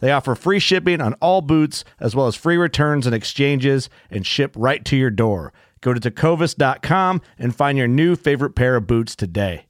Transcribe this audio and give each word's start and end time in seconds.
They 0.00 0.12
offer 0.12 0.34
free 0.34 0.58
shipping 0.58 1.00
on 1.00 1.14
all 1.14 1.40
boots, 1.40 1.84
as 1.98 2.14
well 2.14 2.26
as 2.26 2.36
free 2.36 2.56
returns 2.56 3.06
and 3.06 3.14
exchanges, 3.14 3.90
and 4.10 4.26
ship 4.26 4.54
right 4.56 4.84
to 4.84 4.96
your 4.96 5.10
door. 5.10 5.52
Go 5.80 5.94
to 5.94 6.00
tecovas.com 6.00 7.22
and 7.38 7.54
find 7.54 7.78
your 7.78 7.88
new 7.88 8.16
favorite 8.16 8.54
pair 8.54 8.76
of 8.76 8.86
boots 8.86 9.14
today. 9.14 9.66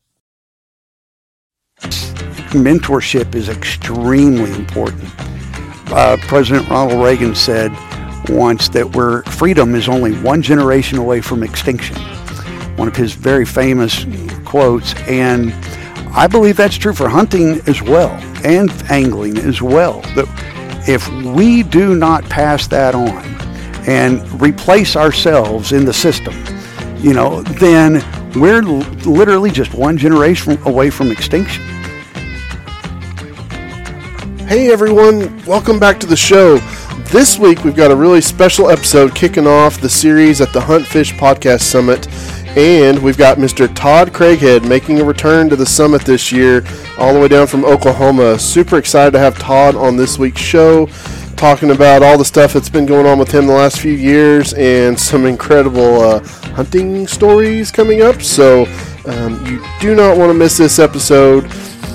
Mentorship 2.51 3.35
is 3.35 3.49
extremely 3.49 4.51
important. 4.53 5.09
Uh, 5.91 6.17
President 6.23 6.69
Ronald 6.69 7.03
Reagan 7.03 7.35
said 7.35 7.71
once 8.29 8.69
that 8.71 8.95
we're, 8.95 9.23
freedom 9.25 9.75
is 9.75 9.89
only 9.89 10.13
one 10.21 10.43
generation 10.43 10.99
away 10.99 11.21
from 11.21 11.43
extinction. 11.43 11.97
One 12.77 12.89
of 12.89 12.97
his 12.97 13.13
very 13.13 13.47
famous 13.47 14.05
quotes. 14.45 14.95
And 15.09 15.53
I 16.13 16.27
believe 16.27 16.57
that's 16.57 16.77
true 16.77 16.95
for 16.95 17.09
hunting 17.09 17.61
as 17.67 17.83
well 17.83 18.11
and 18.45 18.71
angling 18.91 19.39
as 19.39 19.63
well. 19.63 20.01
That 20.15 20.27
if 20.89 21.09
we 21.35 21.63
do 21.63 21.95
not 21.95 22.25
pass 22.25 22.67
that 22.69 22.95
on 22.95 23.25
and 23.87 24.43
replace 24.43 24.97
ourselves 24.97 25.73
in 25.73 25.85
the 25.85 25.93
system, 25.93 26.35
you 26.97 27.13
know, 27.13 27.43
then 27.43 28.03
we're 28.35 28.63
literally 28.63 29.51
just 29.51 29.75
one 29.75 29.97
generation 29.97 30.59
away 30.65 30.91
from 30.91 31.11
extinction. 31.11 31.63
Hey 34.47 34.73
everyone, 34.73 35.45
welcome 35.45 35.79
back 35.79 36.01
to 36.01 36.07
the 36.07 36.17
show. 36.17 36.57
This 37.11 37.39
week 37.39 37.65
we've 37.65 37.77
got 37.77 37.91
a 37.91 37.97
really 37.97 38.21
special 38.23 38.71
episode 38.71 39.15
kicking 39.15 39.47
off 39.47 39.81
the 39.81 39.89
series 39.89 40.41
at 40.41 40.53
the 40.53 40.61
Hunt 40.61 40.87
Fish 40.87 41.13
Podcast 41.15 41.63
Summit. 41.63 42.07
And 42.57 43.03
we've 43.03 43.19
got 43.19 43.39
Mr. 43.39 43.73
Todd 43.75 44.13
Craighead 44.13 44.67
making 44.67 45.01
a 45.01 45.05
return 45.05 45.49
to 45.51 45.57
the 45.57 45.67
summit 45.67 46.03
this 46.03 46.33
year, 46.33 46.65
all 46.99 47.15
the 47.15 47.21
way 47.21 47.29
down 47.29 47.47
from 47.47 47.65
Oklahoma. 47.65 48.39
Super 48.39 48.79
excited 48.79 49.13
to 49.13 49.19
have 49.19 49.39
Todd 49.39 49.77
on 49.77 49.97
this 49.97 50.19
week's 50.19 50.41
show, 50.41 50.87
talking 51.37 51.71
about 51.71 52.03
all 52.03 52.19
the 52.19 52.25
stuff 52.25 52.53
that's 52.53 52.69
been 52.69 52.87
going 52.87 53.07
on 53.07 53.19
with 53.19 53.31
him 53.31 53.47
the 53.47 53.53
last 53.53 53.81
few 53.81 53.93
years 53.93 54.55
and 54.55 54.99
some 54.99 55.27
incredible 55.27 56.01
uh, 56.01 56.19
hunting 56.55 57.07
stories 57.07 57.71
coming 57.71 58.03
up. 58.03 58.21
So 58.23 58.67
um, 59.07 59.45
you 59.47 59.65
do 59.81 59.95
not 59.95 60.17
want 60.17 60.31
to 60.31 60.35
miss 60.35 60.57
this 60.57 60.79
episode. 60.79 61.45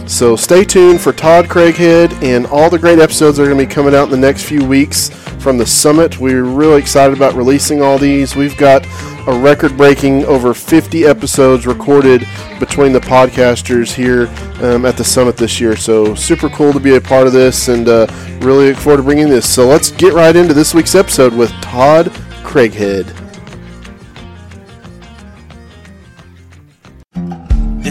So 0.05 0.35
stay 0.35 0.65
tuned 0.65 1.01
for 1.01 1.13
Todd 1.13 1.45
Craighead 1.45 2.21
and 2.21 2.45
all 2.47 2.69
the 2.69 2.77
great 2.77 2.99
episodes 2.99 3.37
that 3.37 3.43
are 3.43 3.47
going 3.47 3.57
to 3.57 3.65
be 3.65 3.73
coming 3.73 3.95
out 3.95 4.03
in 4.03 4.11
the 4.11 4.17
next 4.17 4.43
few 4.43 4.63
weeks 4.65 5.09
from 5.39 5.57
the 5.57 5.65
summit. 5.65 6.19
We're 6.19 6.43
really 6.43 6.79
excited 6.79 7.15
about 7.15 7.33
releasing 7.35 7.81
all 7.81 7.97
these. 7.97 8.35
We've 8.35 8.57
got 8.57 8.85
a 9.27 9.39
record 9.39 9.77
breaking 9.77 10.25
over 10.25 10.53
50 10.53 11.05
episodes 11.05 11.65
recorded 11.65 12.27
between 12.59 12.91
the 12.91 12.99
podcasters 12.99 13.93
here 13.93 14.27
um, 14.63 14.85
at 14.85 14.97
the 14.97 15.03
summit 15.03 15.37
this 15.37 15.59
year. 15.59 15.77
So 15.77 16.13
super 16.15 16.49
cool 16.49 16.73
to 16.73 16.79
be 16.79 16.95
a 16.95 17.01
part 17.01 17.25
of 17.25 17.33
this 17.33 17.69
and 17.69 17.87
uh, 17.87 18.07
really 18.41 18.69
look 18.69 18.77
forward 18.77 18.97
to 18.97 19.03
bringing 19.03 19.29
this. 19.29 19.49
So 19.49 19.65
let's 19.65 19.91
get 19.91 20.13
right 20.13 20.35
into 20.35 20.53
this 20.53 20.73
week's 20.73 20.95
episode 20.95 21.33
with 21.33 21.49
Todd 21.61 22.07
Craighead. 22.43 23.22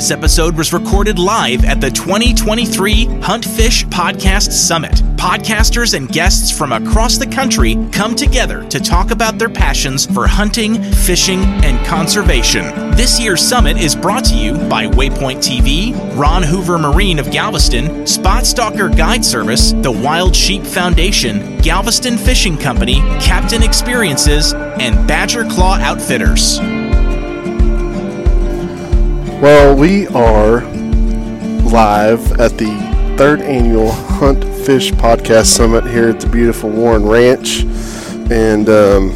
This 0.03 0.11
episode 0.11 0.59
was 0.59 0.73
recorded 0.73 1.21
live 1.21 1.65
at 1.65 1.81
the 1.81 1.89
2023 1.89 3.05
Hunt 3.21 3.45
Fish 3.45 3.85
Podcast 3.85 4.51
Summit. 4.51 4.95
Podcasters 5.15 5.95
and 5.95 6.09
guests 6.09 6.51
from 6.51 6.73
across 6.73 7.19
the 7.19 7.27
country 7.29 7.77
come 7.93 8.17
together 8.17 8.69
to 8.69 8.81
talk 8.81 9.13
about 9.13 9.39
their 9.39 9.49
passions 9.49 10.05
for 10.05 10.27
hunting, 10.27 10.83
fishing, 10.83 11.39
and 11.63 11.87
conservation. 11.87 12.65
This 12.97 13.21
year's 13.21 13.41
summit 13.41 13.77
is 13.77 13.95
brought 13.95 14.25
to 14.25 14.35
you 14.35 14.55
by 14.69 14.87
Waypoint 14.87 15.37
TV, 15.37 15.95
Ron 16.19 16.43
Hoover 16.43 16.79
Marine 16.79 17.21
of 17.21 17.31
Galveston, 17.31 18.05
Spot 18.05 18.45
Stalker 18.45 18.89
Guide 18.89 19.25
Service, 19.25 19.71
the 19.71 19.93
Wild 19.93 20.35
Sheep 20.35 20.65
Foundation, 20.65 21.59
Galveston 21.59 22.19
Fishing 22.19 22.59
Company, 22.59 22.97
Captain 23.21 23.63
Experiences, 23.63 24.53
and 24.53 25.07
Badger 25.07 25.45
Claw 25.45 25.77
Outfitters. 25.77 26.59
Well, 29.43 29.77
we 29.77 30.07
are 30.09 30.61
live 31.65 32.41
at 32.41 32.57
the 32.59 32.71
third 33.19 33.41
annual 33.43 33.91
Hunt 33.91 34.45
Fish 34.65 34.93
Podcast 34.93 35.47
Summit 35.47 35.85
here 35.85 36.11
at 36.11 36.21
the 36.21 36.29
beautiful 36.29 36.71
Warren 36.71 37.05
Ranch, 37.05 37.63
and 38.31 38.69
um, 38.69 39.11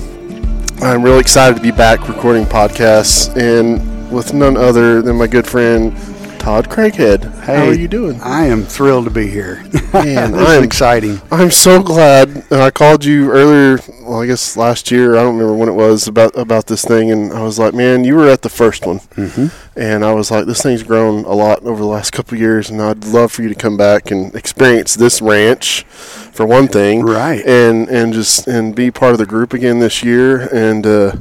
I'm 0.82 1.02
really 1.02 1.20
excited 1.20 1.54
to 1.56 1.62
be 1.62 1.70
back 1.70 2.08
recording 2.08 2.44
podcasts 2.44 3.34
and 3.36 4.10
with 4.12 4.34
none 4.34 4.56
other 4.56 5.00
than 5.00 5.16
my 5.16 5.28
good 5.28 5.46
friend 5.46 5.96
Todd 6.40 6.68
Craighead. 6.68 7.22
Hey, 7.44 7.56
How 7.56 7.64
are 7.66 7.74
you 7.74 7.88
doing? 7.88 8.20
I 8.20 8.46
am 8.46 8.64
thrilled 8.64 9.04
to 9.04 9.10
be 9.10 9.28
here. 9.28 9.62
Man, 9.92 10.32
this 10.32 10.48
I'm- 10.48 10.58
is 10.58 10.64
exciting. 10.64 11.20
I'm 11.30 11.50
so 11.52 11.82
glad. 11.82 12.28
And 12.50 12.60
I 12.62 12.70
called 12.70 13.04
you 13.04 13.30
earlier. 13.30 13.78
Well, 14.02 14.22
I 14.22 14.26
guess 14.26 14.56
last 14.56 14.90
year. 14.90 15.16
I 15.16 15.22
don't 15.22 15.36
remember 15.36 15.56
when 15.56 15.68
it 15.68 15.72
was 15.74 16.06
about 16.08 16.36
about 16.36 16.66
this 16.66 16.84
thing, 16.84 17.10
and 17.10 17.32
I 17.32 17.42
was 17.42 17.58
like, 17.58 17.74
"Man, 17.74 18.04
you 18.04 18.14
were 18.14 18.28
at 18.28 18.42
the 18.42 18.48
first 18.48 18.86
one." 18.86 18.98
Mm-hmm. 19.16 19.46
And 19.76 20.04
I 20.04 20.12
was 20.12 20.30
like, 20.30 20.46
"This 20.46 20.62
thing's 20.62 20.82
grown 20.82 21.24
a 21.24 21.32
lot 21.34 21.62
over 21.64 21.80
the 21.80 21.88
last 21.88 22.10
couple 22.12 22.34
of 22.34 22.40
years, 22.40 22.70
and 22.70 22.80
I'd 22.80 23.04
love 23.04 23.30
for 23.32 23.42
you 23.42 23.48
to 23.50 23.54
come 23.54 23.76
back 23.76 24.10
and 24.10 24.34
experience 24.34 24.94
this 24.94 25.20
ranch, 25.20 25.84
for 25.86 26.46
one 26.46 26.68
thing, 26.68 27.02
Right. 27.02 27.44
And 27.44 27.88
and 27.88 28.12
just 28.12 28.46
and 28.46 28.74
be 28.74 28.90
part 28.90 29.12
of 29.12 29.18
the 29.18 29.26
group 29.26 29.52
again 29.52 29.78
this 29.78 30.02
year. 30.02 30.48
And 30.54 30.86
uh, 30.86 31.12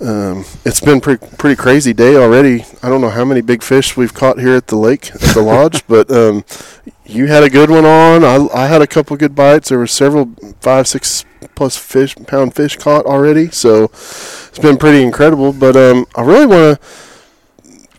um, 0.00 0.44
it's 0.64 0.80
been 0.80 1.00
pretty 1.00 1.26
pretty 1.36 1.56
crazy 1.56 1.92
day 1.92 2.16
already. 2.16 2.64
I 2.82 2.88
don't 2.88 3.00
know 3.00 3.10
how 3.10 3.24
many 3.24 3.42
big 3.42 3.62
fish 3.62 3.96
we've 3.96 4.14
caught 4.14 4.38
here 4.38 4.54
at 4.54 4.68
the 4.68 4.76
lake 4.76 5.14
at 5.14 5.20
the 5.20 5.42
lodge, 5.42 5.86
but 5.88 6.10
um, 6.10 6.44
you 7.04 7.26
had 7.26 7.42
a 7.42 7.50
good 7.50 7.70
one 7.70 7.84
on. 7.84 8.24
I, 8.24 8.48
I 8.54 8.66
had 8.66 8.82
a 8.82 8.86
couple 8.86 9.16
good 9.16 9.34
bites. 9.34 9.68
There 9.68 9.78
were 9.78 9.86
several 9.86 10.34
five, 10.60 10.88
six 10.88 11.24
plus 11.54 11.76
fish 11.76 12.14
pound 12.26 12.54
fish 12.54 12.76
caught 12.76 13.04
already. 13.04 13.50
So 13.50 13.84
it's 13.84 14.58
been 14.58 14.78
pretty 14.78 15.02
incredible. 15.02 15.52
But 15.52 15.76
um, 15.76 16.06
I 16.16 16.22
really 16.22 16.46
want 16.46 16.80
to 16.80 16.86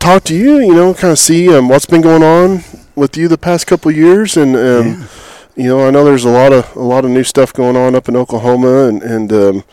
talk 0.01 0.23
to 0.25 0.35
you. 0.35 0.59
You 0.59 0.73
know, 0.73 0.93
kind 0.93 1.11
of 1.11 1.19
see 1.19 1.53
um, 1.55 1.69
what's 1.69 1.85
been 1.85 2.01
going 2.01 2.23
on 2.23 2.63
with 2.95 3.15
you 3.15 3.27
the 3.27 3.37
past 3.37 3.67
couple 3.67 3.89
of 3.89 3.95
years, 3.95 4.35
and 4.35 4.55
um, 4.55 5.07
you 5.55 5.67
know, 5.67 5.87
I 5.87 5.91
know 5.91 6.03
there's 6.03 6.25
a 6.25 6.29
lot 6.29 6.51
of 6.51 6.75
a 6.75 6.81
lot 6.81 7.05
of 7.05 7.11
new 7.11 7.23
stuff 7.23 7.53
going 7.53 7.77
on 7.77 7.95
up 7.95 8.09
in 8.09 8.15
Oklahoma, 8.15 8.87
and 8.87 9.01
and 9.03 9.31
um, 9.31 9.63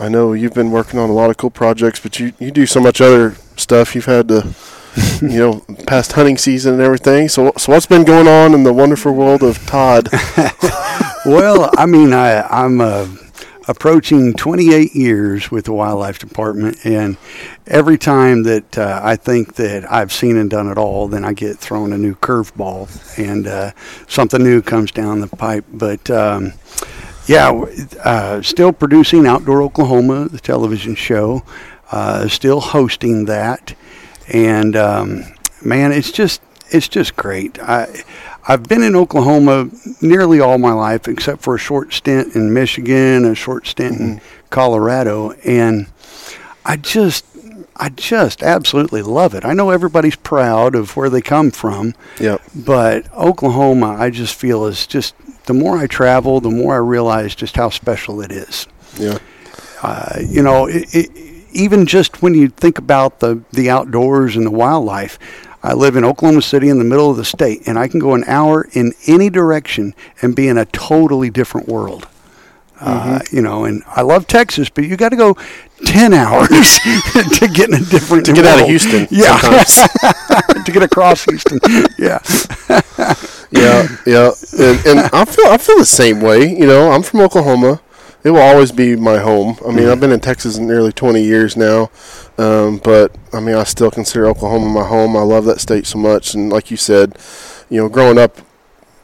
I 0.00 0.08
know 0.08 0.32
you've 0.32 0.54
been 0.54 0.70
working 0.70 0.98
on 0.98 1.10
a 1.10 1.14
lot 1.14 1.30
of 1.30 1.36
cool 1.36 1.50
projects, 1.50 2.00
but 2.00 2.18
you 2.18 2.32
you 2.38 2.50
do 2.50 2.64
so 2.64 2.80
much 2.80 3.00
other 3.00 3.34
stuff. 3.56 3.94
You've 3.94 4.06
had 4.06 4.28
to 4.28 4.54
you 5.22 5.38
know, 5.38 5.64
past 5.86 6.12
hunting 6.12 6.38
season 6.38 6.74
and 6.74 6.82
everything. 6.82 7.28
So, 7.28 7.52
so 7.56 7.72
what's 7.72 7.86
been 7.86 8.04
going 8.04 8.28
on 8.28 8.54
in 8.54 8.62
the 8.62 8.72
wonderful 8.72 9.12
world 9.12 9.42
of 9.42 9.58
Todd? 9.66 10.08
well, 11.26 11.70
I 11.76 11.86
mean, 11.86 12.12
I, 12.12 12.42
I'm 12.42 12.80
a, 12.80 13.08
approaching 13.68 14.32
28 14.34 14.94
years 14.94 15.50
with 15.50 15.64
the 15.64 15.72
wildlife 15.72 16.18
department, 16.18 16.78
and 16.84 17.16
every 17.66 17.98
time 17.98 18.44
that 18.44 18.78
uh, 18.78 19.00
I 19.02 19.16
think 19.16 19.56
that 19.56 19.90
I've 19.90 20.12
seen 20.12 20.36
and 20.36 20.48
done 20.48 20.68
it 20.68 20.78
all, 20.78 21.08
then 21.08 21.24
I 21.24 21.32
get 21.32 21.58
thrown 21.58 21.92
a 21.92 21.98
new 21.98 22.14
curveball, 22.14 23.18
and 23.18 23.46
uh, 23.46 23.72
something 24.06 24.42
new 24.42 24.62
comes 24.62 24.92
down 24.92 25.20
the 25.20 25.26
pipe. 25.28 25.64
But 25.72 26.08
um, 26.10 26.52
yeah, 27.26 27.50
uh, 28.04 28.42
still 28.42 28.72
producing 28.72 29.26
Outdoor 29.26 29.62
Oklahoma, 29.62 30.28
the 30.28 30.38
television 30.38 30.94
show, 30.94 31.44
uh, 31.90 32.28
still 32.28 32.60
hosting 32.60 33.24
that, 33.24 33.74
and 34.28 34.76
um, 34.76 35.24
man, 35.62 35.92
it's 35.92 36.12
just 36.12 36.40
it's 36.70 36.88
just 36.88 37.16
great. 37.16 37.58
I 37.60 38.02
I've 38.48 38.64
been 38.68 38.82
in 38.82 38.94
Oklahoma 38.94 39.68
nearly 40.00 40.40
all 40.40 40.58
my 40.58 40.72
life, 40.72 41.08
except 41.08 41.42
for 41.42 41.54
a 41.56 41.58
short 41.58 41.92
stint 41.92 42.36
in 42.36 42.52
Michigan, 42.52 43.24
a 43.24 43.34
short 43.34 43.66
stint 43.66 44.00
in 44.00 44.20
Colorado, 44.50 45.32
and 45.44 45.86
I 46.64 46.76
just, 46.76 47.24
I 47.76 47.88
just 47.88 48.42
absolutely 48.44 49.02
love 49.02 49.34
it. 49.34 49.44
I 49.44 49.52
know 49.52 49.70
everybody's 49.70 50.16
proud 50.16 50.74
of 50.76 50.96
where 50.96 51.10
they 51.10 51.20
come 51.20 51.50
from, 51.50 51.94
Yep. 52.20 52.40
but 52.54 53.12
Oklahoma, 53.14 53.96
I 53.98 54.10
just 54.10 54.34
feel 54.34 54.64
is 54.66 54.86
just 54.86 55.14
the 55.46 55.54
more 55.54 55.76
I 55.78 55.86
travel, 55.88 56.40
the 56.40 56.50
more 56.50 56.74
I 56.74 56.78
realize 56.78 57.34
just 57.34 57.56
how 57.56 57.70
special 57.70 58.20
it 58.20 58.30
is. 58.30 58.66
Yeah. 58.98 59.18
Uh, 59.82 60.20
you 60.24 60.42
know, 60.42 60.66
it, 60.66 60.86
it, 60.94 61.10
even 61.52 61.86
just 61.86 62.22
when 62.22 62.34
you 62.34 62.48
think 62.48 62.78
about 62.78 63.20
the 63.20 63.42
the 63.52 63.70
outdoors 63.70 64.36
and 64.36 64.46
the 64.46 64.50
wildlife. 64.50 65.18
I 65.66 65.72
live 65.72 65.96
in 65.96 66.04
Oklahoma 66.04 66.42
City 66.42 66.68
in 66.68 66.78
the 66.78 66.84
middle 66.84 67.10
of 67.10 67.16
the 67.16 67.24
state, 67.24 67.66
and 67.66 67.76
I 67.76 67.88
can 67.88 67.98
go 67.98 68.14
an 68.14 68.22
hour 68.28 68.68
in 68.72 68.92
any 69.08 69.30
direction 69.30 69.96
and 70.22 70.36
be 70.36 70.46
in 70.46 70.56
a 70.56 70.64
totally 70.66 71.28
different 71.28 71.66
world. 71.66 72.06
Uh, 72.80 73.18
you 73.32 73.42
know, 73.42 73.64
and 73.64 73.82
I 73.88 74.02
love 74.02 74.28
Texas, 74.28 74.68
but 74.68 74.84
you 74.84 74.96
got 74.96 75.08
to 75.08 75.16
go 75.16 75.36
ten 75.84 76.14
hours 76.22 76.78
to 77.38 77.48
get 77.52 77.68
in 77.70 77.74
a 77.74 77.84
different 77.84 78.26
To 78.26 78.32
get 78.32 78.44
out 78.46 78.60
of. 78.60 78.66
Houston. 78.68 79.08
Yeah, 79.10 79.36
to 80.64 80.70
get 80.72 80.84
across 80.84 81.24
Houston. 81.24 81.58
Yeah, 81.98 82.20
yeah, 83.50 83.88
yeah, 84.06 84.30
and, 84.56 84.86
and 84.86 84.98
I 85.12 85.24
feel 85.24 85.46
I 85.46 85.58
feel 85.58 85.78
the 85.78 85.84
same 85.84 86.20
way. 86.20 86.48
You 86.48 86.66
know, 86.66 86.92
I'm 86.92 87.02
from 87.02 87.22
Oklahoma. 87.22 87.80
It 88.22 88.30
will 88.30 88.40
always 88.40 88.70
be 88.72 88.94
my 88.94 89.18
home. 89.18 89.56
I 89.66 89.72
mean, 89.72 89.88
I've 89.88 90.00
been 90.00 90.12
in 90.12 90.20
Texas 90.20 90.58
nearly 90.58 90.92
20 90.92 91.22
years 91.22 91.56
now, 91.56 91.90
um, 92.38 92.78
but 92.78 93.14
I 93.32 93.40
mean, 93.40 93.54
I 93.54 93.64
still 93.64 93.90
consider 93.90 94.26
Oklahoma 94.26 94.68
my 94.68 94.86
home. 94.86 95.16
I 95.16 95.22
love 95.22 95.44
that 95.46 95.60
state 95.60 95.86
so 95.86 95.98
much, 95.98 96.34
and 96.34 96.50
like 96.50 96.70
you 96.70 96.76
said, 96.76 97.16
you 97.70 97.80
know, 97.80 97.88
growing 97.88 98.18
up 98.18 98.38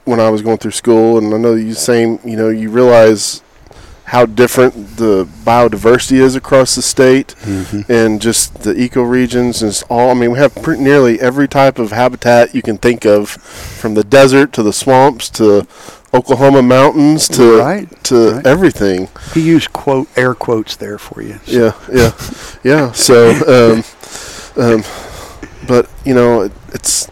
when 0.05 0.21
I 0.21 0.31
was 0.31 0.43
going 0.43 0.59
through 0.59 0.73
school, 0.73 1.19
and 1.19 1.33
I 1.33 1.39
know 1.39 1.55
you 1.55 1.75
same. 1.75 2.19
You 2.25 2.37
know, 2.37 2.49
you 2.49 2.71
realize 2.71 3.43
how 4.05 4.27
different 4.27 4.97
the 4.97 5.25
biodiversity 5.45 6.19
is 6.19 6.35
across 6.37 6.75
the 6.75 6.83
state 6.83 7.35
and 7.89 8.21
just 8.21 8.63
the 8.63 8.75
ecoregions 8.75 9.63
and 9.63 9.83
all 9.89 10.11
I 10.11 10.15
mean 10.15 10.33
we 10.33 10.39
have 10.39 10.55
pretty 10.57 10.83
nearly 10.83 11.19
every 11.21 11.49
type 11.49 11.79
of 11.79 11.93
habitat 11.93 12.55
you 12.55 12.63
can 12.63 12.77
think 12.77 13.07
of 13.07 13.31
from 13.31 13.95
the 13.95 14.05
desert 14.05 14.53
to 14.55 14.63
the 14.63 14.73
swamps 14.73 15.31
to 15.31 15.67
Oklahoma 16.15 16.63
mountains 16.63 17.27
to 17.29 17.59
Right, 17.59 18.05
to 18.05 18.33
right. 18.33 18.47
everything 18.47 19.09
he 19.35 19.41
used 19.41 19.73
quote 19.73 20.09
air 20.17 20.35
quotes 20.35 20.77
there 20.77 20.99
for 20.99 21.23
you. 21.23 21.41
yeah 21.47 21.73
yeah 21.93 22.13
yeah 22.63 22.93
so 22.93 23.31
um, 23.49 23.85
um, 24.63 24.83
but 25.67 25.89
you 26.05 26.15
know 26.15 26.43
it, 26.43 26.53
it's 26.75 27.09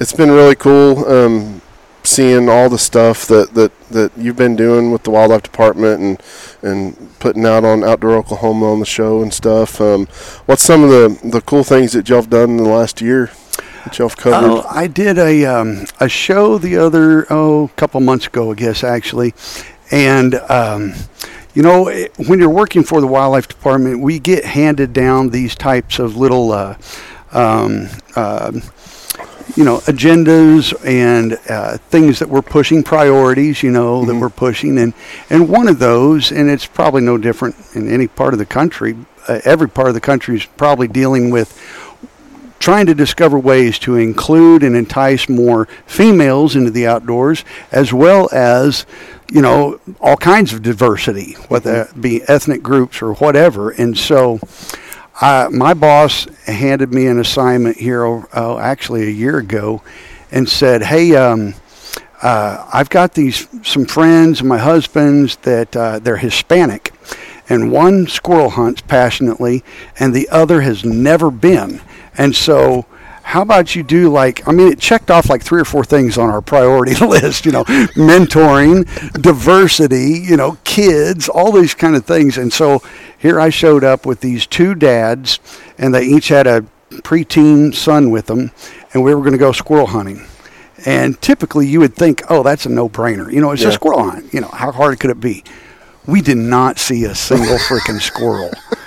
it's 0.00 0.12
been 0.12 0.30
really 0.30 0.56
cool 0.56 1.06
um, 1.06 1.62
seeing 2.02 2.48
all 2.48 2.68
the 2.68 2.78
stuff 2.78 3.26
that, 3.26 3.54
that, 3.54 3.70
that 3.90 4.10
you've 4.16 4.34
been 4.36 4.56
doing 4.56 4.90
with 4.90 5.04
the 5.04 5.10
wildlife 5.10 5.42
department 5.44 6.00
and 6.00 6.22
and 6.62 7.18
putting 7.20 7.46
out 7.46 7.64
on 7.64 7.84
outdoor 7.84 8.16
Oklahoma 8.16 8.72
on 8.72 8.80
the 8.80 8.84
show 8.86 9.22
and 9.22 9.32
stuff. 9.32 9.80
Um, 9.80 10.06
what's 10.46 10.62
some 10.64 10.82
of 10.82 10.90
the, 10.90 11.20
the 11.22 11.40
cool 11.42 11.62
things 11.62 11.92
that 11.92 12.08
y'all 12.08 12.20
have 12.22 12.30
done 12.30 12.50
in 12.50 12.56
the 12.56 12.64
last 12.68 13.00
year 13.00 13.30
covered? 14.16 14.46
Oh, 14.48 14.66
I 14.70 14.86
did 14.86 15.18
a 15.18 15.44
um, 15.46 15.84
a 16.00 16.08
show 16.08 16.58
the 16.58 16.76
other 16.76 17.26
oh 17.30 17.64
a 17.64 17.68
couple 17.76 18.00
months 18.00 18.26
ago, 18.26 18.50
I 18.52 18.54
guess 18.54 18.84
actually, 18.84 19.34
and 19.90 20.34
um, 20.48 20.94
you 21.54 21.62
know 21.62 21.88
it- 21.88 22.12
when 22.26 22.38
you're 22.38 22.50
working 22.50 22.82
for 22.84 23.00
the 23.00 23.06
wildlife 23.06 23.48
department, 23.48 24.00
we 24.00 24.18
get 24.18 24.44
handed 24.44 24.92
down 24.92 25.30
these 25.30 25.54
types 25.54 25.98
of 25.98 26.16
little. 26.16 26.52
Uh, 26.52 26.76
um, 27.32 27.88
uh, 28.14 28.52
you 29.56 29.64
know 29.64 29.78
agendas 29.78 30.72
and 30.86 31.38
uh, 31.48 31.76
things 31.76 32.18
that 32.20 32.28
we're 32.28 32.40
pushing 32.42 32.82
priorities 32.82 33.62
you 33.62 33.70
know 33.70 34.04
that 34.04 34.14
we're 34.14 34.30
pushing 34.30 34.78
and 34.78 34.94
and 35.30 35.48
one 35.48 35.66
of 35.68 35.78
those 35.78 36.30
and 36.30 36.48
it's 36.48 36.64
probably 36.64 37.02
no 37.02 37.18
different 37.18 37.54
in 37.74 37.90
any 37.90 38.06
part 38.06 38.32
of 38.34 38.38
the 38.38 38.46
country 38.46 38.96
uh, 39.28 39.40
every 39.44 39.68
part 39.68 39.88
of 39.88 39.94
the 39.94 40.00
country 40.00 40.36
is 40.36 40.46
probably 40.56 40.86
dealing 40.86 41.28
with 41.30 41.58
trying 42.62 42.86
to 42.86 42.94
discover 42.94 43.36
ways 43.36 43.76
to 43.76 43.96
include 43.96 44.62
and 44.62 44.76
entice 44.76 45.28
more 45.28 45.66
females 45.84 46.54
into 46.54 46.70
the 46.70 46.86
outdoors, 46.86 47.44
as 47.72 47.92
well 47.92 48.28
as, 48.32 48.86
you 49.32 49.42
know, 49.42 49.80
all 50.00 50.16
kinds 50.16 50.52
of 50.52 50.62
diversity, 50.62 51.32
whether 51.48 51.82
it 51.82 52.00
be 52.00 52.22
ethnic 52.28 52.62
groups 52.62 53.02
or 53.02 53.14
whatever. 53.14 53.70
And 53.70 53.98
so, 53.98 54.38
uh, 55.20 55.48
my 55.50 55.74
boss 55.74 56.28
handed 56.46 56.94
me 56.94 57.08
an 57.08 57.18
assignment 57.18 57.78
here, 57.78 58.04
oh, 58.04 58.58
actually 58.58 59.08
a 59.08 59.10
year 59.10 59.38
ago, 59.38 59.82
and 60.30 60.48
said, 60.48 60.84
"Hey, 60.84 61.16
um, 61.16 61.54
uh, 62.22 62.64
I've 62.72 62.90
got 62.90 63.14
these 63.14 63.48
some 63.64 63.86
friends, 63.86 64.40
my 64.40 64.58
husband's 64.58 65.34
that 65.38 65.76
uh, 65.76 65.98
they're 65.98 66.16
Hispanic, 66.16 66.92
and 67.48 67.72
one 67.72 68.06
squirrel 68.06 68.50
hunts 68.50 68.82
passionately, 68.82 69.64
and 69.98 70.14
the 70.14 70.28
other 70.28 70.60
has 70.60 70.84
never 70.84 71.28
been. 71.28 71.80
And 72.16 72.34
so, 72.36 72.86
how 73.22 73.42
about 73.42 73.74
you 73.74 73.82
do 73.82 74.10
like? 74.10 74.46
I 74.46 74.52
mean, 74.52 74.68
it 74.70 74.78
checked 74.78 75.10
off 75.10 75.30
like 75.30 75.42
three 75.42 75.60
or 75.60 75.64
four 75.64 75.84
things 75.84 76.18
on 76.18 76.28
our 76.30 76.40
priority 76.42 76.94
list. 77.06 77.46
You 77.46 77.52
know, 77.52 77.64
mentoring, 77.64 78.84
diversity, 79.20 80.20
you 80.20 80.36
know, 80.36 80.58
kids, 80.64 81.28
all 81.28 81.52
these 81.52 81.74
kind 81.74 81.96
of 81.96 82.04
things. 82.04 82.36
And 82.36 82.52
so, 82.52 82.82
here 83.18 83.40
I 83.40 83.48
showed 83.50 83.84
up 83.84 84.04
with 84.06 84.20
these 84.20 84.46
two 84.46 84.74
dads, 84.74 85.38
and 85.78 85.94
they 85.94 86.04
each 86.04 86.28
had 86.28 86.46
a 86.46 86.64
preteen 86.90 87.74
son 87.74 88.10
with 88.10 88.26
them, 88.26 88.50
and 88.92 89.02
we 89.02 89.14
were 89.14 89.20
going 89.22 89.32
to 89.32 89.38
go 89.38 89.52
squirrel 89.52 89.86
hunting. 89.86 90.26
And 90.84 91.18
typically, 91.22 91.66
you 91.68 91.78
would 91.80 91.94
think, 91.94 92.22
oh, 92.28 92.42
that's 92.42 92.66
a 92.66 92.68
no-brainer. 92.68 93.32
You 93.32 93.40
know, 93.40 93.52
it's 93.52 93.62
Yeah. 93.62 93.68
a 93.68 93.72
squirrel 93.72 94.10
hunt. 94.10 94.34
You 94.34 94.40
know, 94.40 94.48
how 94.48 94.72
hard 94.72 94.98
could 94.98 95.10
it 95.10 95.20
be? 95.20 95.44
We 96.06 96.20
did 96.20 96.38
not 96.38 96.78
see 96.80 97.04
a 97.04 97.14
single 97.14 97.56
freaking 97.58 98.00
squirrel. 98.00 98.50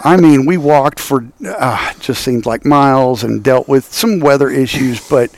I 0.00 0.16
mean, 0.16 0.46
we 0.46 0.56
walked 0.56 1.00
for 1.00 1.26
uh, 1.46 1.92
just 2.00 2.22
seemed 2.22 2.46
like 2.46 2.64
miles 2.64 3.24
and 3.24 3.42
dealt 3.42 3.68
with 3.68 3.92
some 3.92 4.20
weather 4.20 4.50
issues, 4.50 5.06
but 5.10 5.30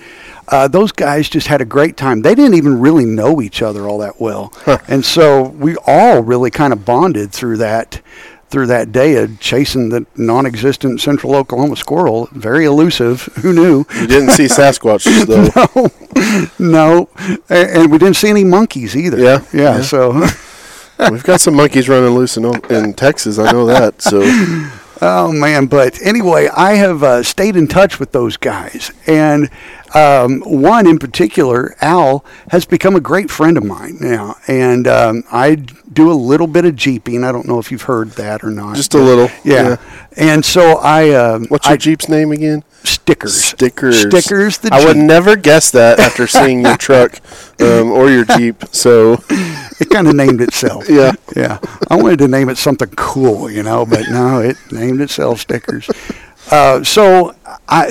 uh, 0.48 0.68
those 0.68 0.92
guys 0.92 1.28
just 1.28 1.46
had 1.46 1.60
a 1.60 1.64
great 1.64 1.96
time. 1.96 2.22
They 2.22 2.34
didn't 2.34 2.54
even 2.54 2.80
really 2.80 3.04
know 3.04 3.40
each 3.40 3.62
other 3.62 3.88
all 3.88 3.98
that 3.98 4.20
well, 4.20 4.52
and 4.88 5.04
so 5.04 5.42
we 5.42 5.76
all 5.86 6.22
really 6.22 6.50
kind 6.50 6.72
of 6.72 6.84
bonded 6.84 7.32
through 7.32 7.58
that 7.58 8.00
through 8.50 8.66
that 8.66 8.90
day 8.92 9.16
of 9.16 9.38
chasing 9.40 9.90
the 9.90 10.06
non-existent 10.16 11.00
central 11.02 11.34
Oklahoma 11.34 11.76
squirrel. 11.76 12.28
Very 12.32 12.64
elusive. 12.64 13.22
Who 13.42 13.52
knew? 13.52 13.84
you 14.00 14.06
didn't 14.06 14.30
see 14.30 14.46
Sasquatch 14.46 15.04
though. 16.58 16.64
No, 16.64 17.10
and, 17.50 17.70
and 17.70 17.92
we 17.92 17.98
didn't 17.98 18.16
see 18.16 18.30
any 18.30 18.44
monkeys 18.44 18.96
either. 18.96 19.18
Yeah, 19.18 19.44
yeah. 19.52 19.76
yeah. 19.76 19.82
So, 19.82 20.12
We've 21.10 21.22
got 21.22 21.40
some 21.40 21.54
monkeys 21.54 21.88
running 21.88 22.10
loose 22.10 22.36
in, 22.36 22.44
in 22.70 22.94
Texas. 22.94 23.38
I 23.38 23.52
know 23.52 23.66
that. 23.66 24.02
So 24.02 24.20
oh 25.02 25.32
man. 25.32 25.66
But 25.66 26.00
anyway, 26.02 26.48
I 26.48 26.74
have 26.74 27.02
uh, 27.02 27.22
stayed 27.22 27.56
in 27.56 27.68
touch 27.68 28.00
with 28.00 28.12
those 28.12 28.36
guys, 28.36 28.90
and 29.06 29.48
um, 29.94 30.40
one 30.40 30.86
in 30.86 30.98
particular, 30.98 31.76
Al, 31.80 32.24
has 32.50 32.64
become 32.64 32.94
a 32.94 33.00
great 33.00 33.30
friend 33.30 33.56
of 33.56 33.64
mine 33.64 33.96
now, 34.00 34.36
and 34.46 34.86
um, 34.86 35.24
I 35.30 35.54
do 35.54 36.10
a 36.10 36.14
little 36.14 36.46
bit 36.46 36.64
of 36.64 36.76
jeeping. 36.76 37.24
I 37.24 37.32
don't 37.32 37.46
know 37.46 37.58
if 37.58 37.70
you've 37.70 37.82
heard 37.82 38.10
that 38.12 38.44
or 38.44 38.50
not. 38.50 38.76
just 38.76 38.94
a 38.94 38.98
little. 38.98 39.30
Yeah. 39.44 39.76
And 40.16 40.44
so 40.44 40.78
I. 40.78 41.10
Um, 41.10 41.46
What's 41.46 41.66
your 41.66 41.74
I, 41.74 41.78
Jeep's 41.78 42.08
name 42.08 42.32
again? 42.32 42.64
Stickers. 42.84 43.42
Stickers. 43.44 44.02
Stickers. 44.02 44.58
The 44.58 44.70
I 44.72 44.84
would 44.84 44.96
never 44.96 45.36
guess 45.36 45.70
that 45.72 45.98
after 45.98 46.26
seeing 46.26 46.62
your 46.62 46.76
truck 46.76 47.18
um, 47.60 47.90
or 47.90 48.10
your 48.10 48.24
Jeep. 48.24 48.64
So 48.70 49.22
it 49.80 49.90
kind 49.90 50.06
of 50.06 50.14
named 50.14 50.40
itself. 50.40 50.88
Yeah. 50.88 51.12
yeah. 51.34 51.58
I 51.90 51.96
wanted 51.96 52.18
to 52.20 52.28
name 52.28 52.48
it 52.48 52.58
something 52.58 52.90
cool, 52.90 53.50
you 53.50 53.62
know, 53.62 53.84
but 53.84 54.08
no, 54.10 54.40
it 54.40 54.56
named 54.70 55.00
itself 55.00 55.40
stickers. 55.40 55.88
Uh, 56.50 56.82
so 56.84 57.34
I 57.68 57.90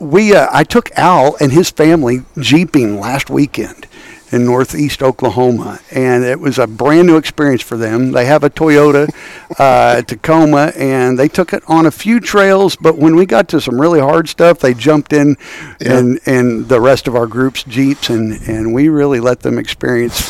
we 0.00 0.34
uh, 0.34 0.48
I 0.50 0.64
took 0.64 0.90
Al 0.96 1.36
and 1.40 1.52
his 1.52 1.70
family 1.70 2.24
jeeping 2.38 2.98
last 2.98 3.30
weekend, 3.30 3.86
in 4.32 4.44
northeast 4.44 5.02
Oklahoma, 5.02 5.80
and 5.90 6.24
it 6.24 6.38
was 6.38 6.58
a 6.58 6.66
brand 6.66 7.06
new 7.08 7.16
experience 7.16 7.62
for 7.62 7.76
them. 7.76 8.12
They 8.12 8.26
have 8.26 8.44
a 8.44 8.50
Toyota 8.50 9.08
uh, 9.58 10.02
Tacoma, 10.02 10.72
and 10.76 11.18
they 11.18 11.28
took 11.28 11.52
it 11.52 11.62
on 11.66 11.86
a 11.86 11.90
few 11.90 12.20
trails. 12.20 12.76
But 12.76 12.96
when 12.96 13.16
we 13.16 13.26
got 13.26 13.48
to 13.48 13.60
some 13.60 13.80
really 13.80 14.00
hard 14.00 14.28
stuff, 14.28 14.60
they 14.60 14.74
jumped 14.74 15.12
in, 15.12 15.36
Yeah. 15.80 15.98
and 15.98 16.20
and 16.26 16.68
the 16.68 16.80
rest 16.80 17.08
of 17.08 17.16
our 17.16 17.26
group's 17.26 17.62
jeeps, 17.64 18.08
and 18.10 18.32
and 18.48 18.72
we 18.72 18.88
really 18.88 19.20
let 19.20 19.40
them 19.40 19.58
experience 19.58 20.20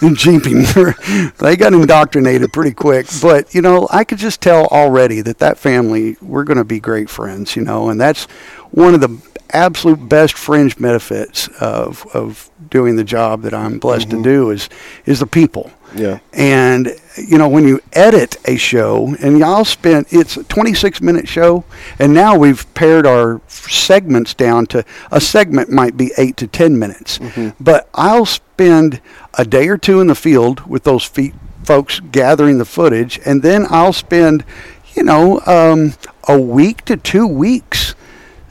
jeeping. 0.14 0.62
they 1.38 1.56
got 1.56 1.72
indoctrinated 1.72 2.52
pretty 2.52 2.72
quick, 2.74 3.06
but 3.20 3.54
you 3.54 3.62
know, 3.62 3.88
I 3.90 4.04
could 4.04 4.18
just 4.18 4.40
tell 4.40 4.66
already 4.66 5.20
that 5.22 5.38
that 5.38 5.58
family 5.58 6.16
we're 6.22 6.44
going 6.44 6.58
to 6.58 6.64
be 6.64 6.80
great 6.80 7.10
friends. 7.10 7.56
You 7.56 7.62
know, 7.62 7.88
and 7.88 8.00
that's 8.00 8.24
one 8.70 8.94
of 8.94 9.00
the 9.00 9.18
absolute 9.50 10.08
best 10.08 10.34
fringe 10.34 10.76
benefits 10.78 11.48
of 11.60 12.06
of 12.14 12.50
doing 12.70 12.96
the 12.96 13.04
job 13.04 13.42
that 13.42 13.54
I'm 13.54 13.78
blessed 13.78 14.10
to 14.10 14.22
do 14.22 14.50
is 14.50 14.68
is 15.06 15.20
the 15.20 15.26
people. 15.26 15.70
Yeah. 15.94 16.18
And 16.32 16.90
you 17.16 17.38
know, 17.38 17.48
when 17.48 17.66
you 17.66 17.80
edit 17.92 18.36
a 18.44 18.56
show, 18.56 19.16
and 19.20 19.38
y'all 19.38 19.64
spend 19.64 20.06
it's 20.10 20.36
a 20.36 20.44
26 20.44 21.00
minute 21.00 21.26
show, 21.28 21.64
and 21.98 22.12
now 22.14 22.36
we've 22.36 22.72
pared 22.74 23.06
our 23.06 23.40
segments 23.48 24.34
down 24.34 24.66
to 24.66 24.84
a 25.10 25.20
segment 25.20 25.70
might 25.70 25.96
be 25.96 26.12
eight 26.18 26.36
to 26.38 26.46
10 26.46 26.78
minutes. 26.78 27.18
But 27.58 27.88
I'll 27.94 28.26
spend 28.26 29.00
a 29.34 29.44
day 29.44 29.68
or 29.68 29.78
two 29.78 30.00
in 30.00 30.08
the 30.08 30.14
field 30.14 30.66
with 30.66 30.84
those 30.84 31.04
feet 31.04 31.34
folks 31.64 32.00
gathering 32.00 32.58
the 32.58 32.64
footage, 32.64 33.20
and 33.24 33.42
then 33.42 33.66
I'll 33.68 33.92
spend, 33.92 34.44
you 34.94 35.02
know, 35.02 35.40
um, 35.46 35.94
a 36.26 36.38
week 36.40 36.84
to 36.86 36.96
two 36.96 37.26
weeks 37.26 37.94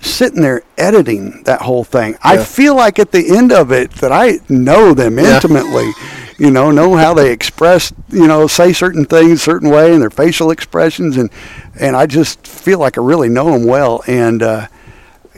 sitting 0.01 0.41
there 0.41 0.61
editing 0.77 1.43
that 1.43 1.61
whole 1.61 1.83
thing. 1.83 2.15
I 2.23 2.37
feel 2.43 2.75
like 2.75 2.99
at 2.99 3.11
the 3.11 3.35
end 3.35 3.51
of 3.51 3.71
it 3.71 3.91
that 3.93 4.11
I 4.11 4.39
know 4.49 4.93
them 4.93 5.17
Yeah. 5.19 5.35
intimately. 5.35 5.91
You 6.37 6.51
know, 6.51 6.69
know 6.71 6.95
how 6.95 7.13
they 7.15 7.31
express, 7.31 7.91
you 8.09 8.27
know, 8.27 8.45
say 8.47 8.71
certain 8.73 9.05
things 9.05 9.41
certain 9.41 9.69
way 9.69 9.91
and 9.93 10.01
their 10.01 10.09
facial 10.11 10.51
expressions 10.51 11.17
and 11.17 11.29
and 11.79 11.95
I 11.95 12.05
just 12.05 12.45
feel 12.45 12.79
like 12.79 12.97
I 12.97 13.01
really 13.01 13.29
know 13.29 13.51
them 13.51 13.63
well 13.65 14.03
and 14.07 14.43
uh 14.43 14.67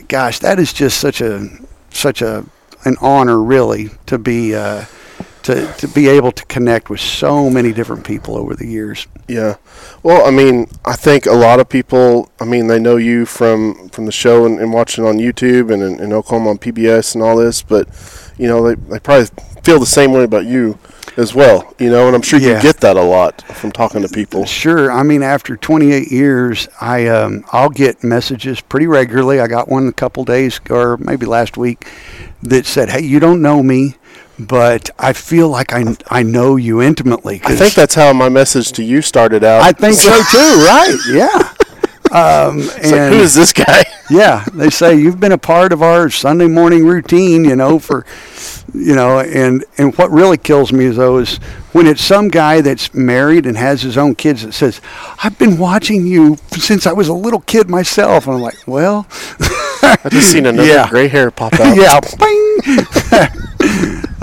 gosh, 0.08 0.40
that 0.40 0.58
is 0.58 0.72
just 0.72 0.98
such 0.98 1.20
a 1.20 1.48
such 1.90 2.20
a 2.20 2.44
an 2.84 2.96
honor 3.00 3.40
really 3.42 3.90
to 4.06 4.18
be 4.18 4.54
uh 4.54 4.84
to, 5.44 5.72
to 5.78 5.88
be 5.88 6.08
able 6.08 6.32
to 6.32 6.44
connect 6.46 6.90
with 6.90 7.00
so 7.00 7.48
many 7.50 7.72
different 7.72 8.04
people 8.04 8.36
over 8.36 8.54
the 8.54 8.66
years. 8.66 9.06
Yeah. 9.28 9.56
Well, 10.02 10.26
I 10.26 10.30
mean, 10.30 10.66
I 10.84 10.96
think 10.96 11.26
a 11.26 11.32
lot 11.32 11.60
of 11.60 11.68
people, 11.68 12.30
I 12.40 12.44
mean, 12.44 12.66
they 12.66 12.78
know 12.78 12.96
you 12.96 13.26
from, 13.26 13.88
from 13.90 14.06
the 14.06 14.12
show 14.12 14.44
and, 14.44 14.58
and 14.60 14.72
watching 14.72 15.04
on 15.04 15.16
YouTube 15.18 15.72
and 15.72 15.82
in, 15.82 16.00
in 16.00 16.12
Oklahoma 16.12 16.50
on 16.50 16.58
PBS 16.58 17.14
and 17.14 17.22
all 17.22 17.36
this, 17.36 17.62
but, 17.62 17.88
you 18.36 18.46
know, 18.48 18.62
they, 18.66 18.74
they 18.74 18.98
probably 18.98 19.26
feel 19.62 19.78
the 19.78 19.86
same 19.86 20.12
way 20.12 20.24
about 20.24 20.46
you 20.46 20.78
as 21.16 21.34
well, 21.34 21.74
you 21.78 21.90
know, 21.90 22.06
and 22.06 22.14
I'm 22.14 22.22
sure 22.22 22.38
Yeah. 22.38 22.56
you 22.56 22.62
get 22.62 22.78
that 22.78 22.96
a 22.96 23.02
lot 23.02 23.42
from 23.42 23.72
talking 23.72 24.00
to 24.02 24.08
people. 24.08 24.46
Sure. 24.46 24.90
I 24.92 25.02
mean, 25.02 25.22
after 25.22 25.56
28 25.56 26.10
years, 26.10 26.68
I 26.80 27.08
um, 27.08 27.44
I'll 27.52 27.68
get 27.68 28.04
messages 28.04 28.60
pretty 28.60 28.86
regularly. 28.86 29.40
I 29.40 29.48
got 29.48 29.68
one 29.68 29.88
a 29.88 29.92
couple 29.92 30.24
days 30.24 30.60
or 30.70 30.96
maybe 30.98 31.26
last 31.26 31.56
week 31.56 31.86
that 32.42 32.64
said, 32.64 32.90
"Hey, 32.90 33.02
you 33.02 33.18
don't 33.18 33.42
know 33.42 33.60
me, 33.62 33.96
but 34.48 34.90
I 34.98 35.12
feel 35.12 35.48
like 35.48 35.72
I 35.72 35.84
I 36.08 36.22
know 36.22 36.56
you 36.56 36.80
intimately." 36.82 37.40
I 37.44 37.54
think 37.56 37.74
that's 37.74 37.94
how 37.94 38.12
my 38.12 38.28
message 38.28 38.72
to 38.72 38.82
you 38.84 39.02
started 39.02 39.44
out. 39.44 39.62
I 39.62 39.72
think 39.72 39.94
so 39.94 40.12
too. 40.30 40.64
Right? 40.66 40.96
Yeah. 41.10 41.52
Um, 42.12 42.58
It's 42.76 42.90
like, 42.90 43.12
who 43.12 43.20
is 43.20 43.34
this 43.34 43.52
guy? 43.52 43.84
yeah, 44.10 44.44
they 44.52 44.68
say 44.70 44.96
you've 44.96 45.20
been 45.20 45.30
a 45.32 45.38
part 45.38 45.72
of 45.72 45.80
our 45.82 46.10
Sunday 46.10 46.48
morning 46.48 46.84
routine, 46.84 47.44
you 47.44 47.54
know, 47.54 47.78
for 47.78 48.04
you 48.74 48.94
know, 48.94 49.20
and 49.20 49.64
and 49.78 49.96
what 49.96 50.10
really 50.10 50.36
kills 50.38 50.72
me 50.72 50.88
though 50.88 51.18
is 51.18 51.36
when 51.72 51.86
it's 51.86 52.02
some 52.02 52.28
guy 52.28 52.60
that's 52.62 52.92
married 52.94 53.46
and 53.46 53.56
has 53.56 53.82
his 53.82 53.96
own 53.96 54.14
kids 54.16 54.42
that 54.44 54.52
says, 54.54 54.80
"I've 55.22 55.38
been 55.38 55.56
watching 55.56 56.04
you 56.06 56.36
since 56.58 56.84
I 56.86 56.92
was 56.92 57.06
a 57.08 57.14
little 57.14 57.40
kid 57.40 57.68
myself," 57.70 58.26
and 58.26 58.34
I'm 58.36 58.42
like, 58.42 58.58
well, 58.66 59.06
I 59.82 59.96
just 60.10 60.30
seen 60.32 60.46
another 60.46 60.66
Yeah. 60.68 60.88
gray 60.88 61.06
hair 61.08 61.30
pop 61.30 61.54
out. 61.60 61.76
yeah. 61.76 62.00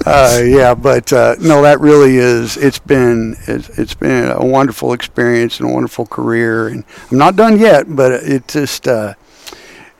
Uh, 0.05 0.41
yeah, 0.43 0.73
but 0.75 1.11
uh, 1.11 1.35
no, 1.39 1.61
that 1.63 1.79
really 1.79 2.17
is. 2.17 2.57
It's 2.57 2.79
been 2.79 3.35
it's, 3.47 3.69
it's 3.77 3.93
been 3.93 4.29
a 4.31 4.45
wonderful 4.45 4.93
experience 4.93 5.59
and 5.59 5.69
a 5.69 5.73
wonderful 5.73 6.05
career, 6.05 6.67
and 6.67 6.83
I'm 7.11 7.17
not 7.17 7.35
done 7.35 7.59
yet. 7.59 7.85
But 7.95 8.11
it 8.11 8.47
just 8.47 8.87
uh, 8.87 9.13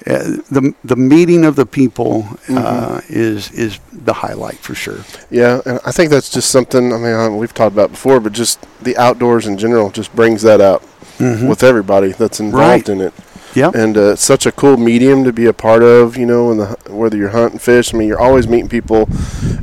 uh, 0.06 0.24
the 0.52 0.74
the 0.84 0.96
meeting 0.96 1.44
of 1.46 1.56
the 1.56 1.66
people 1.66 2.28
uh, 2.50 3.02
is 3.10 3.52
is 3.52 3.80
the 3.92 4.14
highlight 4.14 4.58
for 4.58 4.76
sure. 4.76 5.00
Yeah, 5.30 5.62
and 5.66 5.80
I 5.86 5.92
think 5.92 6.12
that's 6.12 6.30
just 6.30 6.50
something. 6.52 6.94
I 6.94 6.98
mean, 6.98 7.38
we've 7.38 7.54
talked 7.54 7.74
about 7.74 7.92
before, 7.92 8.20
but 8.20 8.34
just 8.34 8.60
the 8.84 8.96
outdoors 8.98 9.48
in 9.48 9.58
general 9.58 9.90
just 9.90 10.16
brings 10.16 10.42
that 10.44 10.62
out 10.62 10.84
with 11.20 11.64
everybody 11.64 12.12
that's 12.12 12.40
involved 12.40 12.88
Right. 12.88 12.90
in 12.90 13.02
it. 13.02 13.14
Yeah, 13.58 13.72
And 13.74 13.98
uh, 13.98 14.14
it's 14.14 14.24
such 14.24 14.46
a 14.46 14.52
cool 14.52 14.78
medium 14.78 15.24
to 15.24 15.34
be 15.34 15.48
a 15.48 15.54
part 15.54 15.82
of. 15.82 16.16
You 16.16 16.28
know, 16.28 16.52
in 16.52 16.58
the 16.60 16.78
whether 16.90 17.18
you're 17.18 17.30
hunting, 17.30 17.58
fish. 17.58 17.92
I 17.92 17.98
mean, 17.98 18.08
you're 18.08 18.22
always 18.22 18.48
meeting 18.48 18.70
people, 18.70 19.10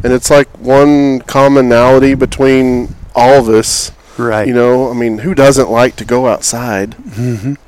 and 0.03 0.13
it's 0.13 0.31
like 0.31 0.49
one 0.59 1.21
commonality 1.21 2.15
between 2.15 2.95
all 3.15 3.35
of 3.39 3.49
us. 3.49 3.93
right. 4.19 4.49
You 4.49 4.55
know, 4.55 4.91
I 4.91 4.95
mean, 4.95 5.19
who 5.19 5.33
doesn't 5.33 5.71
like 5.71 5.95
to 5.97 6.05
go 6.05 6.27
outside 6.27 6.97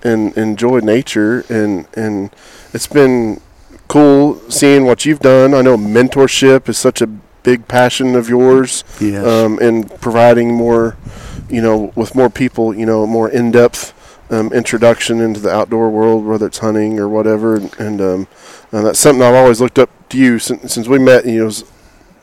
and 0.02 0.36
enjoy 0.36 0.80
nature? 0.80 1.44
And 1.48 1.86
and 1.94 2.30
it's 2.74 2.88
been 2.88 3.40
cool 3.86 4.40
seeing 4.50 4.84
what 4.84 5.06
you've 5.06 5.20
done. 5.20 5.54
I 5.54 5.62
know 5.62 5.76
mentorship 5.76 6.68
is 6.68 6.76
such 6.76 7.00
a 7.00 7.06
big 7.46 7.68
passion 7.68 8.16
of 8.16 8.28
yours. 8.28 8.82
Yes. 9.00 9.24
Um, 9.24 9.60
and 9.62 9.88
providing 10.00 10.52
more, 10.52 10.96
you 11.48 11.62
know, 11.62 11.92
with 11.94 12.16
more 12.16 12.28
people, 12.30 12.74
you 12.74 12.84
know, 12.84 13.06
more 13.06 13.30
in 13.30 13.52
depth. 13.52 13.92
Um, 14.28 14.52
introduction 14.52 15.20
into 15.20 15.38
the 15.38 15.50
outdoor 15.50 15.88
world, 15.88 16.24
whether 16.24 16.46
it's 16.46 16.58
hunting 16.58 16.98
or 16.98 17.08
whatever, 17.08 17.54
and, 17.54 17.72
and 17.78 18.00
um, 18.00 18.28
and 18.72 18.84
that's 18.84 18.98
something 18.98 19.22
I've 19.22 19.36
always 19.36 19.60
looked 19.60 19.78
up 19.78 19.88
to 20.08 20.18
you 20.18 20.40
since, 20.40 20.74
since 20.74 20.88
we 20.88 20.98
met. 20.98 21.26
You 21.26 21.44
know, 21.44 21.52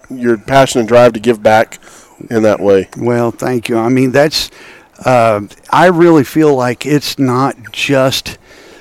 your 0.10 0.38
passion 0.38 0.79
and 0.79 0.88
drive 0.88 1.13
to 1.13 1.19
give 1.19 1.41
back 1.41 1.79
in 2.29 2.43
that 2.43 2.60
way. 2.60 2.89
Well, 2.98 3.31
thank 3.31 3.69
you. 3.69 3.77
I 3.77 3.89
mean, 3.89 4.12
that's, 4.12 4.51
uh, 5.05 5.41
I 5.72 5.88
really 5.88 6.24
feel 6.24 6.55
like 6.55 6.86
it's 6.86 7.17
not 7.17 7.72
just 7.72 8.38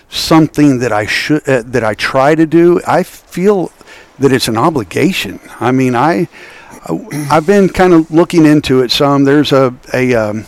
something 0.09 0.81
that 0.81 0.93
I 0.93 1.07
should, 1.07 1.49
uh, 1.49 1.63
that 1.67 1.85
I 1.85 1.95
try 1.95 2.35
to 2.35 2.47
do. 2.47 2.81
I 2.87 3.03
feel 3.03 3.73
that 4.19 4.33
it's 4.33 4.49
an 4.49 4.57
obligation. 4.57 5.41
I 5.61 5.73
mean, 5.73 5.95
I, 5.95 6.29
I've 7.31 7.47
been 7.47 7.69
kind 7.69 7.93
of 7.93 8.11
looking 8.11 8.45
into 8.45 8.83
it 8.83 8.91
some. 8.91 9.25
There's 9.25 9.53
a, 9.53 9.75
a, 9.95 10.15
um, 10.15 10.45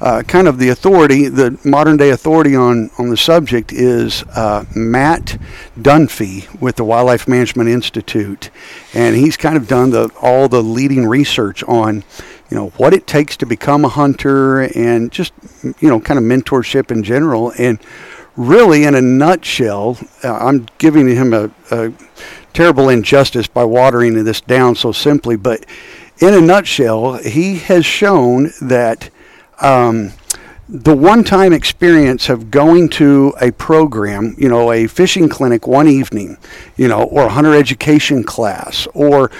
uh, 0.00 0.22
kind 0.22 0.46
of 0.46 0.58
the 0.58 0.68
authority, 0.68 1.28
the 1.28 1.58
modern 1.64 1.96
day 1.96 2.10
authority 2.10 2.54
on, 2.54 2.90
on 2.98 3.08
the 3.08 3.16
subject 3.16 3.72
is 3.72 4.22
uh, 4.34 4.64
Matt 4.74 5.38
Dunfee 5.78 6.60
with 6.60 6.76
the 6.76 6.84
Wildlife 6.84 7.26
Management 7.26 7.68
Institute, 7.68 8.50
and 8.94 9.16
he's 9.16 9.36
kind 9.36 9.56
of 9.56 9.66
done 9.66 9.90
the 9.90 10.10
all 10.20 10.48
the 10.48 10.62
leading 10.62 11.06
research 11.06 11.64
on, 11.64 12.04
you 12.50 12.56
know, 12.56 12.68
what 12.76 12.94
it 12.94 13.06
takes 13.06 13.36
to 13.38 13.46
become 13.46 13.84
a 13.84 13.88
hunter 13.88 14.62
and 14.76 15.10
just 15.10 15.32
you 15.80 15.88
know 15.88 16.00
kind 16.00 16.18
of 16.18 16.24
mentorship 16.24 16.92
in 16.92 17.02
general. 17.02 17.52
And 17.58 17.80
really, 18.36 18.84
in 18.84 18.94
a 18.94 19.02
nutshell, 19.02 19.98
uh, 20.22 20.32
I'm 20.32 20.68
giving 20.78 21.08
him 21.08 21.34
a, 21.34 21.50
a 21.72 21.92
terrible 22.52 22.88
injustice 22.88 23.48
by 23.48 23.64
watering 23.64 24.24
this 24.24 24.40
down 24.40 24.76
so 24.76 24.92
simply, 24.92 25.36
but 25.36 25.66
in 26.20 26.34
a 26.34 26.40
nutshell, 26.40 27.14
he 27.14 27.58
has 27.58 27.84
shown 27.84 28.50
that 28.60 29.10
um, 29.60 30.12
the 30.68 30.94
one-time 30.94 31.54
experience 31.54 32.28
of 32.28 32.50
going 32.50 32.90
to 32.90 33.34
a 33.40 33.50
program, 33.52 34.34
you 34.36 34.48
know, 34.50 34.70
a 34.70 34.86
fishing 34.86 35.28
clinic 35.28 35.66
one 35.66 35.88
evening, 35.88 36.36
you 36.76 36.86
know, 36.86 37.04
or 37.04 37.24
a 37.24 37.28
hunter 37.30 37.54
education 37.54 38.22
class, 38.22 38.86
or 38.92 39.30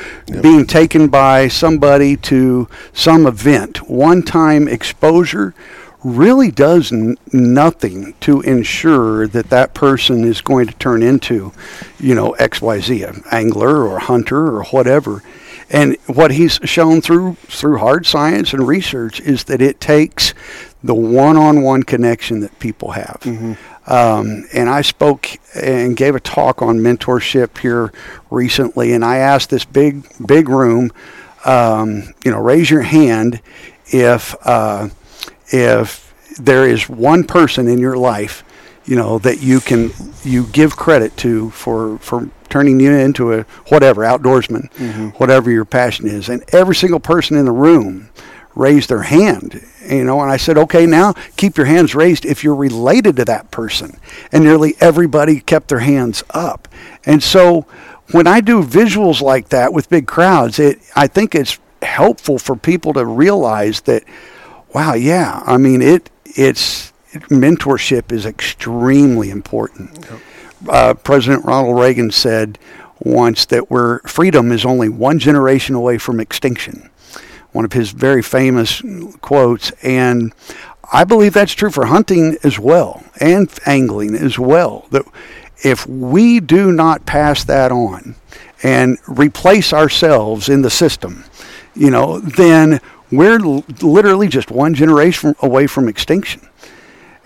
being 0.40 0.66
taken 0.66 1.08
by 1.08 1.46
somebody 1.46 2.16
to 2.16 2.66
some 2.94 3.26
event, 3.26 3.90
one-time 3.90 4.66
exposure 4.66 5.54
really 6.02 6.50
does 6.50 6.92
n- 6.92 7.16
nothing 7.32 8.14
to 8.20 8.40
ensure 8.42 9.26
that 9.26 9.50
that 9.50 9.74
person 9.74 10.24
is 10.24 10.40
going 10.40 10.66
to 10.66 10.74
turn 10.74 11.02
into, 11.02 11.52
you 11.98 12.14
know, 12.14 12.34
XYZ, 12.38 13.06
an 13.06 13.22
angler 13.30 13.86
or 13.86 13.96
a 13.96 14.04
hunter 14.04 14.46
or 14.46 14.64
whatever. 14.64 15.22
And 15.70 15.96
what 16.06 16.30
he's 16.30 16.58
shown 16.64 17.00
through 17.02 17.34
through 17.46 17.78
hard 17.78 18.06
science 18.06 18.54
and 18.54 18.66
research 18.66 19.20
is 19.20 19.44
that 19.44 19.60
it 19.60 19.80
takes 19.80 20.32
the 20.82 20.94
one-on-one 20.94 21.82
connection 21.82 22.40
that 22.40 22.58
people 22.58 22.92
have. 22.92 23.20
Um, 23.86 24.44
and 24.54 24.68
I 24.68 24.82
spoke 24.82 25.28
and 25.54 25.96
gave 25.96 26.14
a 26.14 26.20
talk 26.20 26.62
on 26.62 26.78
mentorship 26.78 27.58
here 27.58 27.92
recently, 28.30 28.92
and 28.92 29.04
I 29.04 29.16
asked 29.16 29.50
this 29.50 29.64
big 29.64 30.06
big 30.26 30.48
room, 30.48 30.90
um, 31.44 32.14
you 32.24 32.30
know, 32.30 32.40
raise 32.40 32.70
your 32.70 32.82
hand 32.82 33.40
if 33.86 34.34
uh, 34.46 34.88
if 35.48 36.14
there 36.38 36.66
is 36.66 36.88
one 36.88 37.24
person 37.24 37.68
in 37.68 37.78
your 37.78 37.96
life 37.96 38.44
you 38.88 38.96
know, 38.96 39.18
that 39.18 39.42
you 39.42 39.60
can 39.60 39.92
you 40.24 40.46
give 40.46 40.76
credit 40.76 41.14
to 41.18 41.50
for 41.50 41.98
for 41.98 42.30
turning 42.48 42.80
you 42.80 42.90
into 42.90 43.34
a 43.34 43.42
whatever 43.68 44.02
outdoorsman, 44.02 44.72
mm-hmm. 44.72 45.08
whatever 45.18 45.50
your 45.50 45.66
passion 45.66 46.08
is, 46.08 46.30
and 46.30 46.42
every 46.54 46.74
single 46.74 46.98
person 46.98 47.36
in 47.36 47.44
the 47.44 47.52
room 47.52 48.08
raised 48.54 48.88
their 48.88 49.02
hand. 49.02 49.62
You 49.86 50.04
know, 50.04 50.20
and 50.22 50.30
I 50.30 50.38
said, 50.38 50.56
okay, 50.56 50.86
now 50.86 51.12
keep 51.36 51.58
your 51.58 51.66
hands 51.66 51.94
raised 51.94 52.24
if 52.24 52.42
you're 52.42 52.54
related 52.54 53.16
to 53.16 53.24
that 53.26 53.50
person. 53.50 53.98
And 54.32 54.44
nearly 54.44 54.74
everybody 54.80 55.40
kept 55.40 55.68
their 55.68 55.78
hands 55.80 56.24
up. 56.30 56.66
And 57.04 57.22
so 57.22 57.66
when 58.12 58.26
I 58.26 58.40
do 58.40 58.62
visuals 58.62 59.20
like 59.20 59.50
that 59.50 59.72
with 59.72 59.90
big 59.90 60.06
crowds, 60.06 60.58
it 60.58 60.80
I 60.96 61.08
think 61.08 61.34
it's 61.34 61.58
helpful 61.82 62.38
for 62.38 62.56
people 62.56 62.94
to 62.94 63.04
realize 63.04 63.82
that, 63.82 64.04
wow, 64.74 64.94
yeah, 64.94 65.42
I 65.44 65.58
mean 65.58 65.82
it. 65.82 66.08
It's 66.24 66.92
mentorship 67.12 68.12
is 68.12 68.26
extremely 68.26 69.30
important. 69.30 70.06
Uh, 70.68 70.94
President 70.94 71.44
Ronald 71.44 71.78
Reagan 71.78 72.10
said 72.10 72.58
once 73.00 73.46
that 73.46 73.70
we're 73.70 74.00
freedom 74.00 74.50
is 74.52 74.64
only 74.64 74.88
one 74.88 75.18
generation 75.18 75.74
away 75.74 75.98
from 75.98 76.20
extinction. 76.20 76.90
One 77.52 77.64
of 77.64 77.72
his 77.72 77.90
very 77.90 78.22
famous 78.22 78.82
quotes, 79.20 79.70
and 79.82 80.34
I 80.92 81.04
believe 81.04 81.32
that's 81.32 81.52
true 81.52 81.70
for 81.70 81.86
hunting 81.86 82.36
as 82.42 82.58
well 82.58 83.04
and 83.20 83.50
angling 83.66 84.14
as 84.14 84.38
well. 84.38 84.86
That 84.90 85.04
if 85.64 85.86
we 85.86 86.40
do 86.40 86.72
not 86.72 87.06
pass 87.06 87.44
that 87.44 87.72
on 87.72 88.16
and 88.62 88.98
replace 89.06 89.72
ourselves 89.72 90.48
in 90.48 90.62
the 90.62 90.70
system, 90.70 91.24
you 91.74 91.90
know, 91.90 92.20
then 92.20 92.80
we're 93.10 93.38
literally 93.38 94.28
just 94.28 94.50
one 94.50 94.74
generation 94.74 95.34
away 95.40 95.66
from 95.66 95.88
extinction. 95.88 96.47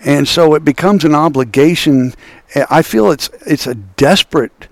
And 0.05 0.27
so 0.27 0.53
it 0.53 0.65
becomes 0.65 1.05
an 1.05 1.15
obligation. 1.15 2.13
I 2.69 2.81
feel 2.81 3.11
it's 3.11 3.29
it's 3.45 3.67
a 3.67 3.75
desperate 3.75 4.67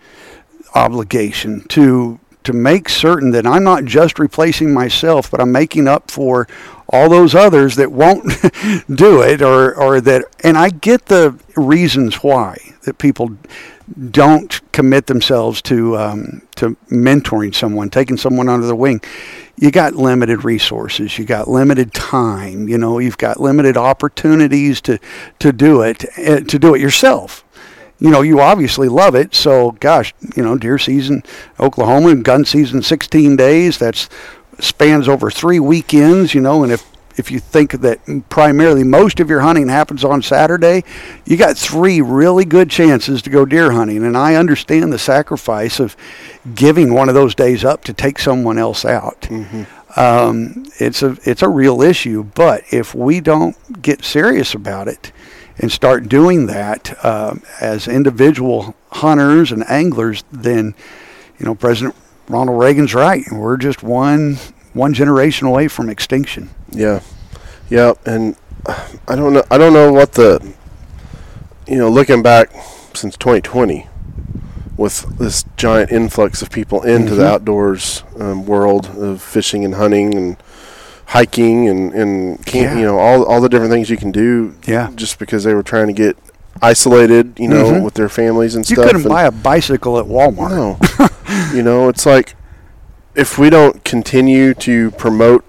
obligation 0.75 1.61
to 1.69 2.19
to 2.43 2.53
make 2.53 2.89
certain 2.89 3.31
that 3.31 3.45
I'm 3.45 3.63
not 3.63 3.85
just 3.85 4.17
replacing 4.17 4.73
myself, 4.73 5.29
but 5.29 5.39
I'm 5.39 5.51
making 5.51 5.87
up 5.87 6.09
for 6.09 6.47
all 6.89 7.07
those 7.07 7.35
others 7.35 7.75
that 7.75 7.91
won't 7.91 8.23
do 8.93 9.21
it 9.21 9.41
or, 9.41 9.73
or 9.75 10.01
that 10.01 10.25
and 10.43 10.57
I 10.57 10.69
get 10.69 11.05
the 11.05 11.39
reasons 11.55 12.15
why 12.15 12.57
that 12.83 12.97
people 12.97 13.37
don't 14.11 14.71
commit 14.71 15.07
themselves 15.07 15.61
to 15.63 15.97
um, 15.97 16.41
to 16.55 16.75
mentoring 16.89 17.53
someone, 17.53 17.89
taking 17.89 18.17
someone 18.17 18.49
under 18.49 18.67
the 18.67 18.75
wing. 18.75 19.01
You 19.57 19.71
got 19.71 19.95
limited 19.95 20.43
resources, 20.43 21.17
you 21.17 21.25
got 21.25 21.47
limited 21.47 21.93
time, 21.93 22.67
you 22.67 22.77
know, 22.77 22.99
you've 22.99 23.17
got 23.17 23.39
limited 23.39 23.77
opportunities 23.77 24.81
to 24.81 24.99
to 25.39 25.51
do 25.51 25.81
it 25.81 26.05
uh, 26.17 26.41
to 26.41 26.59
do 26.59 26.73
it 26.73 26.81
yourself 26.81 27.43
you 28.01 28.09
know, 28.09 28.21
you 28.21 28.39
obviously 28.39 28.89
love 28.89 29.13
it. 29.13 29.35
So, 29.35 29.71
gosh, 29.79 30.13
you 30.35 30.43
know, 30.43 30.57
deer 30.57 30.79
season, 30.79 31.21
Oklahoma, 31.59 32.15
gun 32.15 32.45
season, 32.45 32.81
16 32.81 33.35
days. 33.35 33.77
That's 33.77 34.09
spans 34.57 35.07
over 35.07 35.29
three 35.29 35.59
weekends. 35.59 36.33
You 36.33 36.41
know, 36.41 36.63
and 36.63 36.71
if 36.71 36.83
if 37.17 37.31
you 37.31 37.39
think 37.39 37.71
that 37.81 37.99
primarily 38.29 38.83
most 38.83 39.19
of 39.19 39.29
your 39.29 39.41
hunting 39.41 39.67
happens 39.67 40.03
on 40.03 40.21
Saturday, 40.21 40.83
you 41.25 41.37
got 41.37 41.57
three 41.57 42.01
really 42.01 42.45
good 42.45 42.69
chances 42.69 43.21
to 43.23 43.29
go 43.29 43.45
deer 43.45 43.71
hunting. 43.71 44.03
And 44.05 44.17
I 44.17 44.35
understand 44.35 44.91
the 44.91 44.99
sacrifice 44.99 45.79
of 45.79 45.95
giving 46.55 46.93
one 46.93 47.09
of 47.09 47.15
those 47.15 47.35
days 47.35 47.63
up 47.63 47.83
to 47.85 47.93
take 47.93 48.19
someone 48.19 48.57
else 48.57 48.85
out. 48.85 49.27
Um, 49.97 50.65
it's 50.79 51.03
a 51.03 51.17
it's 51.23 51.41
a 51.41 51.49
real 51.49 51.81
issue. 51.81 52.23
But 52.23 52.63
if 52.71 52.95
we 52.95 53.19
don't 53.19 53.81
get 53.81 54.03
serious 54.03 54.53
about 54.53 54.87
it 54.87 55.11
and 55.57 55.71
start 55.71 56.07
doing 56.07 56.45
that 56.47 56.97
uh, 57.03 57.35
as 57.59 57.87
individual 57.87 58.75
hunters 58.91 59.51
and 59.51 59.69
anglers, 59.69 60.23
then 60.31 60.75
you 61.39 61.45
know 61.45 61.55
President 61.55 61.95
Ronald 62.29 62.59
Reagan's 62.59 62.93
right. 62.93 63.23
We're 63.31 63.57
just 63.57 63.83
one 63.83 64.37
one 64.73 64.93
generation 64.93 65.47
away 65.47 65.67
from 65.67 65.89
extinction. 65.89 66.49
Yeah, 66.71 67.01
yeah, 67.69 67.93
and 68.05 68.35
I 69.07 69.15
don't 69.15 69.33
know. 69.33 69.43
I 69.51 69.57
don't 69.57 69.73
know 69.73 69.91
what 69.91 70.13
the 70.13 70.53
you 71.67 71.77
know 71.77 71.89
looking 71.89 72.21
back 72.21 72.51
since 72.93 73.15
2020 73.17 73.87
with 74.77 75.17
this 75.17 75.45
giant 75.57 75.91
influx 75.91 76.41
of 76.41 76.49
people 76.49 76.81
into 76.83 77.13
the 77.15 77.25
outdoors 77.27 78.03
um, 78.19 78.45
world 78.45 78.87
of 78.97 79.21
fishing 79.21 79.63
and 79.63 79.75
hunting 79.75 80.15
and 80.15 80.37
hiking 81.07 81.67
and 81.69 81.93
and 81.93 82.45
camp, 82.45 82.73
Yeah. 82.73 82.79
you 82.79 82.85
know 82.85 82.97
all 82.99 83.23
all 83.25 83.41
the 83.41 83.49
different 83.49 83.71
things 83.71 83.89
you 83.89 83.97
can 83.97 84.11
do. 84.11 84.55
Yeah. 84.65 84.89
just 84.95 85.19
because 85.19 85.43
they 85.43 85.53
were 85.53 85.63
trying 85.63 85.87
to 85.87 85.93
get 85.93 86.17
isolated, 86.61 87.33
you 87.39 87.47
know, 87.47 87.71
Mhm. 87.71 87.83
with 87.83 87.93
their 87.95 88.09
families 88.09 88.55
and 88.55 88.69
You 88.69 88.75
stuff. 88.75 88.85
You 88.87 88.91
couldn't 88.93 89.09
buy 89.09 89.23
a 89.23 89.31
bicycle 89.31 89.97
at 89.99 90.05
Walmart. 90.05 90.49
no. 90.51 90.77
you 91.55 91.63
know, 91.63 91.87
it's 91.89 92.05
like 92.05 92.35
if 93.15 93.37
we 93.37 93.49
don't 93.49 93.83
continue 93.83 94.53
to 94.55 94.91
promote 94.91 95.45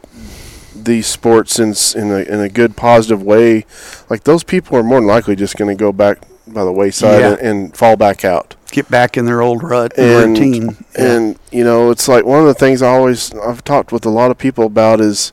these 0.75 1.07
sports 1.07 1.59
in 1.59 1.75
in 2.01 2.11
a, 2.11 2.19
in 2.23 2.41
a 2.41 2.49
good 2.49 2.77
positive 2.77 3.23
way, 3.23 3.65
like 4.11 4.25
those 4.25 4.43
people 4.45 4.77
are 4.77 4.83
more 4.83 4.99
than 5.01 5.07
likely 5.07 5.37
just 5.37 5.57
going 5.57 5.69
to 5.75 5.79
go 5.81 5.93
back 5.93 6.19
by 6.47 6.65
the 6.65 6.73
wayside 6.73 7.21
Yeah. 7.21 7.31
and, 7.33 7.39
and 7.41 7.77
fall 7.77 7.97
back 7.97 8.25
out. 8.25 8.57
Get 8.73 8.91
back 8.91 9.17
in 9.17 9.27
their 9.27 9.43
old 9.43 9.63
rut 9.63 9.93
and, 9.99 10.31
routine. 10.37 10.77
and 10.97 11.39
you 11.53 11.63
know, 11.63 11.91
it's 11.91 12.09
like 12.09 12.25
one 12.25 12.41
of 12.41 12.47
the 12.47 12.55
things 12.55 12.83
I 12.83 12.89
always 12.89 13.33
I've 13.35 13.63
talked 13.65 13.93
with 13.93 14.05
a 14.07 14.11
lot 14.11 14.31
of 14.31 14.39
people 14.39 14.65
about 14.65 15.01
is, 15.01 15.33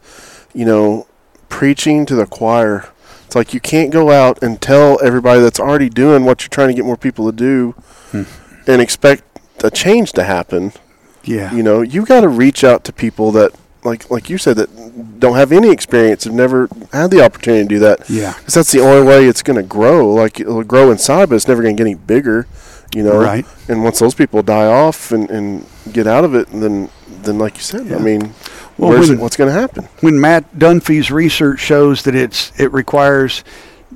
you 0.54 0.66
know, 0.66 1.08
preaching 1.48 2.06
to 2.06 2.16
the 2.16 2.26
choir. 2.28 2.90
It's 3.26 3.36
like 3.36 3.54
you 3.54 3.60
can't 3.60 3.92
go 3.92 4.12
out 4.12 4.42
and 4.44 4.60
tell 4.62 5.00
everybody 5.04 5.40
that's 5.42 5.60
already 5.60 5.90
doing 5.90 6.26
what 6.26 6.42
you're 6.42 6.50
trying 6.50 6.68
to 6.70 6.74
get 6.74 6.86
more 6.86 6.98
people 6.98 7.26
to 7.32 7.36
do 7.36 7.72
Hmm. 8.12 8.24
and 8.68 8.82
expect 8.82 9.24
a 9.64 9.70
change 9.72 10.12
to 10.14 10.24
happen 10.24 10.74
yeah. 11.24 11.54
you 11.54 11.64
know 11.64 11.82
you 11.82 12.06
got 12.06 12.22
to 12.22 12.28
reach 12.30 12.64
out 12.64 12.84
to 12.86 12.94
people 12.94 13.32
that 13.32 13.52
like 13.84 14.10
like 14.12 14.30
you 14.30 14.38
said 14.38 14.58
that 14.58 15.20
don't 15.20 15.36
have 15.36 15.52
any 15.52 15.70
experience 15.72 16.24
have 16.26 16.34
never 16.34 16.68
had 16.92 17.12
the 17.12 17.24
opportunity 17.24 17.64
to 17.64 17.70
do 17.70 17.80
that 17.80 18.10
Yeah. 18.10 18.34
because 18.38 18.54
that's 18.54 18.72
the 18.72 18.80
only 18.82 19.08
way 19.08 19.26
it's 19.26 19.42
going 19.44 19.58
to 19.58 19.64
grow 19.64 20.14
like 20.14 20.40
it'll 20.40 20.64
grow 20.64 20.92
inside 20.92 21.30
but 21.30 21.36
it's 21.36 21.48
never 21.48 21.62
going 21.62 21.76
to 21.76 21.84
get 21.84 21.88
any 21.90 21.96
bigger 21.96 22.48
you 22.94 23.04
know 23.04 23.18
Right. 23.20 23.46
and 23.68 23.84
once 23.84 24.00
those 24.00 24.16
people 24.16 24.42
die 24.44 24.66
off 24.66 25.12
and, 25.12 25.30
and 25.30 25.66
get 25.94 26.08
out 26.08 26.24
of 26.26 26.36
it 26.36 26.48
then 26.52 26.90
then 27.24 27.38
like 27.38 27.56
you 27.56 27.62
said 27.64 27.86
Yeah. 27.88 27.98
i 27.98 28.00
mean 28.00 28.34
Well, 28.78 28.92
when- 28.92 29.14
it, 29.14 29.20
what's 29.20 29.38
going 29.38 29.54
to 29.54 29.60
happen 29.60 29.88
when 30.02 30.20
Matt 30.20 30.58
Dunfee's 30.58 31.10
research 31.12 31.60
shows 31.60 32.04
that 32.04 32.16
it's 32.16 32.52
it 32.60 32.72
requires 32.74 33.44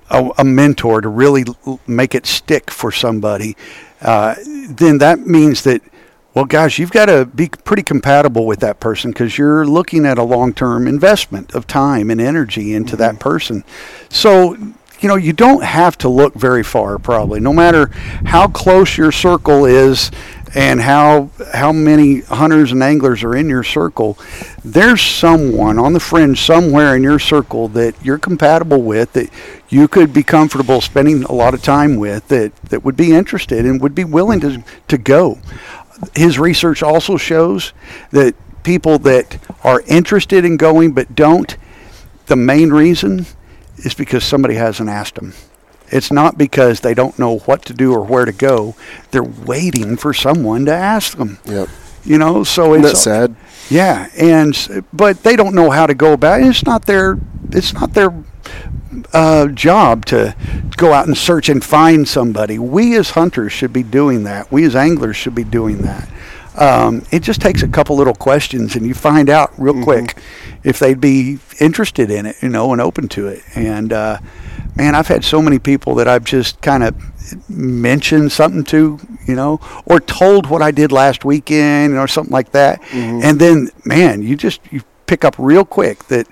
a, 0.10 0.30
a 0.38 0.44
mentor 0.44 1.02
to 1.02 1.10
really 1.10 1.44
l- 1.66 1.80
make 1.88 2.14
it 2.16 2.26
stick 2.26 2.70
for 2.72 2.92
somebody, 2.92 3.56
uh, 4.02 4.36
then 4.70 4.98
that 5.00 5.20
means 5.26 5.64
that 5.64 5.82
well, 6.34 6.46
gosh, 6.46 6.80
you've 6.80 6.92
got 6.92 7.06
to 7.06 7.26
be 7.26 7.48
pretty 7.48 7.84
compatible 7.84 8.46
with 8.46 8.60
that 8.62 8.80
person 8.80 9.12
because 9.12 9.38
you're 9.38 9.66
looking 9.66 10.06
at 10.06 10.18
a 10.18 10.24
long-term 10.24 10.88
investment 10.88 11.54
of 11.54 11.68
time 11.68 12.10
and 12.10 12.20
energy 12.20 12.74
into 12.74 12.96
that 12.98 13.14
mm-hmm. 13.14 13.20
person. 13.20 13.64
So. 14.10 14.58
You 15.00 15.10
know, 15.10 15.16
you 15.18 15.34
don't 15.34 15.66
have 15.66 15.98
to 15.98 16.08
look 16.08 16.34
very 16.34 16.64
far, 16.64 16.98
probably. 16.98 17.42
No 17.42 17.52
matter 17.52 17.88
how 18.24 18.48
close 18.48 18.98
your 18.98 19.12
circle 19.12 19.66
is, 19.66 20.10
and 20.56 20.80
how 20.82 21.30
how 21.52 21.72
many 21.72 22.22
hunters 22.22 22.72
and 22.72 22.84
anglers 22.84 23.24
are 23.24 23.36
in 23.36 23.50
your 23.50 23.64
circle, 23.64 24.18
there's 24.64 25.02
someone 25.02 25.80
on 25.80 25.94
the 25.94 26.00
fringe 26.00 26.42
somewhere 26.42 26.96
in 26.96 27.04
your 27.04 27.20
circle 27.20 27.68
that 27.70 27.96
you're 28.04 28.20
compatible 28.20 28.82
with 28.82 29.14
that 29.14 29.30
you 29.70 29.88
could 29.88 30.14
be 30.14 30.22
comfortable 30.22 30.80
spending 30.82 31.24
a 31.24 31.32
lot 31.32 31.54
of 31.54 31.64
time 31.64 31.96
with 31.96 32.28
that, 32.28 32.56
that 32.58 32.84
would 32.84 32.96
be 32.96 33.12
interested 33.12 33.66
and 33.66 33.82
would 33.82 33.96
be 33.96 34.04
willing 34.04 34.40
to 34.40 34.64
to 34.88 34.98
go. 34.98 35.40
His 36.16 36.40
research 36.40 36.84
also 36.84 37.18
shows 37.18 37.74
that 38.12 38.36
people 38.64 38.98
that 39.00 39.40
are 39.64 39.82
interested 39.88 40.46
in 40.46 40.58
going 40.58 40.94
but 40.94 41.16
don't, 41.16 41.56
the 42.28 42.36
main 42.36 42.70
reason 42.70 43.26
is 43.78 43.94
because 43.94 44.24
somebody 44.24 44.56
hasn't 44.56 44.90
asked 44.90 45.16
them. 45.16 45.34
It's 45.90 46.12
not 46.12 46.38
because 46.38 46.80
they 46.80 46.94
don't 46.94 47.20
know 47.20 47.40
what 47.40 47.66
to 47.66 47.74
do 47.74 47.94
or 47.94 48.04
where 48.04 48.26
to 48.26 48.32
go. 48.32 48.76
They're 49.12 49.24
waiting 49.24 49.98
for 49.98 50.14
someone 50.14 50.66
to 50.66 50.74
ask 50.74 51.18
them. 51.18 51.40
yep 51.46 51.70
You 52.04 52.18
know, 52.18 52.44
so 52.44 52.74
isn't 52.74 52.86
it's 52.86 53.04
that 53.04 53.30
sad 53.30 53.36
yeah, 53.70 54.10
and 54.18 54.86
but 54.92 55.24
they 55.24 55.36
don't 55.36 55.56
know 55.56 55.70
how 55.70 55.88
to 55.88 55.94
go 55.94 56.14
about 56.14 56.42
it. 56.42 56.48
It's 56.48 56.66
not 56.66 56.86
their 56.86 57.18
it's 57.52 57.74
not 57.74 57.94
their 57.94 58.14
uh, 59.14 59.48
job 59.48 60.06
to 60.06 60.36
go 60.78 60.94
out 60.94 61.08
and 61.08 61.18
search 61.18 61.50
and 61.50 61.64
find 61.64 62.08
somebody. 62.08 62.60
We 62.60 62.96
as 62.98 63.12
hunters 63.12 63.52
should 63.52 63.74
be 63.74 63.84
doing 63.84 64.24
that. 64.24 64.52
We 64.52 64.64
as 64.66 64.76
anglers 64.76 65.16
should 65.16 65.36
be 65.36 65.44
doing 65.44 65.80
that. 65.84 66.10
Um, 66.56 67.04
it 67.12 67.24
just 67.24 67.42
takes 67.42 67.64
a 67.64 67.68
couple 67.68 67.96
little 67.96 68.14
questions, 68.14 68.76
and 68.76 68.86
you 68.86 68.94
find 68.94 69.30
out 69.30 69.52
real 69.58 69.84
quick 69.84 70.18
if 70.64 70.78
they'd 70.78 71.02
be 71.02 71.40
interested 71.60 72.12
in 72.12 72.28
it, 72.28 72.36
you 72.44 72.50
know, 72.50 72.72
and 72.72 72.80
open 72.82 73.08
to 73.10 73.28
it. 73.28 73.42
And 73.56 73.92
uh, 73.92 74.20
man, 74.76 74.94
I've 74.96 75.08
had 75.08 75.24
so 75.24 75.42
many 75.42 75.58
people 75.60 75.96
that 75.96 76.08
I've 76.08 76.24
just 76.24 76.62
kind 76.62 76.84
of 76.84 76.96
mentioned 77.50 78.32
something 78.32 78.64
to, 78.66 79.00
you 79.28 79.36
know, 79.36 79.60
or 79.86 80.00
told 80.00 80.48
what 80.48 80.62
I 80.62 80.72
did 80.72 80.92
last 80.92 81.26
weekend 81.26 81.98
or 81.98 82.08
something 82.08 82.34
like 82.34 82.52
that. 82.52 82.82
And 83.24 83.40
then, 83.40 83.70
man, 83.84 84.22
you 84.22 84.36
just 84.36 84.62
you 84.72 84.82
pick 85.08 85.26
up 85.26 85.36
real 85.40 85.66
quick 85.66 86.04
that, 86.06 86.28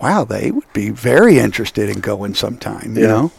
wow, 0.00 0.24
they 0.24 0.50
would 0.50 0.70
be 0.72 0.90
very 0.90 1.38
interested 1.38 1.88
in 1.88 2.00
going 2.00 2.34
sometime, 2.34 2.96
you 2.96 3.02
Yeah. 3.02 3.08
know. 3.08 3.32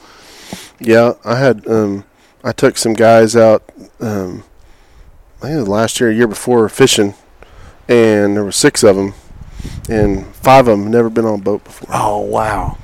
Yeah, 0.79 1.13
I 1.25 1.35
had 1.37 1.67
um, 1.67 2.03
I 2.43 2.51
took 2.51 2.77
some 2.77 2.93
guys 2.93 3.35
out. 3.35 3.63
Um, 3.99 4.43
I 5.39 5.47
think 5.47 5.55
it 5.55 5.59
was 5.59 5.67
last 5.67 5.99
year, 5.99 6.09
a 6.09 6.13
year 6.13 6.27
before, 6.27 6.67
fishing, 6.69 7.13
and 7.87 8.35
there 8.35 8.43
were 8.43 8.51
six 8.51 8.83
of 8.83 8.95
them, 8.95 9.13
and 9.89 10.25
five 10.35 10.67
of 10.67 10.79
them 10.79 10.89
never 10.91 11.09
been 11.09 11.25
on 11.25 11.39
a 11.39 11.41
boat 11.41 11.63
before. 11.63 11.89
Oh 11.93 12.19
wow. 12.21 12.77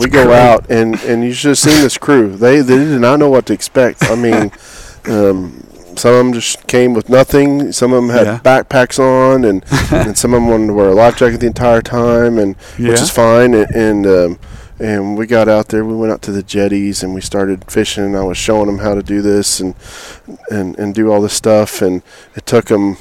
We 0.00 0.08
go 0.08 0.24
great. 0.26 0.36
out, 0.38 0.70
and 0.70 0.94
and 1.02 1.22
you 1.24 1.32
should 1.34 1.48
have 1.50 1.58
seen 1.58 1.82
this 1.82 1.98
crew. 1.98 2.36
They 2.36 2.60
they 2.62 2.78
did 2.78 3.00
not 3.00 3.18
know 3.18 3.28
what 3.28 3.46
to 3.46 3.52
expect. 3.52 4.02
I 4.04 4.14
mean, 4.14 4.50
um, 5.06 5.66
some 5.96 6.12
of 6.12 6.18
them 6.18 6.32
just 6.32 6.66
came 6.66 6.94
with 6.94 7.08
nothing. 7.08 7.72
Some 7.72 7.92
of 7.92 8.02
them 8.02 8.10
had 8.10 8.26
Yeah. 8.26 8.38
backpacks 8.44 8.98
on, 8.98 9.44
and 9.44 9.64
and 9.92 10.16
some 10.16 10.34
of 10.34 10.40
them 10.40 10.48
wanted 10.48 10.66
to 10.68 10.72
wear 10.74 10.88
a 10.88 10.94
life 10.94 11.16
jacket 11.16 11.38
the 11.40 11.46
entire 11.46 11.82
time, 11.82 12.38
and 12.38 12.56
Yeah. 12.78 12.90
which 12.90 13.00
is 13.00 13.10
fine. 13.10 13.54
And 13.54 13.70
and, 13.74 14.06
um, 14.06 14.38
and 14.80 15.16
we 15.16 15.26
got 15.26 15.48
out 15.48 15.68
there. 15.68 15.84
We 15.84 15.94
went 15.94 16.12
out 16.12 16.22
to 16.22 16.32
the 16.32 16.42
jetties, 16.42 17.02
and 17.02 17.14
we 17.14 17.20
started 17.20 17.64
fishing. 17.70 18.04
And 18.04 18.16
I 18.16 18.22
was 18.24 18.36
showing 18.36 18.66
them 18.66 18.78
how 18.78 18.94
to 18.94 19.02
do 19.02 19.22
this, 19.22 19.60
and 19.60 19.74
and 20.50 20.78
and 20.78 20.94
do 20.94 21.12
all 21.12 21.20
this 21.20 21.34
stuff. 21.34 21.80
And 21.82 22.02
it 22.34 22.46
took 22.46 22.66
them. 22.66 22.96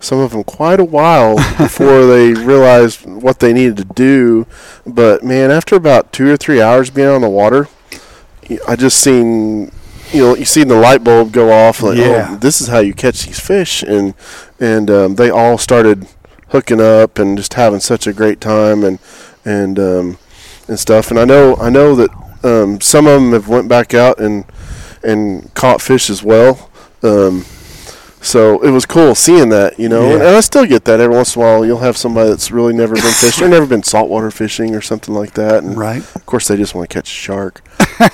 Some 0.00 0.20
of 0.20 0.30
them 0.30 0.44
quite 0.44 0.78
a 0.78 0.84
while 0.84 1.34
before 1.58 2.06
they 2.06 2.32
realized 2.32 3.04
what 3.04 3.40
they 3.40 3.52
needed 3.52 3.76
to 3.78 3.84
do, 3.84 4.46
but 4.86 5.24
man, 5.24 5.50
after 5.50 5.74
about 5.74 6.12
two 6.12 6.30
or 6.30 6.36
three 6.36 6.62
hours 6.62 6.88
being 6.88 7.08
on 7.08 7.20
the 7.20 7.28
water, 7.28 7.66
I 8.68 8.76
just 8.76 9.00
seen, 9.00 9.72
you 10.12 10.20
know, 10.22 10.34
you 10.36 10.44
seen 10.44 10.68
the 10.68 10.76
light 10.76 11.04
bulb 11.04 11.32
go 11.32 11.50
off. 11.50 11.82
Like, 11.82 11.98
Yeah. 11.98 12.28
oh, 12.32 12.36
this 12.36 12.60
is 12.60 12.68
how 12.68 12.78
you 12.78 12.94
catch 12.94 13.26
these 13.26 13.40
fish, 13.40 13.82
and 13.82 14.14
and 14.60 14.90
um, 14.90 15.14
they 15.16 15.30
all 15.30 15.58
started 15.58 16.06
hooking 16.48 16.80
up 16.80 17.18
and 17.18 17.36
just 17.36 17.54
having 17.54 17.80
such 17.80 18.06
a 18.06 18.12
great 18.12 18.40
time 18.40 18.84
and 18.84 18.98
and 19.44 19.78
um, 19.78 20.18
and 20.66 20.78
stuff. 20.78 21.10
And 21.10 21.18
I 21.20 21.24
know 21.24 21.56
I 21.56 21.68
know 21.70 21.94
that 21.94 22.10
um, 22.44 22.80
some 22.80 23.06
of 23.06 23.20
them 23.20 23.32
have 23.32 23.48
went 23.48 23.68
back 23.68 23.94
out 23.94 24.18
and 24.20 24.44
and 25.02 25.52
caught 25.54 25.80
fish 25.82 26.08
as 26.10 26.22
well. 26.22 26.70
Um, 27.02 27.44
so 28.20 28.60
it 28.62 28.70
was 28.70 28.84
cool 28.84 29.14
seeing 29.14 29.48
that, 29.50 29.78
you 29.78 29.88
know, 29.88 30.02
and, 30.14 30.14
and 30.22 30.36
I 30.36 30.40
still 30.40 30.66
get 30.66 30.84
that 30.86 30.98
every 30.98 31.14
once 31.14 31.36
in 31.36 31.40
a 31.42 31.44
while. 31.44 31.64
You'll 31.64 31.78
have 31.78 31.96
somebody 31.96 32.28
that's 32.30 32.50
really 32.50 32.72
never 32.72 32.94
been 32.96 33.02
fishing 33.12 33.44
or 33.44 33.48
never 33.48 33.64
been 33.66 33.84
saltwater 33.84 34.32
fishing 34.32 34.74
or 34.74 34.80
something 34.80 35.14
like 35.14 35.34
that, 35.34 35.62
and 35.62 35.76
Right. 35.78 36.02
of 36.16 36.26
course 36.26 36.48
they 36.48 36.56
just 36.56 36.74
want 36.74 36.90
to 36.90 36.94
catch 36.94 37.08
a 37.08 37.14
shark, 37.14 37.62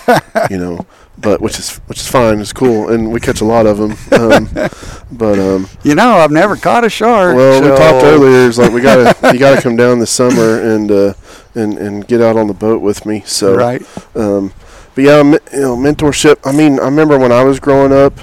you 0.51 0.59
know. 0.59 0.85
But 1.17 1.41
which 1.41 1.59
is 1.59 1.77
which 1.87 2.01
is 2.01 2.09
fine, 2.09 2.41
it's 2.41 2.53
cool, 2.53 2.89
and 2.91 3.13
we 3.13 3.21
catch 3.21 3.41
a 3.41 3.45
lot 3.45 3.67
of 3.67 3.79
them. 3.79 3.93
Um, 4.21 4.49
but 5.13 5.39
um, 5.39 5.69
You 5.85 5.95
know, 5.95 6.15
I've 6.17 6.33
never 6.33 6.57
caught 6.57 6.85
a 6.85 6.91
shark. 6.91 7.37
well, 7.37 7.63
we 7.63 7.69
talked 7.69 8.05
earlier. 8.05 8.49
It's 8.49 8.59
like 8.59 8.73
we 8.73 8.81
gotta 8.81 9.15
you 9.33 9.39
gotta 9.39 9.63
come 9.63 9.77
down 9.77 10.01
this 10.01 10.11
summer 10.11 10.61
and 10.61 10.91
uh, 10.91 11.15
and 11.55 11.79
and 11.79 12.07
get 12.07 12.21
out 12.21 12.37
on 12.37 12.49
the 12.49 12.55
boat 12.55 12.83
with 12.83 13.07
me. 13.07 13.23
So 13.27 13.55
Right. 13.55 13.81
um, 14.17 14.53
but 14.97 15.05
yeah, 15.05 15.23
you 15.23 15.39
know, 15.61 15.77
mentorship. 15.77 16.37
I 16.45 16.53
mean, 16.53 16.79
I 16.81 16.85
remember 16.87 17.17
when 17.19 17.33
I 17.33 17.45
was 17.45 17.59
growing 17.61 17.93
up, 17.93 18.15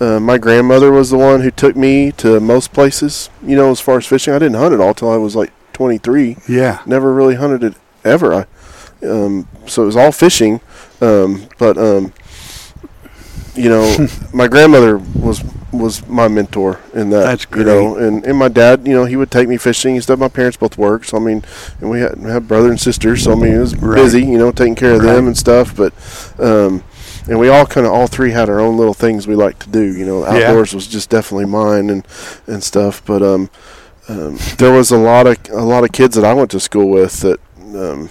uh, 0.00 0.18
my 0.18 0.38
grandmother 0.38 0.90
was 0.90 1.10
the 1.10 1.18
one 1.18 1.42
who 1.42 1.50
took 1.50 1.76
me 1.76 2.10
to 2.12 2.40
most 2.40 2.72
places. 2.72 3.28
You 3.42 3.56
know, 3.56 3.70
as 3.70 3.80
far 3.80 3.98
as 3.98 4.06
fishing, 4.06 4.32
I 4.32 4.38
didn't 4.38 4.56
hunt 4.56 4.72
at 4.74 4.80
all 4.80 4.94
till 4.94 5.10
I 5.10 5.16
was 5.18 5.36
like 5.36 5.52
23. 5.74 6.38
Yeah. 6.48 6.80
Never 6.86 7.12
really 7.12 7.34
hunted 7.36 7.62
it 7.64 7.74
ever. 8.04 8.34
I, 8.34 9.06
um, 9.06 9.46
so 9.66 9.82
it 9.82 9.86
was 9.86 9.96
all 9.96 10.12
fishing. 10.12 10.60
Um, 11.02 11.48
but 11.58 11.78
um, 11.78 12.12
you 13.60 13.68
know, 13.68 14.06
my 14.32 14.48
grandmother 14.48 14.98
was 14.98 15.42
was 15.72 16.04
my 16.08 16.26
mentor 16.26 16.80
in 16.94 17.10
that. 17.10 17.22
That's 17.24 17.46
You 17.56 17.64
know, 17.64 17.96
and, 17.96 18.24
and 18.26 18.36
my 18.36 18.48
dad, 18.48 18.86
you 18.88 18.92
know, 18.92 19.04
he 19.04 19.14
would 19.14 19.30
take 19.30 19.48
me 19.48 19.56
fishing 19.56 19.94
and 19.94 20.02
stuff. 20.02 20.18
My 20.18 20.28
parents 20.28 20.56
both 20.56 20.76
worked, 20.76 21.06
so 21.06 21.16
I 21.16 21.20
mean, 21.20 21.44
and 21.80 21.88
we 21.90 22.00
had, 22.00 22.18
had 22.18 22.48
brother 22.48 22.70
and 22.70 22.80
sister, 22.80 23.16
so 23.16 23.32
I 23.32 23.34
mean, 23.36 23.54
it 23.54 23.58
was 23.60 23.76
Right. 23.76 23.94
busy, 23.94 24.22
you 24.24 24.36
know, 24.38 24.50
taking 24.50 24.74
care 24.74 24.94
of 24.94 25.02
Right. 25.02 25.14
them 25.14 25.26
and 25.28 25.38
stuff. 25.38 25.76
But 25.76 25.92
um, 26.40 26.82
and 27.28 27.38
we 27.38 27.48
all 27.48 27.66
kind 27.66 27.86
of 27.86 27.92
all 27.92 28.08
three 28.08 28.32
had 28.32 28.48
our 28.48 28.58
own 28.58 28.76
little 28.78 28.94
things 28.94 29.28
we 29.28 29.36
liked 29.36 29.60
to 29.60 29.68
do. 29.68 29.96
You 29.96 30.04
know, 30.06 30.24
Yeah. 30.24 30.48
outdoors 30.48 30.74
was 30.74 30.88
just 30.88 31.08
definitely 31.10 31.46
mine 31.46 31.88
and 31.90 32.04
and 32.48 32.64
stuff. 32.64 33.02
But 33.04 33.22
um, 33.22 33.48
um, 34.08 34.38
there 34.58 34.72
was 34.72 34.90
a 34.90 34.98
lot 34.98 35.28
of 35.28 35.36
a 35.52 35.62
lot 35.64 35.84
of 35.84 35.92
kids 35.92 36.16
that 36.16 36.24
I 36.24 36.34
went 36.34 36.50
to 36.50 36.58
school 36.60 36.90
with 36.90 37.20
that 37.20 37.38
um, 37.76 38.10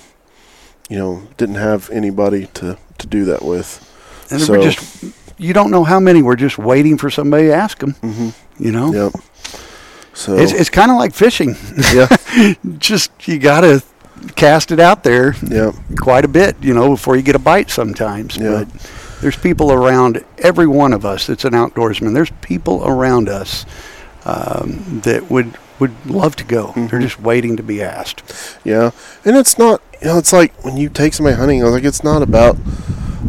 you 0.90 0.98
know 0.98 1.24
didn't 1.36 1.56
have 1.56 1.90
anybody 1.90 2.48
to 2.54 2.78
to 3.00 3.08
do 3.08 3.26
that 3.26 3.44
with. 3.44 3.86
And 4.32 4.40
So- 4.42 4.62
just, 4.62 4.80
you 5.40 5.54
don't 5.54 5.72
know 5.72 5.84
how 5.84 6.00
many. 6.00 6.22
We're 6.22 6.36
just 6.36 6.58
waiting 6.60 6.98
for 6.98 7.10
somebody 7.10 7.48
to 7.48 7.54
ask 7.54 7.80
them. 7.80 7.94
Mhm. 8.02 8.34
You 8.60 8.72
know, 8.72 8.94
Yep. 8.94 9.14
So 10.14 10.36
it's 10.38 10.52
it's 10.52 10.70
kind 10.70 10.92
of 10.92 10.98
like 10.98 11.14
fishing. 11.14 11.56
yeah, 11.94 12.08
just 12.78 13.12
you 13.28 13.40
got 13.40 13.62
to 13.62 13.82
cast 14.36 14.72
it 14.72 14.80
out 14.80 15.04
there 15.04 15.34
yeah, 15.50 15.72
quite 15.98 16.26
a 16.26 16.28
bit, 16.28 16.58
you 16.62 16.74
know, 16.74 16.90
before 16.90 17.16
you 17.16 17.22
get 17.22 17.36
a 17.36 17.40
bite. 17.40 17.70
Sometimes, 17.70 18.36
Yeah. 18.38 18.50
but 18.66 18.68
there's 19.22 19.38
people 19.38 19.72
around 19.72 20.24
every 20.40 20.68
one 20.68 20.92
of 20.94 21.06
us 21.06 21.28
that's 21.28 21.46
an 21.46 21.54
outdoorsman. 21.54 22.14
There's 22.14 22.32
people 22.42 22.84
around 22.86 23.30
us 23.30 23.66
um, 24.26 25.00
that 25.06 25.30
would 25.32 25.58
would 25.80 25.94
love 26.06 26.36
to 26.36 26.44
go. 26.44 26.68
Mm-hmm. 26.68 26.88
They're 26.88 27.00
just 27.00 27.22
waiting 27.22 27.56
to 27.56 27.64
be 27.64 27.82
asked. 27.82 28.22
yeah. 28.66 28.92
And 29.24 29.38
it's 29.38 29.58
not, 29.58 29.82
you 30.02 30.08
know, 30.10 30.18
it's 30.18 30.34
like 30.34 30.52
when 30.66 30.76
you 30.76 30.90
take 30.90 31.14
somebody 31.14 31.38
hunting, 31.38 31.64
like 31.64 31.86
it's 31.86 32.04
not 32.04 32.22
about 32.22 32.58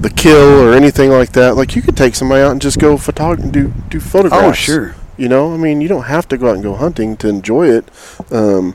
the 0.00 0.10
kill 0.10 0.62
or 0.62 0.72
anything 0.72 1.10
like 1.10 1.32
that. 1.32 1.56
Like 1.56 1.76
you 1.76 1.82
could 1.82 1.96
take 1.96 2.14
somebody 2.14 2.42
out 2.42 2.52
and 2.52 2.60
just 2.60 2.78
go 2.78 2.96
photog 2.96 3.52
do 3.52 3.72
do 3.88 4.00
photographs. 4.00 4.44
Oh, 4.44 4.52
sure. 4.52 4.94
You 5.16 5.28
know, 5.28 5.52
I 5.52 5.58
mean, 5.58 5.82
you 5.82 5.88
don't 5.88 6.04
have 6.04 6.26
to 6.28 6.38
go 6.38 6.48
out 6.48 6.54
and 6.54 6.62
go 6.62 6.74
hunting 6.74 7.16
to 7.18 7.28
enjoy 7.28 7.68
it. 7.68 7.84
Um, 8.32 8.74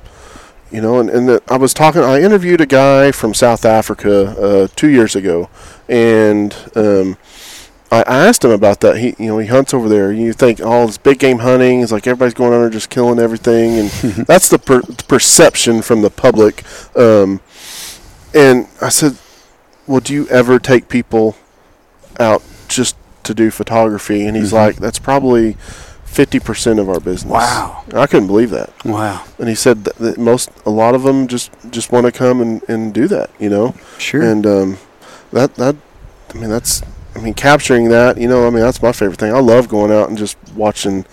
you 0.72 0.82
know, 0.82 1.00
and, 1.00 1.10
and 1.10 1.28
the, 1.28 1.42
I 1.48 1.58
was 1.58 1.74
talking, 1.74 2.02
I 2.02 2.22
interviewed 2.22 2.62
a 2.62 2.66
guy 2.66 3.12
from 3.12 3.34
South 3.34 3.66
Africa 3.66 4.36
uh, 4.40 4.68
two 4.76 4.90
years 4.90 5.16
ago, 5.16 5.50
and 5.88 6.54
um, 6.76 7.18
I, 7.92 8.02
I 8.02 8.28
asked 8.28 8.44
him 8.44 8.52
about 8.52 8.82
that. 8.82 8.98
He, 8.98 9.16
you 9.18 9.28
know, 9.28 9.38
he 9.40 9.48
hunts 9.48 9.74
over 9.74 9.88
there. 9.90 10.12
You 10.12 10.34
think 10.34 10.60
all 10.60 10.86
this 10.86 10.98
big 10.98 11.18
game 11.18 11.40
hunting 11.40 11.80
is 11.80 11.92
like 11.92 12.06
everybody's 12.06 12.34
going 12.34 12.54
under 12.54 12.70
just 12.70 12.90
killing 12.90 13.20
everything, 13.20 13.80
and 13.80 13.90
that's 14.28 14.50
the 14.50 14.60
per- 14.60 14.84
perception 15.08 15.82
from 15.82 16.02
the 16.02 16.10
public. 16.10 16.64
Um, 16.96 17.42
and 18.34 18.68
I 18.82 18.90
said, 18.90 19.18
"Well, 19.88 20.00
do 20.00 20.14
you 20.14 20.28
ever 20.30 20.60
take 20.60 20.90
people 20.90 21.36
out 22.20 22.42
just 22.68 22.96
to 23.24 23.34
do 23.34 23.52
photography?" 23.52 24.26
And 24.26 24.36
he's 24.36 24.54
like, 24.54 24.78
"That's 24.78 25.00
probably." 25.00 25.58
Fifty 26.06 26.40
percent 26.40 26.80
of 26.80 26.88
our 26.88 27.02
business. 27.02 27.30
Wow. 27.30 27.84
I 27.94 28.08
couldn't 28.08 28.28
believe 28.28 28.50
that. 28.52 28.72
Wow. 28.86 29.26
And 29.38 29.50
he 29.50 29.56
said 29.56 29.84
that, 29.84 29.96
that 29.98 30.18
most, 30.18 30.50
a 30.66 30.70
lot 30.70 30.96
of 30.96 31.04
them 31.04 31.28
just 31.28 31.52
just 31.72 31.92
want 31.92 32.06
to 32.06 32.12
come 32.14 32.40
and, 32.40 32.64
and 32.70 32.94
do 32.94 33.06
that, 33.10 33.32
you 33.38 33.50
know. 33.50 33.76
Sure. 33.98 34.22
And 34.22 34.46
um, 34.48 34.78
that 35.34 35.56
that, 35.56 35.76
I 36.34 36.38
mean, 36.38 36.50
that's, 36.50 36.82
I 37.18 37.20
mean, 37.20 37.34
capturing 37.34 37.90
that, 37.90 38.18
you 38.18 38.30
know, 38.30 38.48
I 38.48 38.50
mean, 38.50 38.62
that's 38.62 38.82
my 38.82 38.94
favorite 38.94 39.20
thing. 39.20 39.34
I 39.34 39.40
love 39.40 39.68
going 39.68 39.92
out 39.92 40.08
and 40.08 40.18
just 40.18 40.38
watching, 40.56 41.06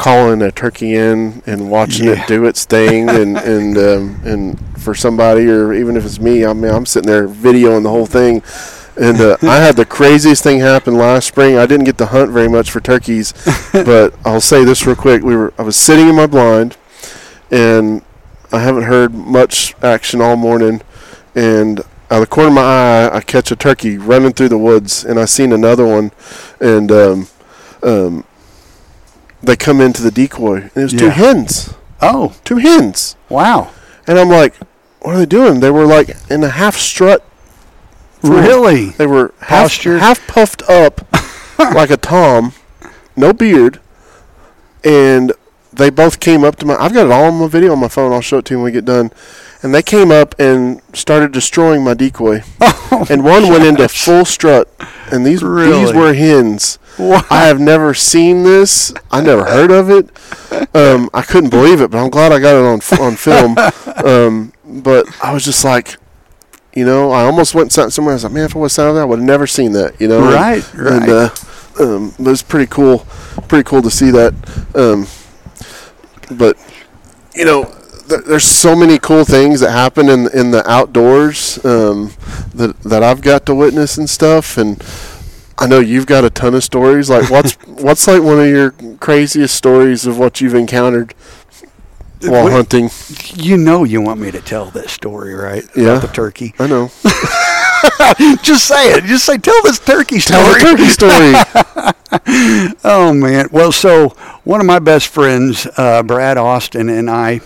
calling 0.00 0.40
a 0.40 0.50
turkey 0.50 0.94
in 0.94 1.42
and 1.44 1.70
watching 1.70 2.06
Yeah. 2.06 2.22
it 2.22 2.26
do 2.26 2.46
its 2.46 2.64
thing, 2.64 3.08
and 3.20 3.36
and 3.36 3.76
um, 3.76 4.20
and 4.24 4.58
for 4.78 4.94
somebody 4.94 5.46
or 5.48 5.74
even 5.74 5.94
if 5.96 6.04
it's 6.06 6.18
me, 6.18 6.46
I 6.46 6.54
mean, 6.54 6.72
I'm 6.72 6.86
sitting 6.86 7.06
there 7.10 7.28
videoing 7.28 7.82
the 7.82 7.90
whole 7.90 8.06
thing. 8.06 8.42
And 8.96 9.20
uh, 9.20 9.36
I 9.42 9.56
had 9.56 9.76
the 9.76 9.84
craziest 9.86 10.42
thing 10.42 10.58
happen 10.60 10.94
last 10.94 11.26
spring. 11.28 11.56
I 11.56 11.64
didn't 11.66 11.84
get 11.84 11.96
to 11.98 12.06
hunt 12.06 12.30
very 12.32 12.48
much 12.48 12.70
for 12.70 12.80
turkeys, 12.80 13.32
but 13.72 14.14
I'll 14.24 14.40
say 14.40 14.64
this 14.64 14.86
real 14.86 14.96
quick. 14.96 15.22
We 15.22 15.36
were 15.36 15.52
I 15.58 15.62
was 15.62 15.76
sitting 15.76 16.08
in 16.08 16.16
my 16.16 16.26
blind, 16.26 16.76
and 17.50 18.02
I 18.52 18.58
haven't 18.60 18.84
heard 18.84 19.12
much 19.14 19.74
action 19.82 20.20
all 20.20 20.36
morning. 20.36 20.80
And 21.34 21.80
out 22.10 22.16
of 22.16 22.20
the 22.20 22.26
corner 22.26 22.48
of 22.48 22.54
my 22.54 22.62
eye, 22.62 23.10
I 23.16 23.20
catch 23.20 23.50
a 23.52 23.56
turkey 23.56 23.96
running 23.96 24.32
through 24.32 24.48
the 24.48 24.58
woods, 24.58 25.04
and 25.04 25.18
I 25.20 25.24
seen 25.26 25.52
another 25.52 25.86
one, 25.86 26.10
and 26.60 26.90
um, 26.90 27.28
um, 27.82 28.24
they 29.42 29.56
come 29.56 29.80
into 29.80 30.02
the 30.02 30.10
decoy, 30.10 30.56
and 30.62 30.76
it 30.76 30.82
was 30.82 30.92
two 30.92 31.06
Yeah. 31.06 31.10
hens, 31.12 31.74
oh, 32.00 32.34
two 32.44 32.56
hens, 32.56 33.16
wow. 33.28 33.70
and 34.06 34.18
I'm 34.18 34.28
like, 34.28 34.54
what 35.00 35.14
are 35.14 35.18
they 35.18 35.26
doing? 35.26 35.60
They 35.60 35.70
were 35.70 35.86
like 35.86 36.14
in 36.30 36.42
a 36.44 36.50
half 36.50 36.76
strut. 36.76 37.24
Really? 38.22 38.90
They 38.90 39.06
were 39.06 39.32
half, 39.40 39.62
Posture? 39.70 39.98
half 39.98 40.26
puffed 40.26 40.62
up 40.68 41.06
like 41.58 41.90
a 41.90 41.96
tom, 41.96 42.52
no 43.16 43.32
beard, 43.32 43.80
and 44.84 45.32
they 45.80 45.90
both 45.90 46.20
came 46.20 46.44
up 46.44 46.56
to 46.56 46.66
my. 46.66 46.74
I've 46.76 46.92
got 46.94 47.06
it 47.06 47.12
all 47.12 47.24
on 47.24 47.34
my 47.40 47.48
video 47.48 47.72
on 47.72 47.78
my 47.80 47.88
phone. 47.88 48.12
I'll 48.12 48.20
show 48.20 48.38
it 48.38 48.44
to 48.46 48.54
you 48.54 48.58
when 48.58 48.66
we 48.66 48.72
get 48.72 48.84
done. 48.84 49.10
And 49.62 49.74
they 49.74 49.82
came 49.82 50.10
up 50.10 50.34
and 50.38 50.80
started 50.94 51.32
destroying 51.32 51.82
my 51.84 51.94
decoy. 51.94 52.42
Oh 52.92 53.06
and 53.08 53.22
one 53.22 53.48
went 53.48 53.62
into 53.62 53.88
full 53.88 54.24
strut. 54.24 54.68
And 55.12 55.24
these 55.24 55.40
these 55.42 55.92
were 55.92 56.12
hens. 56.12 56.80
Wow. 56.98 57.22
I 57.30 57.42
have 57.46 57.60
never 57.60 57.94
seen 57.94 58.42
this. 58.42 58.92
I 59.12 59.20
never 59.20 59.44
heard 59.44 59.70
of 59.70 59.88
it. 59.90 60.10
Um, 60.74 61.08
I 61.14 61.22
couldn't 61.22 61.50
believe 61.50 61.80
it, 61.80 61.92
but 61.92 62.02
I'm 62.02 62.10
glad 62.10 62.32
I 62.32 62.40
got 62.40 62.56
it 62.56 62.64
on 62.64 62.80
on 63.00 63.14
film. 63.16 63.56
Um, 64.04 64.52
but 64.64 65.06
I 65.22 65.32
was 65.32 65.44
just 65.44 65.62
like, 65.64 65.96
you 66.74 66.84
know, 66.86 67.10
I 67.12 67.22
almost 67.24 67.54
went 67.54 67.70
somewhere. 67.70 68.12
I 68.12 68.16
was 68.16 68.24
like, 68.24 68.32
man, 68.32 68.46
if 68.46 68.56
I 68.56 68.58
was 68.58 68.72
sat 68.72 68.90
there, 68.92 69.02
I 69.02 69.04
would 69.04 69.18
have 69.18 69.26
never 69.26 69.46
seen 69.46 69.72
that. 69.72 70.00
You 70.00 70.08
know, 70.08 70.24
And- 70.24 70.32
Right, 70.34 70.74
right. 70.74 71.02
And 71.02 71.10
uh, 71.10 71.30
um, 71.80 72.14
it 72.18 72.22
was 72.26 72.42
pretty 72.42 72.66
cool. 72.66 73.00
Pretty 73.46 73.64
cool 73.64 73.82
to 73.82 73.90
see 73.90 74.10
that. 74.10 74.32
Um, 74.74 75.06
but 76.30 76.56
you 77.34 77.44
know, 77.44 77.64
th- 78.08 78.24
there's 78.26 78.44
so 78.44 78.74
many 78.74 78.98
cool 78.98 79.24
things 79.24 79.60
that 79.60 79.70
happen 79.70 80.08
in 80.08 80.28
in 80.34 80.50
the 80.50 80.68
outdoors 80.68 81.64
um, 81.64 82.12
that 82.54 82.78
that 82.82 83.02
I've 83.02 83.22
got 83.22 83.46
to 83.46 83.54
witness 83.54 83.98
and 83.98 84.08
stuff, 84.08 84.56
and 84.58 84.82
I 85.58 85.66
know 85.66 85.78
you've 85.78 86.06
got 86.06 86.24
a 86.24 86.30
ton 86.30 86.54
of 86.54 86.64
stories. 86.64 87.10
Like, 87.10 87.30
what's 87.30 87.52
what's 87.66 88.06
like 88.06 88.22
one 88.22 88.40
of 88.40 88.46
your 88.46 88.72
craziest 88.98 89.54
stories 89.54 90.06
of 90.06 90.18
what 90.18 90.40
you've 90.40 90.54
encountered 90.54 91.14
while 92.22 92.46
Wait. 92.46 92.52
hunting? 92.52 92.90
You 93.34 93.56
know 93.56 93.84
you 93.84 94.00
want 94.00 94.20
me 94.20 94.30
to 94.30 94.40
tell 94.40 94.66
this 94.66 94.92
story, 94.92 95.34
right? 95.34 95.64
Yeah. 95.76 95.96
About 95.96 96.02
the 96.02 96.08
turkey. 96.08 96.54
I 96.58 96.66
know. 96.66 96.90
Just 98.42 98.66
say 98.66 98.92
it. 98.92 99.04
Just 99.04 99.24
say, 99.24 99.38
tell 99.38 99.62
this 99.62 99.78
turkey 99.78 100.18
story. 100.18 100.42
Tell 100.42 100.54
a 100.54 100.76
turkey 100.76 100.88
story. 100.88 101.34
Oh 102.82 103.12
man! 103.14 103.48
Well, 103.52 103.70
so 103.70 104.08
one 104.42 104.60
of 104.60 104.66
my 104.66 104.80
best 104.80 105.06
friends, 105.08 105.66
uh, 105.76 106.02
Brad 106.02 106.38
Austin, 106.38 106.88
and 106.88 107.08
I 107.08 107.40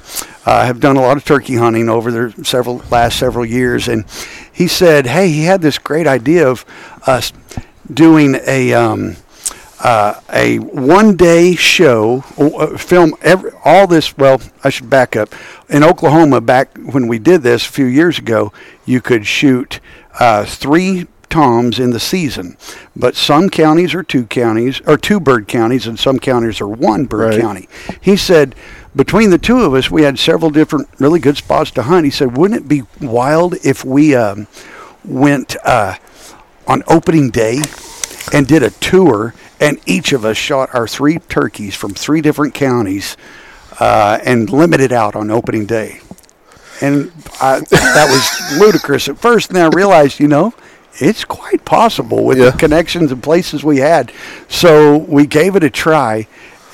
uh, 0.46 0.64
have 0.64 0.80
done 0.80 0.96
a 0.96 1.02
lot 1.02 1.18
of 1.18 1.24
turkey 1.24 1.56
hunting 1.56 1.90
over 1.90 2.10
the 2.10 2.44
several 2.44 2.82
last 2.90 3.18
several 3.18 3.44
years, 3.44 3.88
and 3.88 4.06
he 4.50 4.66
said, 4.66 5.06
"Hey, 5.06 5.28
he 5.28 5.44
had 5.44 5.60
this 5.60 5.76
great 5.76 6.06
idea 6.06 6.48
of 6.48 6.64
us 7.06 7.32
doing 7.92 8.36
a." 8.46 8.72
Um, 8.72 9.16
uh, 9.80 10.18
a 10.32 10.56
one-day 10.60 11.54
show, 11.56 12.24
uh, 12.38 12.74
film 12.78 13.14
every, 13.20 13.50
all 13.66 13.86
this. 13.86 14.16
Well, 14.16 14.40
I 14.62 14.70
should 14.70 14.88
back 14.88 15.14
up. 15.14 15.34
In 15.68 15.84
Oklahoma, 15.84 16.40
back 16.40 16.74
when 16.78 17.06
we 17.06 17.18
did 17.18 17.42
this 17.42 17.66
a 17.66 17.70
few 17.70 17.84
years 17.84 18.18
ago, 18.18 18.50
you 18.86 19.02
could 19.02 19.26
shoot 19.26 19.80
uh, 20.20 20.44
three 20.44 21.06
toms 21.30 21.80
in 21.80 21.90
the 21.90 21.98
season, 22.00 22.56
but 22.94 23.16
some 23.16 23.50
counties 23.50 23.92
are 23.94 24.02
two 24.04 24.24
counties 24.26 24.80
or 24.86 24.96
two 24.96 25.18
bird 25.18 25.48
counties, 25.48 25.86
and 25.86 25.98
some 25.98 26.18
counties 26.18 26.60
are 26.60 26.68
one 26.68 27.06
bird 27.06 27.34
Right. 27.34 27.40
county. 27.40 27.68
He 28.00 28.16
said 28.16 28.54
between 28.94 29.30
the 29.30 29.38
two 29.38 29.58
of 29.62 29.74
us, 29.74 29.90
we 29.90 30.02
had 30.02 30.18
several 30.18 30.50
different 30.50 30.88
really 31.00 31.18
good 31.18 31.36
spots 31.36 31.72
to 31.72 31.82
hunt. 31.82 32.04
He 32.04 32.10
said, 32.12 32.36
wouldn't 32.36 32.60
it 32.60 32.68
be 32.68 32.82
wild 33.00 33.54
if 33.64 33.84
we 33.84 34.14
um, 34.14 34.46
went 35.04 35.56
uh, 35.64 35.96
on 36.68 36.84
opening 36.86 37.30
day 37.30 37.60
and 38.32 38.46
did 38.46 38.62
a 38.62 38.70
tour, 38.70 39.34
and 39.60 39.80
each 39.86 40.12
of 40.12 40.24
us 40.24 40.36
shot 40.36 40.72
our 40.72 40.86
three 40.86 41.18
turkeys 41.18 41.74
from 41.74 41.92
three 41.94 42.20
different 42.20 42.54
counties 42.54 43.16
uh, 43.80 44.18
and 44.24 44.50
limited 44.50 44.92
out 44.92 45.16
on 45.16 45.30
opening 45.32 45.66
day. 45.66 46.00
And 46.80 47.10
I, 47.40 47.60
that 47.70 48.06
was 48.10 48.60
ludicrous 48.60 49.08
at 49.08 49.18
first. 49.18 49.50
And 49.50 49.56
then 49.56 49.66
I 49.72 49.76
realized, 49.76 50.20
you 50.20 50.28
know, 50.28 50.52
it's 50.94 51.24
quite 51.24 51.64
possible 51.64 52.24
with 52.24 52.38
Yeah. 52.38 52.50
the 52.50 52.58
connections 52.58 53.10
and 53.12 53.22
places 53.22 53.64
we 53.64 53.78
had. 53.78 54.12
So 54.48 54.96
we 54.98 55.26
gave 55.26 55.56
it 55.56 55.64
a 55.64 55.70
try. 55.70 56.26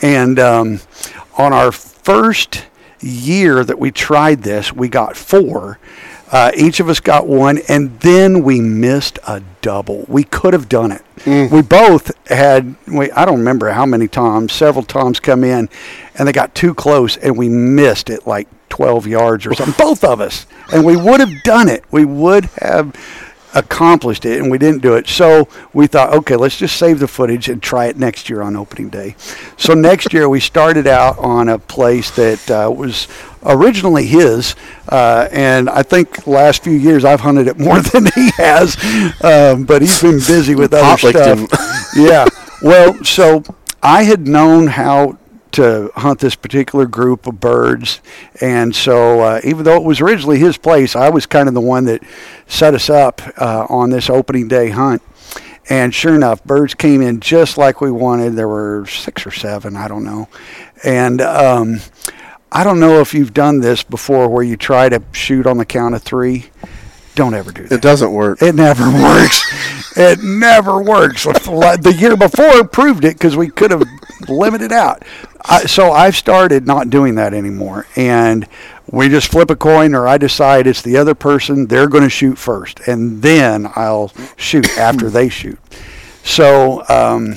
And 0.02 0.38
um, 0.38 0.80
on 1.38 1.52
our 1.52 1.72
first 1.72 2.64
year 3.00 3.64
that 3.64 3.78
we 3.78 3.90
tried 3.90 4.42
this, 4.42 4.72
we 4.72 4.88
got 4.88 5.16
four. 5.16 5.78
Uh, 6.32 6.52
each 6.56 6.78
of 6.78 6.88
us 6.88 7.00
got 7.00 7.26
one, 7.26 7.58
and 7.68 7.98
then 8.00 8.44
we 8.44 8.60
missed 8.60 9.18
a 9.26 9.42
double. 9.62 10.04
We 10.06 10.22
could 10.22 10.52
have 10.52 10.68
done 10.68 10.92
it. 10.92 11.02
We 11.50 11.60
both 11.60 12.12
had, 12.28 12.76
we, 12.86 13.10
I 13.10 13.24
don't 13.24 13.38
remember 13.38 13.70
how 13.70 13.84
many 13.84 14.06
times, 14.06 14.52
several 14.52 14.84
times 14.84 15.18
come 15.18 15.42
in, 15.42 15.68
and 16.14 16.28
they 16.28 16.32
got 16.32 16.54
too 16.54 16.72
close, 16.72 17.16
and 17.16 17.36
we 17.36 17.48
missed 17.48 18.10
it 18.10 18.28
like 18.28 18.46
12 18.70 19.06
yards 19.06 19.46
or 19.46 19.54
something. 19.54 19.74
both 19.78 20.02
of 20.02 20.20
us. 20.20 20.46
And 20.72 20.84
we 20.84 20.96
would 20.96 21.20
have 21.20 21.42
done 21.42 21.68
it. 21.68 21.84
We 21.90 22.04
would 22.04 22.46
have 22.56 22.94
accomplished 23.54 24.24
it, 24.24 24.40
and 24.40 24.50
we 24.50 24.58
didn't 24.58 24.80
do 24.80 24.94
it. 24.94 25.08
So 25.08 25.48
we 25.72 25.86
thought, 25.86 26.12
okay, 26.14 26.36
let's 26.36 26.56
just 26.56 26.76
save 26.76 27.00
the 27.00 27.08
footage 27.08 27.48
and 27.48 27.62
try 27.62 27.86
it 27.86 27.96
next 27.96 28.30
year 28.30 28.42
on 28.42 28.56
opening 28.56 28.88
day. 28.88 29.16
So 29.56 29.74
next 29.74 30.12
year 30.12 30.28
we 30.28 30.40
started 30.40 30.86
out 30.86 31.18
on 31.18 31.48
a 31.48 31.58
place 31.58 32.10
that 32.12 32.50
uh, 32.50 32.70
was 32.70 33.08
originally 33.44 34.06
his, 34.06 34.54
uh, 34.88 35.28
and 35.32 35.68
I 35.68 35.82
think 35.82 36.26
last 36.26 36.62
few 36.62 36.72
years 36.74 37.04
I've 37.04 37.20
hunted 37.20 37.48
it 37.48 37.58
more 37.58 37.80
than 37.92 38.06
he 38.14 38.30
has, 38.36 38.76
um, 39.22 39.64
but 39.64 39.82
he's 39.82 40.00
been 40.00 40.18
busy 40.18 40.54
with 40.54 40.72
other 40.72 40.96
stuff. 41.10 41.50
yeah. 41.96 42.26
Well, 42.62 43.02
so 43.04 43.42
I 43.82 44.02
had 44.02 44.28
known 44.28 44.68
how 44.68 45.18
to 45.52 45.90
hunt 45.96 46.20
this 46.20 46.34
particular 46.34 46.86
group 46.86 47.26
of 47.26 47.40
birds, 47.40 48.00
and 48.40 48.74
so 48.74 49.20
uh, 49.20 49.40
even 49.44 49.64
though 49.64 49.76
it 49.76 49.84
was 49.84 50.00
originally 50.00 50.38
his 50.38 50.56
place, 50.56 50.94
I 50.96 51.10
was 51.10 51.26
kind 51.26 51.48
of 51.48 51.54
the 51.54 51.60
one 51.60 51.84
that 51.84 52.02
set 52.46 52.74
us 52.74 52.90
up 52.90 53.20
uh, 53.36 53.66
on 53.68 53.90
this 53.90 54.10
opening 54.10 54.48
day 54.48 54.70
hunt. 54.70 55.02
And 55.68 55.94
sure 55.94 56.16
enough, 56.16 56.42
birds 56.42 56.74
came 56.74 57.00
in 57.00 57.20
just 57.20 57.56
like 57.56 57.80
we 57.80 57.92
wanted. 57.92 58.34
There 58.34 58.48
were 58.48 58.86
six 58.86 59.24
or 59.24 59.30
seven, 59.30 59.76
I 59.76 59.86
don't 59.86 60.04
know. 60.04 60.28
And 60.82 61.20
um, 61.20 61.80
I 62.50 62.64
don't 62.64 62.80
know 62.80 63.00
if 63.00 63.14
you've 63.14 63.32
done 63.32 63.60
this 63.60 63.84
before 63.84 64.28
where 64.28 64.42
you 64.42 64.56
try 64.56 64.88
to 64.88 65.02
shoot 65.12 65.46
on 65.46 65.58
the 65.58 65.64
count 65.64 65.94
of 65.94 66.02
three. 66.02 66.46
Don't 67.14 67.34
ever 67.34 67.52
do 67.52 67.62
that. 67.68 67.76
It 67.76 67.82
doesn't 67.82 68.12
work. 68.12 68.42
It 68.42 68.54
never 68.54 68.84
works. 69.02 69.42
It 69.96 70.22
never 70.22 70.82
works. 70.82 71.24
The 71.24 71.96
year 71.96 72.16
before 72.16 72.64
proved 72.64 73.04
it 73.04 73.14
because 73.14 73.36
we 73.36 73.48
could 73.48 73.70
have 73.70 73.82
limited 74.28 74.72
out. 74.72 75.04
I, 75.44 75.66
so 75.66 75.92
I've 75.92 76.16
started 76.16 76.66
not 76.66 76.90
doing 76.90 77.14
that 77.16 77.34
anymore, 77.34 77.86
and 77.96 78.46
we 78.90 79.08
just 79.08 79.30
flip 79.30 79.50
a 79.50 79.56
coin, 79.56 79.94
or 79.94 80.06
I 80.06 80.18
decide 80.18 80.66
it's 80.66 80.82
the 80.82 80.96
other 80.96 81.14
person. 81.14 81.66
They're 81.66 81.88
going 81.88 82.04
to 82.04 82.10
shoot 82.10 82.36
first, 82.36 82.80
and 82.86 83.22
then 83.22 83.68
I'll 83.76 84.12
shoot 84.36 84.68
after 84.76 85.08
they 85.10 85.28
shoot. 85.28 85.58
So 86.24 86.82
um, 86.88 87.36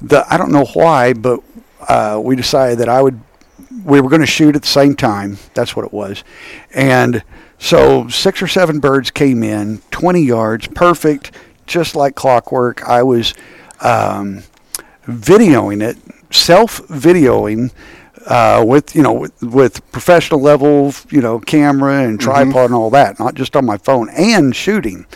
the 0.00 0.24
I 0.32 0.36
don't 0.36 0.52
know 0.52 0.66
why, 0.74 1.12
but 1.12 1.40
uh, 1.88 2.20
we 2.22 2.36
decided 2.36 2.78
that 2.78 2.88
I 2.88 3.00
would 3.00 3.20
we 3.84 4.00
were 4.00 4.08
going 4.08 4.20
to 4.20 4.26
shoot 4.26 4.56
at 4.56 4.62
the 4.62 4.68
same 4.68 4.94
time. 4.94 5.38
That's 5.54 5.74
what 5.74 5.84
it 5.84 5.92
was. 5.92 6.24
And 6.74 7.22
so 7.58 8.08
six 8.08 8.42
or 8.42 8.46
seven 8.46 8.80
birds 8.80 9.10
came 9.10 9.42
in, 9.42 9.78
20 9.90 10.22
yards, 10.22 10.68
perfect, 10.68 11.32
just 11.66 11.96
like 11.96 12.14
clockwork. 12.14 12.82
I 12.88 13.02
was 13.02 13.34
um, 13.80 14.42
videoing 15.06 15.82
it, 15.82 15.96
self 16.30 16.80
videoing. 16.88 17.72
Uh, 18.26 18.62
with 18.66 18.94
you 18.94 19.02
know 19.02 19.12
with, 19.12 19.42
with 19.42 19.92
professional 19.92 20.38
level 20.38 20.92
you 21.08 21.20
know 21.20 21.38
camera 21.38 22.02
and 22.02 22.20
tripod 22.20 22.66
and 22.66 22.74
all 22.74 22.90
that, 22.90 23.18
not 23.18 23.34
just 23.34 23.56
on 23.56 23.64
my 23.64 23.78
phone 23.78 24.10
and 24.10 24.54
shooting. 24.54 25.06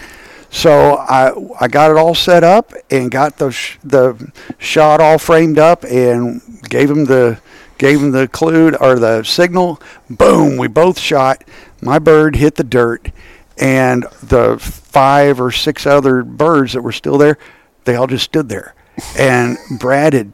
So 0.52 0.96
I 0.96 1.32
I 1.60 1.68
got 1.68 1.90
it 1.90 1.96
all 1.96 2.14
set 2.14 2.44
up 2.44 2.72
and 2.90 3.10
got 3.10 3.38
the 3.38 3.50
sh- 3.50 3.78
the 3.82 4.32
shot 4.58 5.00
all 5.00 5.18
framed 5.18 5.58
up 5.58 5.82
and 5.84 6.40
gave 6.68 6.90
him 6.90 7.06
the 7.06 7.40
gave 7.78 8.00
him 8.00 8.12
the 8.12 8.28
clue 8.28 8.74
or 8.76 8.98
the 8.98 9.24
signal. 9.24 9.80
Boom! 10.10 10.58
We 10.58 10.68
both 10.68 10.98
shot. 11.00 11.42
My 11.80 11.98
bird 11.98 12.36
hit 12.36 12.56
the 12.56 12.64
dirt, 12.64 13.10
and 13.58 14.04
the 14.22 14.58
five 14.58 15.40
or 15.40 15.50
six 15.50 15.86
other 15.86 16.22
birds 16.22 16.74
that 16.74 16.82
were 16.82 16.92
still 16.92 17.16
there, 17.16 17.38
they 17.84 17.96
all 17.96 18.06
just 18.06 18.24
stood 18.24 18.50
there. 18.50 18.74
And 19.18 19.56
Brad 19.80 20.12
had 20.12 20.32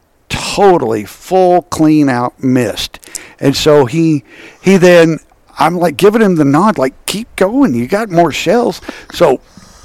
totally 0.54 1.04
full 1.04 1.62
clean 1.62 2.08
out 2.08 2.42
missed, 2.42 2.98
and 3.38 3.56
so 3.56 3.86
he 3.86 4.24
he 4.62 4.76
then 4.76 5.18
I'm 5.58 5.76
like 5.76 5.96
giving 5.96 6.22
him 6.22 6.36
the 6.36 6.44
nod, 6.44 6.78
like 6.78 7.06
keep 7.06 7.34
going. 7.36 7.74
You 7.74 7.86
got 7.88 8.10
more 8.10 8.32
shells. 8.32 8.80
So 9.12 9.40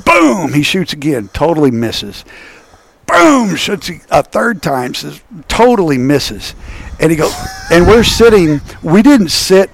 boom, 0.06 0.54
he 0.54 0.64
shoots 0.64 0.94
again, 0.94 1.30
totally 1.30 1.72
misses. 1.72 2.24
Boom, 3.08 3.56
shoots 3.56 3.90
a 4.10 4.24
third 4.24 4.62
time, 4.62 4.94
says 4.94 5.22
totally 5.48 5.98
misses. 5.98 6.56
And 7.00 7.12
he 7.12 7.18
goes, 7.18 7.34
and 7.72 7.86
we're 7.88 8.04
sitting. 8.04 8.62
We 8.82 9.02
didn't 9.02 9.30
sit 9.30 9.70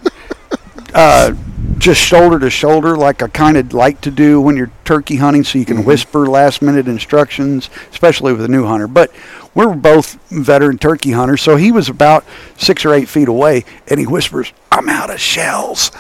uh, 0.93 1.33
just 1.79 2.01
shoulder 2.01 2.37
to 2.39 2.49
shoulder 2.49 2.95
like 2.95 3.23
I 3.23 3.27
kind 3.29 3.57
of 3.57 3.73
like 3.73 4.01
to 4.01 4.11
do 4.11 4.41
when 4.41 4.57
you're 4.57 4.71
turkey 4.85 5.15
hunting, 5.15 5.43
so 5.43 5.57
you 5.57 5.65
can 5.65 5.77
mm-hmm. 5.77 5.87
whisper 5.87 6.27
last 6.27 6.61
minute 6.61 6.87
instructions, 6.87 7.69
especially 7.91 8.33
with 8.33 8.43
a 8.43 8.47
new 8.47 8.65
hunter. 8.65 8.87
But 8.87 9.11
we're 9.55 9.73
both 9.73 10.15
veteran 10.29 10.77
turkey 10.77 11.11
hunters, 11.11 11.41
so 11.41 11.55
he 11.55 11.71
was 11.71 11.89
about 11.89 12.25
six 12.57 12.85
or 12.85 12.93
eight 12.93 13.07
feet 13.09 13.27
away, 13.27 13.65
and 13.87 13.99
he 13.99 14.05
whispers, 14.05 14.51
"I'm 14.71 14.89
out 14.89 15.09
of 15.09 15.19
shells," 15.19 15.91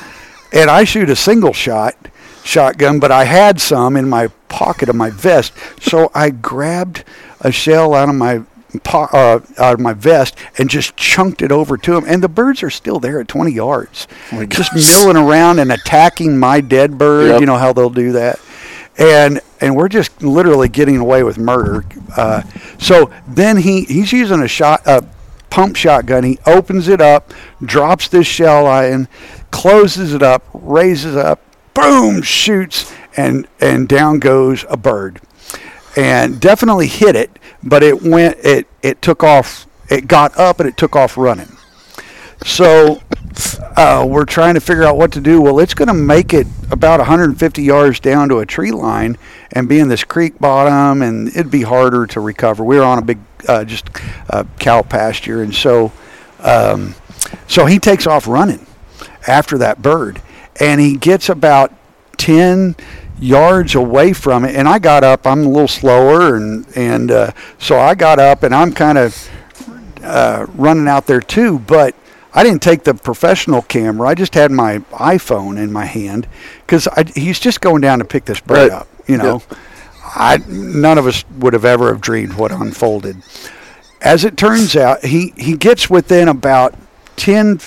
and 0.51 0.69
I 0.69 0.83
shoot 0.83 1.09
a 1.09 1.15
single 1.15 1.53
shot 1.53 1.95
shotgun, 2.43 2.99
but 2.99 3.11
I 3.11 3.25
had 3.25 3.61
some 3.61 3.95
in 3.95 4.09
my 4.09 4.27
pocket 4.47 4.89
of 4.89 4.95
my 4.95 5.09
vest, 5.09 5.53
so 5.79 6.11
I 6.13 6.29
grabbed 6.29 7.03
a 7.41 7.51
shell 7.51 7.93
out 7.93 8.09
of 8.09 8.15
my 8.15 8.41
po- 8.83 9.07
uh, 9.11 9.39
out 9.57 9.73
of 9.73 9.79
my 9.79 9.93
vest 9.93 10.35
and 10.57 10.69
just 10.69 10.95
chunked 10.95 11.41
it 11.41 11.51
over 11.51 11.77
to 11.77 11.95
him. 11.95 12.05
And 12.07 12.23
the 12.23 12.29
birds 12.29 12.63
are 12.63 12.69
still 12.69 12.99
there 12.99 13.19
at 13.19 13.27
20 13.27 13.51
yards, 13.51 14.07
my 14.31 14.45
just 14.45 14.73
milling 14.73 15.17
around 15.17 15.59
and 15.59 15.71
attacking 15.71 16.37
my 16.37 16.61
dead 16.61 16.97
bird. 16.97 17.27
Yep. 17.29 17.39
You 17.41 17.45
know 17.45 17.57
how 17.57 17.73
they'll 17.73 17.89
do 17.89 18.11
that. 18.13 18.39
And 18.97 19.41
and 19.61 19.75
we're 19.75 19.89
just 19.89 20.21
literally 20.21 20.67
getting 20.67 20.97
away 20.97 21.23
with 21.23 21.37
murder. 21.37 21.85
Uh, 22.15 22.43
so 22.77 23.11
then 23.27 23.57
he 23.57 23.85
he's 23.85 24.11
using 24.11 24.41
a 24.41 24.47
shot 24.47 24.81
a 24.85 25.05
pump 25.49 25.75
shotgun. 25.75 26.23
He 26.23 26.37
opens 26.45 26.87
it 26.87 27.01
up, 27.01 27.33
drops 27.63 28.07
this 28.09 28.27
shell 28.27 28.67
in, 28.83 29.07
closes 29.51 30.13
it 30.13 30.21
up, 30.21 30.43
raises 30.53 31.15
up, 31.15 31.41
boom, 31.73 32.21
shoots, 32.21 32.93
and 33.15 33.47
and 33.61 33.87
down 33.87 34.19
goes 34.19 34.65
a 34.69 34.77
bird 34.77 35.21
and 35.99 36.39
definitely 36.39 36.87
hit 36.87 37.15
it, 37.17 37.37
but 37.61 37.83
it 37.83 38.01
went 38.01 38.37
it 38.39 38.67
it 38.81 39.01
took 39.01 39.21
off 39.21 39.67
it 39.89 40.07
got 40.07 40.37
up 40.37 40.61
and 40.61 40.69
it 40.69 40.77
took 40.77 40.95
off 40.95 41.17
running. 41.17 41.51
So 42.45 43.01
uh, 43.75 44.07
we're 44.09 44.23
trying 44.23 44.53
to 44.53 44.61
figure 44.61 44.83
out 44.83 44.95
what 44.95 45.11
to 45.11 45.19
do. 45.19 45.41
Well, 45.41 45.59
it's 45.59 45.73
going 45.73 45.89
to 45.89 45.93
make 45.93 46.33
it 46.33 46.47
about 46.71 46.99
150 47.01 47.61
yards 47.61 47.99
down 47.99 48.29
to 48.29 48.39
a 48.39 48.45
tree 48.45 48.71
line 48.71 49.17
and 49.51 49.67
be 49.67 49.79
in 49.79 49.89
this 49.89 50.05
creek 50.05 50.39
bottom, 50.39 51.01
and 51.01 51.27
it'd 51.27 51.51
be 51.51 51.63
harder 51.63 52.07
to 52.07 52.21
recover. 52.21 52.63
We 52.63 52.77
were 52.77 52.83
on 52.83 52.97
a 52.97 53.01
big, 53.01 53.19
uh, 53.45 53.65
just 53.65 53.89
uh, 54.29 54.45
cow 54.57 54.83
pasture, 54.83 55.41
and 55.41 55.53
so, 55.53 55.91
um, 56.39 56.95
so 57.47 57.65
he 57.65 57.77
takes 57.77 58.07
off 58.07 58.25
running 58.25 58.65
after 59.27 59.57
that 59.57 59.81
bird, 59.81 60.21
and 60.61 60.79
he 60.79 60.95
gets 60.95 61.27
about 61.27 61.73
10 62.15 62.77
yards 63.19 63.75
away 63.75 64.13
from 64.13 64.45
it. 64.45 64.55
And 64.55 64.67
I 64.67 64.79
got 64.79 65.03
up. 65.03 65.25
I'm 65.27 65.45
a 65.45 65.49
little 65.49 65.67
slower, 65.67 66.35
and 66.35 66.65
and 66.75 67.11
uh, 67.11 67.31
so 67.57 67.79
I 67.79 67.95
got 67.95 68.19
up, 68.19 68.43
and 68.43 68.53
I'm 68.53 68.71
kind 68.73 68.97
of 68.97 69.29
uh, 70.03 70.45
running 70.55 70.87
out 70.87 71.05
there 71.07 71.21
too. 71.21 71.59
But 71.59 71.95
I 72.33 72.43
didn't 72.43 72.61
take 72.61 72.83
the 72.83 72.93
professional 72.93 73.61
camera. 73.63 74.07
I 74.07 74.15
just 74.15 74.33
had 74.35 74.51
my 74.51 74.79
iPhone 74.91 75.57
in 75.57 75.71
my 75.71 75.85
hand 75.85 76.27
because 76.65 76.87
he's 77.15 77.39
just 77.39 77.59
going 77.61 77.81
down 77.81 77.99
to 77.99 78.05
pick 78.05 78.25
this 78.25 78.39
bird 78.39 78.69
Right. 78.69 78.71
up. 78.71 78.87
You 79.07 79.17
know, 79.17 79.41
I 80.03 80.37
none 80.47 80.97
of 80.97 81.07
us 81.07 81.25
would 81.39 81.53
have 81.53 81.65
ever 81.65 81.87
have 81.91 82.01
dreamed 82.01 82.33
what 82.35 82.51
unfolded. 82.51 83.17
As 84.01 84.23
it 84.23 84.37
turns 84.37 84.75
out, 84.75 85.03
he 85.03 85.33
he 85.35 85.57
gets 85.57 85.89
within 85.89 86.27
about 86.27 86.75
ten. 87.15 87.59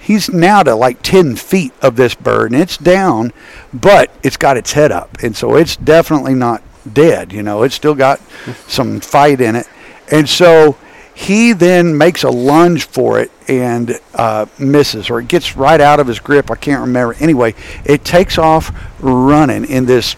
He's 0.00 0.30
now 0.30 0.62
to 0.62 0.74
like 0.74 1.02
ten 1.02 1.36
feet 1.36 1.72
of 1.82 1.96
this 1.96 2.14
bird, 2.14 2.52
and 2.52 2.60
it's 2.60 2.76
down, 2.76 3.32
but 3.72 4.10
it's 4.22 4.36
got 4.36 4.56
its 4.56 4.72
head 4.72 4.90
up, 4.90 5.18
and 5.22 5.36
so 5.36 5.56
it's 5.56 5.76
definitely 5.76 6.34
not 6.34 6.62
dead. 6.90 7.32
You 7.32 7.42
know, 7.42 7.62
it's 7.62 7.74
still 7.74 7.94
got 7.94 8.20
some 8.66 9.00
fight 9.00 9.40
in 9.40 9.56
it, 9.56 9.68
and 10.10 10.28
so 10.28 10.76
he 11.20 11.52
then 11.52 11.98
makes 11.98 12.22
a 12.22 12.30
lunge 12.30 12.86
for 12.86 13.20
it 13.20 13.30
and 13.46 14.00
uh, 14.14 14.46
misses, 14.58 15.10
or 15.10 15.20
it 15.20 15.28
gets 15.28 15.54
right 15.54 15.80
out 15.80 16.00
of 16.00 16.06
his 16.06 16.18
grip. 16.18 16.50
I 16.50 16.54
can't 16.54 16.80
remember. 16.80 17.14
Anyway, 17.20 17.54
it 17.84 18.06
takes 18.06 18.38
off 18.38 18.72
running 19.00 19.66
in 19.66 19.84
this 19.84 20.16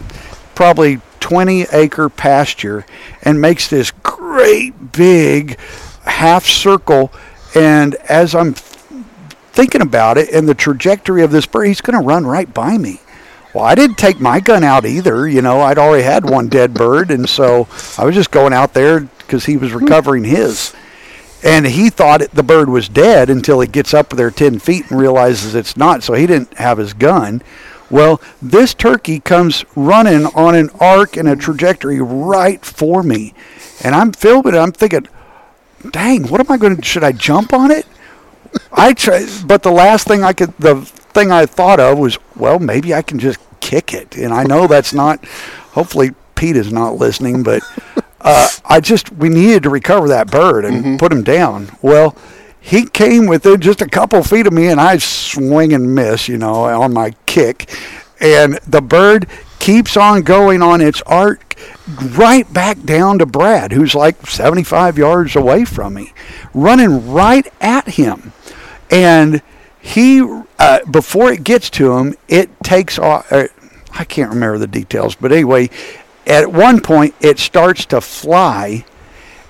probably 0.55 1.01
20 1.19 1.63
acre 1.73 2.07
pasture 2.07 2.85
and 3.21 3.41
makes 3.41 3.69
this 3.69 3.91
great 3.91 4.93
big 4.93 5.59
half 6.05 6.45
circle. 6.45 7.11
And 7.53 7.95
as 7.95 8.33
I'm 8.33 8.53
thinking 9.53 9.81
about 9.81 10.17
it 10.17 10.29
and 10.29 10.49
the 10.49 10.55
trajectory 10.55 11.23
of 11.23 11.31
this 11.31 11.45
bird, 11.45 11.67
he's 11.67 11.81
going 11.81 11.99
to 11.99 12.05
run 12.05 12.25
right 12.25 12.51
by 12.53 12.77
me. 12.77 12.99
Well, 13.53 13.63
I 13.63 13.75
didn't 13.75 13.97
take 13.97 14.19
my 14.19 14.39
gun 14.39 14.63
out 14.63 14.83
either. 14.83 15.27
You 15.27 15.43
know, 15.43 15.61
I'd 15.61 15.77
already 15.77 16.03
had 16.03 16.27
one 16.27 16.49
dead 16.49 16.73
bird, 16.73 17.11
and 17.11 17.29
so 17.29 17.67
I 17.97 18.03
was 18.03 18.15
just 18.15 18.31
going 18.31 18.51
out 18.51 18.73
there 18.73 19.01
because 19.01 19.45
he 19.45 19.57
was 19.57 19.71
hmm. 19.71 19.77
recovering 19.77 20.23
his. 20.23 20.73
And 21.43 21.67
he 21.67 21.89
thought 21.89 22.21
it, 22.21 22.31
the 22.31 22.41
bird 22.41 22.69
was 22.69 22.89
dead 22.89 23.29
until 23.29 23.59
he 23.59 23.67
gets 23.67 23.93
up 23.93 24.09
there 24.09 24.31
10 24.31 24.59
feet 24.59 24.89
and 24.89 24.99
realizes 24.99 25.55
it's 25.55 25.77
not, 25.77 26.01
so 26.01 26.13
he 26.13 26.25
didn't 26.25 26.53
have 26.55 26.77
his 26.77 26.93
gun. 26.93 27.43
Well, 27.89 28.21
this 28.41 28.73
turkey 28.73 29.19
comes 29.19 29.65
running 29.75 30.25
on 30.27 30.55
an 30.55 30.69
arc 30.79 31.15
and 31.17 31.27
a 31.27 31.35
trajectory 31.35 32.01
right 32.01 32.63
for 32.63 33.03
me. 33.03 33.33
And 33.83 33.93
I'm 33.93 34.13
filming 34.13 34.55
it. 34.55 34.57
I'm 34.57 34.71
thinking, 34.71 35.07
dang, 35.91 36.27
what 36.29 36.39
am 36.39 36.49
I 36.49 36.57
going 36.57 36.77
to, 36.77 36.81
should 36.81 37.03
I 37.03 37.11
jump 37.11 37.53
on 37.53 37.69
it? 37.69 37.85
I 38.71 38.93
try, 38.93 39.25
but 39.45 39.63
the 39.63 39.71
last 39.71 40.07
thing 40.07 40.23
I 40.23 40.33
could, 40.33 40.55
the 40.57 40.81
thing 40.81 41.31
I 41.31 41.45
thought 41.45 41.79
of 41.79 41.97
was, 41.97 42.17
well, 42.35 42.59
maybe 42.59 42.93
I 42.93 43.01
can 43.01 43.19
just 43.19 43.39
kick 43.59 43.93
it. 43.93 44.17
And 44.17 44.33
I 44.33 44.43
know 44.43 44.67
that's 44.67 44.93
not, 44.93 45.23
hopefully 45.25 46.11
Pete 46.35 46.57
is 46.57 46.71
not 46.71 46.95
listening, 46.95 47.43
but 47.43 47.63
uh, 48.21 48.49
I 48.65 48.79
just, 48.79 49.11
we 49.11 49.29
needed 49.29 49.63
to 49.63 49.69
recover 49.69 50.07
that 50.09 50.31
bird 50.31 50.65
and 50.65 50.99
put 50.99 51.11
him 51.11 51.23
down. 51.23 51.77
Well, 51.81 52.17
he 52.59 52.85
came 52.85 53.25
within 53.25 53.59
just 53.59 53.81
a 53.81 53.87
couple 53.87 54.23
feet 54.23 54.47
of 54.47 54.53
me 54.53 54.67
and 54.67 54.79
I 54.79 54.97
swing 54.97 55.73
and 55.73 55.93
miss, 55.93 56.27
you 56.29 56.37
know, 56.37 56.63
on 56.63 56.93
my 56.93 57.11
kick. 57.25 57.69
And 58.19 58.53
the 58.67 58.81
bird 58.81 59.27
keeps 59.59 59.97
on 59.97 60.21
going 60.21 60.61
on 60.61 60.81
its 60.81 61.01
arc 61.03 61.55
right 62.01 62.51
back 62.51 62.81
down 62.83 63.19
to 63.19 63.25
Brad, 63.25 63.71
who's 63.71 63.95
like 63.95 64.27
75 64.27 64.97
yards 64.97 65.35
away 65.35 65.65
from 65.65 65.93
me, 65.93 66.13
running 66.53 67.11
right 67.11 67.47
at 67.59 67.87
him. 67.87 68.31
And 68.93 69.41
he, 69.81 70.21
uh, 70.59 70.85
before 70.89 71.31
it 71.31 71.43
gets 71.43 71.69
to 71.71 71.97
him, 71.97 72.15
it 72.27 72.49
takes 72.63 72.99
off. 72.99 73.31
Uh, 73.31 73.47
I 73.91 74.03
can't 74.03 74.29
remember 74.29 74.59
the 74.59 74.67
details, 74.67 75.15
but 75.15 75.31
anyway, 75.31 75.69
at 76.27 76.51
one 76.51 76.79
point 76.79 77.15
it 77.19 77.39
starts 77.39 77.85
to 77.87 78.01
fly 78.01 78.85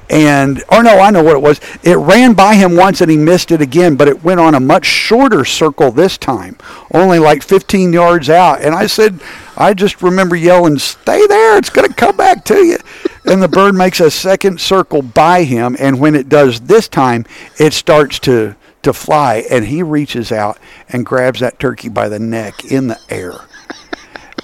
and 0.09 0.63
or 0.69 0.83
no, 0.83 0.99
I 0.99 1.11
know 1.11 1.23
what 1.23 1.35
it 1.35 1.41
was. 1.41 1.59
It 1.81 1.95
ran 1.95 2.33
by 2.33 2.55
him 2.55 2.75
once 2.75 3.01
and 3.01 3.09
he 3.09 3.17
missed 3.17 3.51
it 3.51 3.61
again, 3.61 3.95
but 3.95 4.07
it 4.07 4.23
went 4.23 4.39
on 4.39 4.53
a 4.53 4.59
much 4.59 4.85
shorter 4.85 5.45
circle 5.45 5.91
this 5.91 6.17
time, 6.17 6.57
only 6.93 7.19
like 7.19 7.41
15 7.41 7.93
yards 7.93 8.29
out. 8.29 8.61
And 8.61 8.75
I 8.75 8.85
said, 8.85 9.19
I 9.57 9.73
just 9.73 10.01
remember 10.01 10.35
yelling, 10.35 10.77
"Stay 10.77 11.25
there! 11.27 11.57
It's 11.57 11.69
going 11.69 11.87
to 11.87 11.93
come 11.93 12.17
back 12.17 12.43
to 12.45 12.63
you." 12.63 12.77
And 13.25 13.41
the 13.41 13.47
bird 13.47 13.75
makes 13.75 13.99
a 13.99 14.11
second 14.11 14.59
circle 14.59 15.01
by 15.01 15.43
him, 15.43 15.75
and 15.79 15.99
when 15.99 16.15
it 16.15 16.29
does 16.29 16.61
this 16.61 16.87
time, 16.87 17.25
it 17.57 17.73
starts 17.73 18.19
to 18.19 18.55
to 18.83 18.93
fly, 18.93 19.45
and 19.49 19.65
he 19.65 19.83
reaches 19.83 20.31
out 20.31 20.57
and 20.89 21.05
grabs 21.05 21.39
that 21.39 21.59
turkey 21.59 21.89
by 21.89 22.09
the 22.09 22.19
neck 22.19 22.65
in 22.65 22.87
the 22.87 22.99
air. 23.09 23.33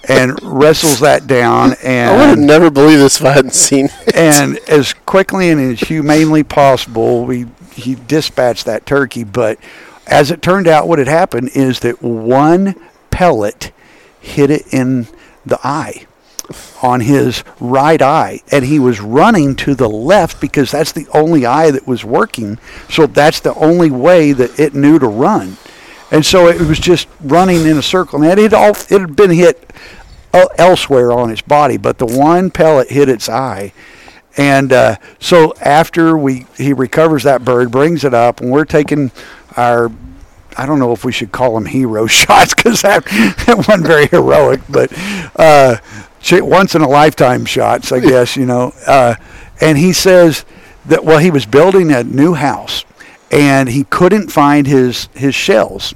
And 0.08 0.41
wrestles 0.41 1.02
that 1.02 1.28
down, 1.28 1.75
and 1.84 2.10
I 2.10 2.17
would 2.17 2.30
have 2.30 2.39
never 2.39 2.71
believed 2.71 3.02
this 3.02 3.19
if 3.19 3.25
I 3.25 3.34
hadn't 3.34 3.54
seen 3.54 3.86
it. 3.86 4.15
and 4.15 4.58
as 4.69 4.93
quickly 4.93 5.49
and 5.49 5.60
as 5.60 5.82
humanely 5.82 6.43
possible, 6.43 7.25
we 7.25 7.47
he 7.73 7.95
dispatched 7.95 8.65
that 8.65 8.86
turkey. 8.86 9.23
But 9.23 9.60
as 10.08 10.32
it 10.32 10.41
turned 10.41 10.67
out, 10.67 10.88
what 10.88 10.99
had 10.99 11.08
happened 11.08 11.52
is 11.54 11.82
that 11.82 12.02
one 12.02 12.75
pellet 13.12 13.71
hit 14.19 14.49
it 14.49 14.73
in 14.73 15.08
the 15.45 15.60
eye, 15.63 16.06
on 16.82 17.02
his 17.02 17.44
right 17.60 18.02
eye, 18.02 18.42
and 18.52 18.66
he 18.66 18.80
was 18.80 19.00
running 19.00 19.56
to 19.58 19.76
the 19.76 19.90
left 19.90 20.40
because 20.42 20.72
that's 20.72 20.92
the 20.92 21.08
only 21.14 21.46
eye 21.46 21.72
that 21.72 21.88
was 21.88 22.04
working. 22.04 22.58
So 22.90 23.08
that's 23.08 23.40
the 23.40 23.54
only 23.56 23.92
way 23.92 24.32
that 24.34 24.60
it 24.60 24.74
knew 24.74 25.00
to 25.00 25.08
run. 25.08 25.58
And 26.12 26.26
so 26.26 26.48
it 26.48 26.62
was 26.62 26.80
just 26.80 27.08
running 27.22 27.66
in 27.66 27.78
a 27.78 27.84
circle, 27.84 28.24
and 28.24 28.40
it 28.40 28.54
all 28.54 28.72
it 28.72 28.90
had 28.90 29.16
been 29.16 29.32
hit 29.32 29.72
uh, 30.34 30.48
elsewhere 30.58 31.12
on 31.12 31.30
its 31.30 31.42
body, 31.42 31.78
but 31.78 31.98
the 31.98 32.06
one 32.06 32.50
pellet 32.50 32.90
hit 32.90 33.10
its 33.10 33.30
eye. 33.30 33.74
And 34.38 34.72
uh, 34.72 34.96
so 35.20 35.54
after 35.62 36.18
we 36.18 36.46
he 36.58 36.74
recovers 36.74 37.24
that 37.24 37.44
bird, 37.44 37.72
brings 37.72 38.04
it 38.04 38.14
up, 38.14 38.42
and 38.42 38.52
we're 38.52 38.66
taking 38.66 39.12
our 39.56 39.92
I 40.58 40.66
don't 40.66 40.80
know 40.80 40.92
if 40.92 41.06
we 41.06 41.12
should 41.12 41.32
call 41.32 41.54
them 41.54 41.66
hero 41.66 42.08
shots 42.08 42.54
because 42.54 42.82
that, 42.82 43.06
that 43.46 43.58
wasn't 43.58 43.86
very 43.86 44.08
heroic, 44.08 44.62
but 44.70 44.92
uh, 45.36 45.78
once 46.32 46.76
in 46.76 46.82
a 46.82 46.88
lifetime 46.88 47.46
shots, 47.46 47.92
I 47.92 48.00
guess 48.00 48.36
you 48.36 48.46
know. 48.46 48.74
Uh, 48.86 49.16
and 49.62 49.78
he 49.78 49.94
says 49.94 50.46
that 50.86 51.04
well, 51.04 51.20
he 51.20 51.32
was 51.32 51.46
building 51.46 51.92
a 51.92 52.04
new 52.04 52.34
house, 52.34 52.86
and 53.32 53.70
he 53.70 53.84
couldn't 53.86 54.32
find 54.32 54.68
his 54.68 55.10
his 55.14 55.36
shells. 55.36 55.94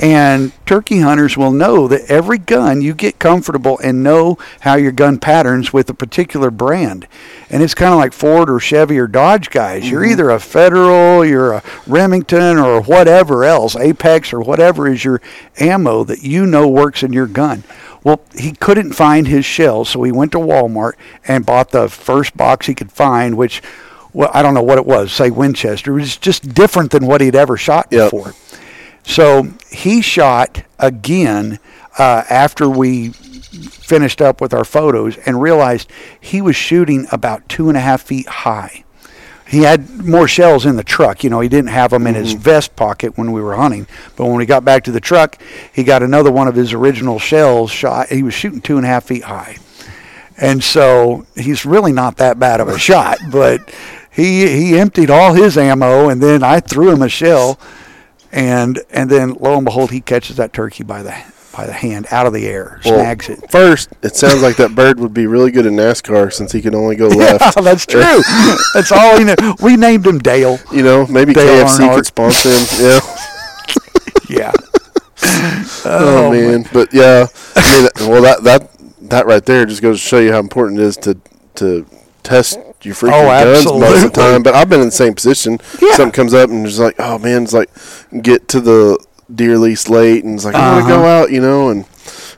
And 0.00 0.52
turkey 0.64 1.00
hunters 1.00 1.36
will 1.36 1.50
know 1.50 1.88
that 1.88 2.08
every 2.08 2.38
gun 2.38 2.82
you 2.82 2.94
get 2.94 3.18
comfortable 3.18 3.80
and 3.82 4.02
know 4.02 4.38
how 4.60 4.76
your 4.76 4.92
gun 4.92 5.18
patterns 5.18 5.72
with 5.72 5.90
a 5.90 5.94
particular 5.94 6.52
brand. 6.52 7.08
And 7.50 7.62
it's 7.64 7.74
kind 7.74 7.92
of 7.92 7.98
like 7.98 8.12
Ford 8.12 8.48
or 8.48 8.60
Chevy 8.60 8.98
or 8.98 9.08
Dodge 9.08 9.50
guys. 9.50 9.90
You're 9.90 10.02
mm-hmm. 10.02 10.12
either 10.12 10.30
a 10.30 10.38
Federal, 10.38 11.24
you're 11.24 11.52
a 11.52 11.62
Remington, 11.86 12.58
or 12.58 12.80
whatever 12.80 13.44
else, 13.44 13.74
Apex 13.74 14.32
or 14.32 14.40
whatever 14.40 14.86
is 14.86 15.04
your 15.04 15.20
ammo 15.58 16.04
that 16.04 16.22
you 16.22 16.46
know 16.46 16.68
works 16.68 17.02
in 17.02 17.12
your 17.12 17.26
gun. 17.26 17.64
Well, 18.04 18.20
he 18.36 18.52
couldn't 18.52 18.92
find 18.92 19.26
his 19.26 19.44
shells, 19.44 19.88
so 19.88 20.02
he 20.04 20.12
went 20.12 20.30
to 20.32 20.38
Walmart 20.38 20.92
and 21.26 21.44
bought 21.44 21.70
the 21.70 21.88
first 21.88 22.36
box 22.36 22.66
he 22.66 22.74
could 22.74 22.92
find, 22.92 23.36
which, 23.36 23.60
well, 24.12 24.30
I 24.32 24.42
don't 24.42 24.54
know 24.54 24.62
what 24.62 24.78
it 24.78 24.86
was, 24.86 25.12
say 25.12 25.30
Winchester. 25.30 25.90
It 25.90 26.00
was 26.00 26.16
just 26.16 26.54
different 26.54 26.92
than 26.92 27.06
what 27.06 27.20
he'd 27.20 27.34
ever 27.34 27.56
shot 27.56 27.88
Yep. 27.90 28.12
before. 28.12 28.34
So 29.08 29.48
he 29.70 30.02
shot 30.02 30.64
again 30.78 31.58
uh, 31.98 32.24
after 32.28 32.68
we 32.68 33.08
finished 33.08 34.20
up 34.20 34.42
with 34.42 34.52
our 34.52 34.64
photos 34.64 35.16
and 35.16 35.40
realized 35.40 35.90
he 36.20 36.42
was 36.42 36.54
shooting 36.54 37.06
about 37.10 37.48
two 37.48 37.68
and 37.68 37.76
a 37.76 37.80
half 37.80 38.02
feet 38.02 38.28
high. 38.28 38.84
He 39.48 39.62
had 39.62 40.04
more 40.04 40.28
shells 40.28 40.66
in 40.66 40.76
the 40.76 40.84
truck. 40.84 41.24
You 41.24 41.30
know, 41.30 41.40
he 41.40 41.48
didn't 41.48 41.70
have 41.70 41.90
them 41.90 42.06
in 42.06 42.14
his 42.14 42.34
vest 42.34 42.76
pocket 42.76 43.16
when 43.16 43.32
we 43.32 43.40
were 43.40 43.56
hunting. 43.56 43.86
But 44.14 44.26
when 44.26 44.36
we 44.36 44.44
got 44.44 44.62
back 44.62 44.84
to 44.84 44.92
the 44.92 45.00
truck, 45.00 45.40
he 45.72 45.84
got 45.84 46.02
another 46.02 46.30
one 46.30 46.46
of 46.46 46.54
his 46.54 46.74
original 46.74 47.18
shells 47.18 47.70
shot. 47.70 48.10
He 48.10 48.22
was 48.22 48.34
shooting 48.34 48.60
two 48.60 48.76
and 48.76 48.84
a 48.84 48.90
half 48.90 49.04
feet 49.04 49.24
high. 49.24 49.56
And 50.36 50.62
so 50.62 51.26
he's 51.34 51.64
really 51.64 51.92
not 51.92 52.18
that 52.18 52.38
bad 52.38 52.60
of 52.60 52.68
a 52.68 52.78
shot, 52.78 53.16
but 53.32 53.74
he 54.10 54.46
he 54.48 54.78
emptied 54.78 55.08
all 55.08 55.32
his 55.32 55.56
ammo 55.56 56.10
and 56.10 56.22
then 56.22 56.42
I 56.42 56.60
threw 56.60 56.90
him 56.90 57.02
a 57.02 57.08
shell 57.08 57.58
and 58.32 58.80
and 58.90 59.10
then 59.10 59.34
lo 59.34 59.56
and 59.56 59.64
behold 59.64 59.90
he 59.90 60.00
catches 60.00 60.36
that 60.36 60.52
turkey 60.52 60.84
by 60.84 61.02
the 61.02 61.14
by 61.56 61.66
the 61.66 61.72
hand 61.72 62.06
out 62.12 62.24
of 62.26 62.32
the 62.32 62.46
air, 62.46 62.80
Well, 62.84 63.00
snags 63.00 63.28
it. 63.28 63.50
First, 63.50 63.88
it 64.02 64.14
sounds 64.14 64.42
like 64.42 64.56
that 64.58 64.76
bird 64.76 65.00
would 65.00 65.12
be 65.12 65.26
really 65.26 65.50
good 65.50 65.66
in 65.66 65.74
NASCAR 65.74 66.32
since 66.32 66.52
he 66.52 66.60
can 66.62 66.72
only 66.72 66.94
go 66.94 67.08
left. 67.08 67.56
Yeah, 67.56 67.62
that's 67.62 67.84
true. 67.84 68.00
that's 68.74 68.92
all 68.92 69.18
he 69.18 69.24
knew. 69.24 69.34
We 69.60 69.76
named 69.76 70.06
him 70.06 70.18
Dale. 70.20 70.58
You 70.72 70.82
know, 70.84 71.06
maybe 71.08 71.32
Dale 71.34 71.64
KFC 71.64 71.78
Earnhardt. 71.80 71.94
could 71.96 72.06
sponsor 72.06 72.50
him. 72.50 72.66
Yeah. 72.78 73.00
yeah. 74.28 74.52
Oh, 75.84 76.26
oh 76.26 76.30
man, 76.30 76.64
but 76.72 76.92
yeah, 76.94 77.26
I 77.56 77.90
mean, 78.00 78.08
well 78.10 78.22
that 78.22 78.44
that 78.44 78.70
that 79.08 79.26
right 79.26 79.44
there 79.44 79.66
just 79.66 79.82
goes 79.82 80.00
to 80.00 80.06
show 80.06 80.18
you 80.18 80.30
how 80.32 80.38
important 80.38 80.78
it 80.78 80.84
is 80.84 80.96
to 80.98 81.18
to 81.56 81.86
test 82.22 82.58
your 82.82 82.94
freaking 82.94 83.12
Oh, 83.24 83.26
guns 83.26 83.64
most 83.66 84.04
of 84.04 84.12
the 84.12 84.20
time. 84.20 84.42
But 84.42 84.54
I've 84.54 84.68
been 84.68 84.80
in 84.80 84.86
the 84.88 84.92
same 84.92 85.14
position. 85.14 85.58
Yeah. 85.80 85.94
Something 85.94 86.12
comes 86.12 86.34
up 86.34 86.50
and 86.50 86.66
it's 86.66 86.78
like, 86.78 86.96
oh 86.98 87.18
man, 87.18 87.42
it's 87.44 87.52
like 87.52 87.70
get 88.22 88.48
to 88.48 88.60
the 88.60 88.98
deer 89.34 89.58
lease 89.58 89.88
late, 89.88 90.24
and 90.24 90.34
it's 90.34 90.44
like 90.44 90.54
I 90.54 90.72
want 90.74 90.86
to 90.86 90.88
go 90.94 91.04
out, 91.04 91.30
you 91.30 91.40
know, 91.40 91.68
and 91.70 91.84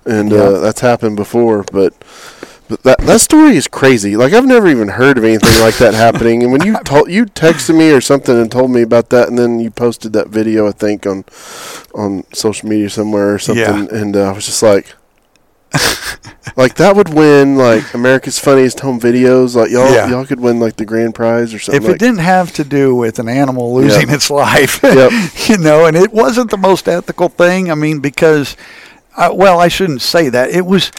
and 0.04 0.32
uh, 0.32 0.36
Uh-huh. 0.36 0.58
That's 0.60 0.80
happened 0.80 1.16
before, 1.16 1.64
but. 1.72 1.94
But 2.70 2.84
that 2.84 2.98
that 3.00 3.20
story 3.20 3.56
is 3.56 3.66
crazy. 3.66 4.16
Like 4.16 4.32
I've 4.32 4.46
never 4.46 4.68
even 4.68 4.86
heard 4.90 5.18
of 5.18 5.24
anything 5.24 5.60
like 5.60 5.74
that 5.78 5.92
happening. 5.92 6.44
And 6.44 6.52
when 6.52 6.62
you 6.64 6.76
told 6.84 7.10
you 7.10 7.26
texted 7.26 7.76
me 7.76 7.90
or 7.90 8.00
something 8.00 8.40
and 8.40 8.48
told 8.48 8.70
me 8.70 8.82
about 8.82 9.08
that, 9.10 9.26
and 9.26 9.36
then 9.36 9.58
you 9.58 9.72
posted 9.72 10.12
that 10.12 10.28
video, 10.28 10.68
I 10.68 10.70
think 10.70 11.04
on 11.04 11.24
on 11.96 12.22
social 12.32 12.68
media 12.68 12.88
somewhere 12.88 13.34
or 13.34 13.40
something, 13.40 13.88
Yeah. 13.88 14.00
and 14.00 14.16
uh, 14.16 14.30
I 14.30 14.32
was 14.32 14.46
just 14.46 14.62
like, 14.62 14.94
like 16.60 16.74
that 16.76 16.94
would 16.94 17.12
win 17.12 17.56
like 17.56 17.92
America's 17.94 18.38
Funniest 18.38 18.80
Home 18.80 19.00
Videos. 19.00 19.54
Like 19.56 19.70
y'all 19.70 19.90
Yeah. 19.92 20.08
y'all 20.08 20.26
could 20.26 20.40
win 20.40 20.60
like 20.60 20.76
the 20.76 20.84
grand 20.84 21.14
prize 21.14 21.52
or 21.54 21.58
something. 21.58 21.82
If 21.82 21.88
it 21.88 21.92
like, 21.92 21.98
didn't 21.98 22.18
have 22.20 22.52
to 22.54 22.64
do 22.64 22.94
with 22.94 23.18
an 23.18 23.28
animal 23.28 23.74
losing 23.74 24.08
Yep. 24.08 24.16
its 24.16 24.30
life, 24.30 24.80
Yep. 24.82 25.12
you 25.48 25.58
know, 25.58 25.86
and 25.86 25.96
it 25.96 26.12
wasn't 26.12 26.50
the 26.50 26.56
most 26.58 26.88
ethical 26.88 27.28
thing. 27.28 27.70
I 27.70 27.74
mean, 27.74 28.00
because, 28.00 28.56
uh, 29.16 29.30
well, 29.32 29.58
I 29.58 29.68
shouldn't 29.68 30.02
say 30.02 30.28
that. 30.28 30.50
It 30.50 30.66
was. 30.66 30.92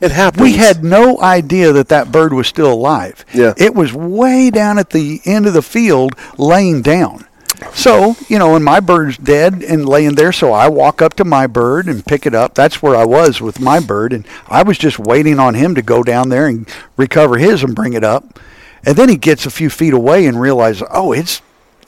it 0.00 0.10
happened. 0.12 0.42
We 0.42 0.52
had 0.54 0.84
no 0.84 1.20
idea 1.20 1.72
that 1.72 1.88
that 1.88 2.12
bird 2.12 2.32
was 2.32 2.46
still 2.46 2.72
alive. 2.72 3.24
Yeah. 3.32 3.54
It 3.56 3.74
was 3.74 3.92
way 3.92 4.50
down 4.50 4.78
at 4.78 4.90
the 4.90 5.20
end 5.24 5.46
of 5.46 5.54
the 5.54 5.62
field 5.62 6.12
laying 6.38 6.82
down. 6.82 7.26
So, 7.74 8.16
you 8.28 8.38
know, 8.38 8.54
and 8.54 8.64
my 8.64 8.80
bird's 8.80 9.16
dead 9.18 9.62
and 9.62 9.88
laying 9.88 10.14
there, 10.14 10.32
so 10.32 10.52
I 10.52 10.68
walk 10.68 11.00
up 11.02 11.14
to 11.14 11.24
my 11.24 11.46
bird 11.46 11.86
and 11.86 12.04
pick 12.04 12.26
it 12.26 12.34
up. 12.34 12.54
That's 12.54 12.82
where 12.82 12.96
I 12.96 13.04
was 13.04 13.40
with 13.40 13.60
my 13.60 13.80
bird, 13.80 14.12
and 14.12 14.26
I 14.48 14.62
was 14.62 14.78
just 14.78 14.98
waiting 14.98 15.38
on 15.38 15.54
him 15.54 15.74
to 15.74 15.82
go 15.82 16.02
down 16.02 16.28
there 16.28 16.46
and 16.46 16.68
recover 16.96 17.38
his 17.38 17.62
and 17.62 17.74
bring 17.74 17.92
it 17.94 18.04
up. 18.04 18.38
And 18.84 18.96
then 18.96 19.08
he 19.08 19.16
gets 19.16 19.46
a 19.46 19.50
few 19.50 19.70
feet 19.70 19.92
away 19.92 20.26
and 20.26 20.40
realizes, 20.40 20.82
oh, 20.90 21.12
it's 21.12 21.40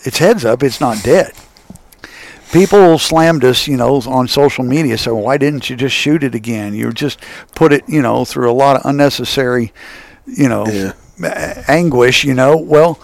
its 0.04 0.18
head's 0.18 0.44
up, 0.44 0.62
it's 0.62 0.80
not 0.80 1.02
dead. 1.02 1.32
People 2.52 2.98
slammed 2.98 3.44
us, 3.44 3.66
you 3.66 3.76
know, 3.76 3.96
on 4.06 4.28
social 4.28 4.62
media. 4.64 4.96
So 4.96 5.14
why 5.16 5.38
didn't 5.38 5.68
you 5.68 5.74
just 5.76 5.94
shoot 5.96 6.22
it 6.22 6.34
again? 6.36 6.72
You 6.72 6.92
just 6.92 7.18
put 7.56 7.72
it, 7.72 7.82
you 7.88 8.00
know, 8.00 8.24
through 8.24 8.48
a 8.50 8.54
lot 8.54 8.76
of 8.76 8.82
unnecessary, 8.84 9.72
you 10.26 10.48
know, 10.48 10.66
Yeah. 10.66 11.64
anguish. 11.66 12.22
You 12.22 12.34
know, 12.34 12.56
well, 12.56 13.00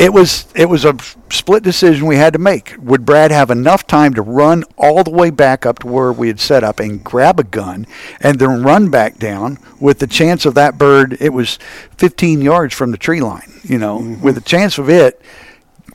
it 0.00 0.14
was 0.14 0.46
it 0.54 0.66
was 0.68 0.86
a 0.86 0.96
split 1.30 1.62
decision 1.62 2.06
we 2.06 2.16
had 2.16 2.32
to 2.32 2.38
make. 2.38 2.74
Would 2.78 3.04
Brad 3.04 3.30
have 3.30 3.50
enough 3.50 3.86
time 3.86 4.14
to 4.14 4.22
run 4.22 4.64
all 4.78 5.04
the 5.04 5.10
way 5.10 5.28
back 5.28 5.66
up 5.66 5.80
to 5.80 5.86
where 5.86 6.10
we 6.10 6.28
had 6.28 6.40
set 6.40 6.64
up 6.64 6.80
and 6.80 7.04
grab 7.04 7.38
a 7.38 7.44
gun, 7.44 7.86
and 8.18 8.38
then 8.38 8.62
run 8.62 8.88
back 8.88 9.18
down 9.18 9.58
with 9.78 9.98
the 9.98 10.06
chance 10.06 10.46
of 10.46 10.54
that 10.54 10.78
bird? 10.78 11.18
It 11.20 11.34
was 11.34 11.58
15 11.98 12.40
yards 12.40 12.74
from 12.74 12.92
the 12.92 12.96
tree 12.96 13.20
line. 13.20 13.60
You 13.62 13.76
know, 13.76 14.18
with 14.22 14.36
the 14.36 14.40
chance 14.40 14.78
of 14.78 14.88
it 14.88 15.20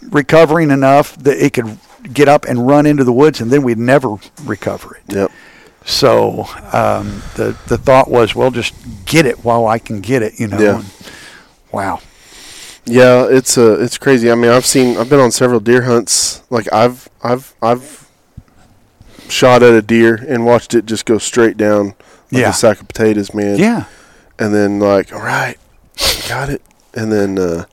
recovering 0.03 0.69
enough 0.69 1.17
that 1.17 1.43
it 1.43 1.53
could 1.53 1.79
get 2.13 2.27
up 2.27 2.45
and 2.45 2.67
run 2.67 2.85
into 2.85 3.03
the 3.03 3.13
woods, 3.13 3.41
and 3.41 3.51
then 3.51 3.63
we'd 3.63 3.79
never 3.79 4.17
recover 4.43 4.97
it. 4.97 5.15
Yep. 5.15 5.31
So 5.83 6.45
um, 6.71 7.23
the 7.35 7.57
the 7.65 7.79
thought 7.79 8.07
was, 8.07 8.35
well, 8.35 8.51
just 8.51 8.75
get 9.05 9.25
it 9.25 9.43
while 9.43 9.65
I 9.65 9.79
can 9.79 10.01
get 10.01 10.21
it. 10.21 10.39
You 10.39 10.47
know. 10.47 10.59
Yeah. 10.59 10.83
Wow. 11.71 12.01
Yeah, 12.85 13.25
it's 13.27 13.57
uh, 13.57 13.77
it's 13.79 13.97
crazy. 13.97 14.31
I 14.31 14.35
mean, 14.35 14.51
I've 14.51 14.65
seen, 14.65 14.97
I've 14.97 15.09
been 15.09 15.19
on 15.19 15.31
several 15.31 15.59
deer 15.59 15.83
hunts. 15.83 16.43
Like 16.51 16.71
I've, 16.71 17.09
I've, 17.23 17.55
I've 17.61 18.07
shot 19.27 19.63
at 19.63 19.73
a 19.73 19.81
deer 19.81 20.15
and 20.27 20.45
watched 20.45 20.73
it 20.75 20.85
just 20.85 21.05
go 21.05 21.17
straight 21.17 21.57
down 21.57 21.87
like 22.31 22.41
Yeah. 22.41 22.49
a 22.49 22.53
sack 22.53 22.79
of 22.81 22.87
potatoes, 22.87 23.33
man. 23.33 23.57
Yeah. 23.57 23.85
And 24.37 24.53
then 24.53 24.79
like, 24.79 25.11
all 25.13 25.21
right, 25.21 25.57
got 26.29 26.49
it. 26.49 26.61
And 26.93 27.11
then 27.11 27.39
uh, 27.39 27.65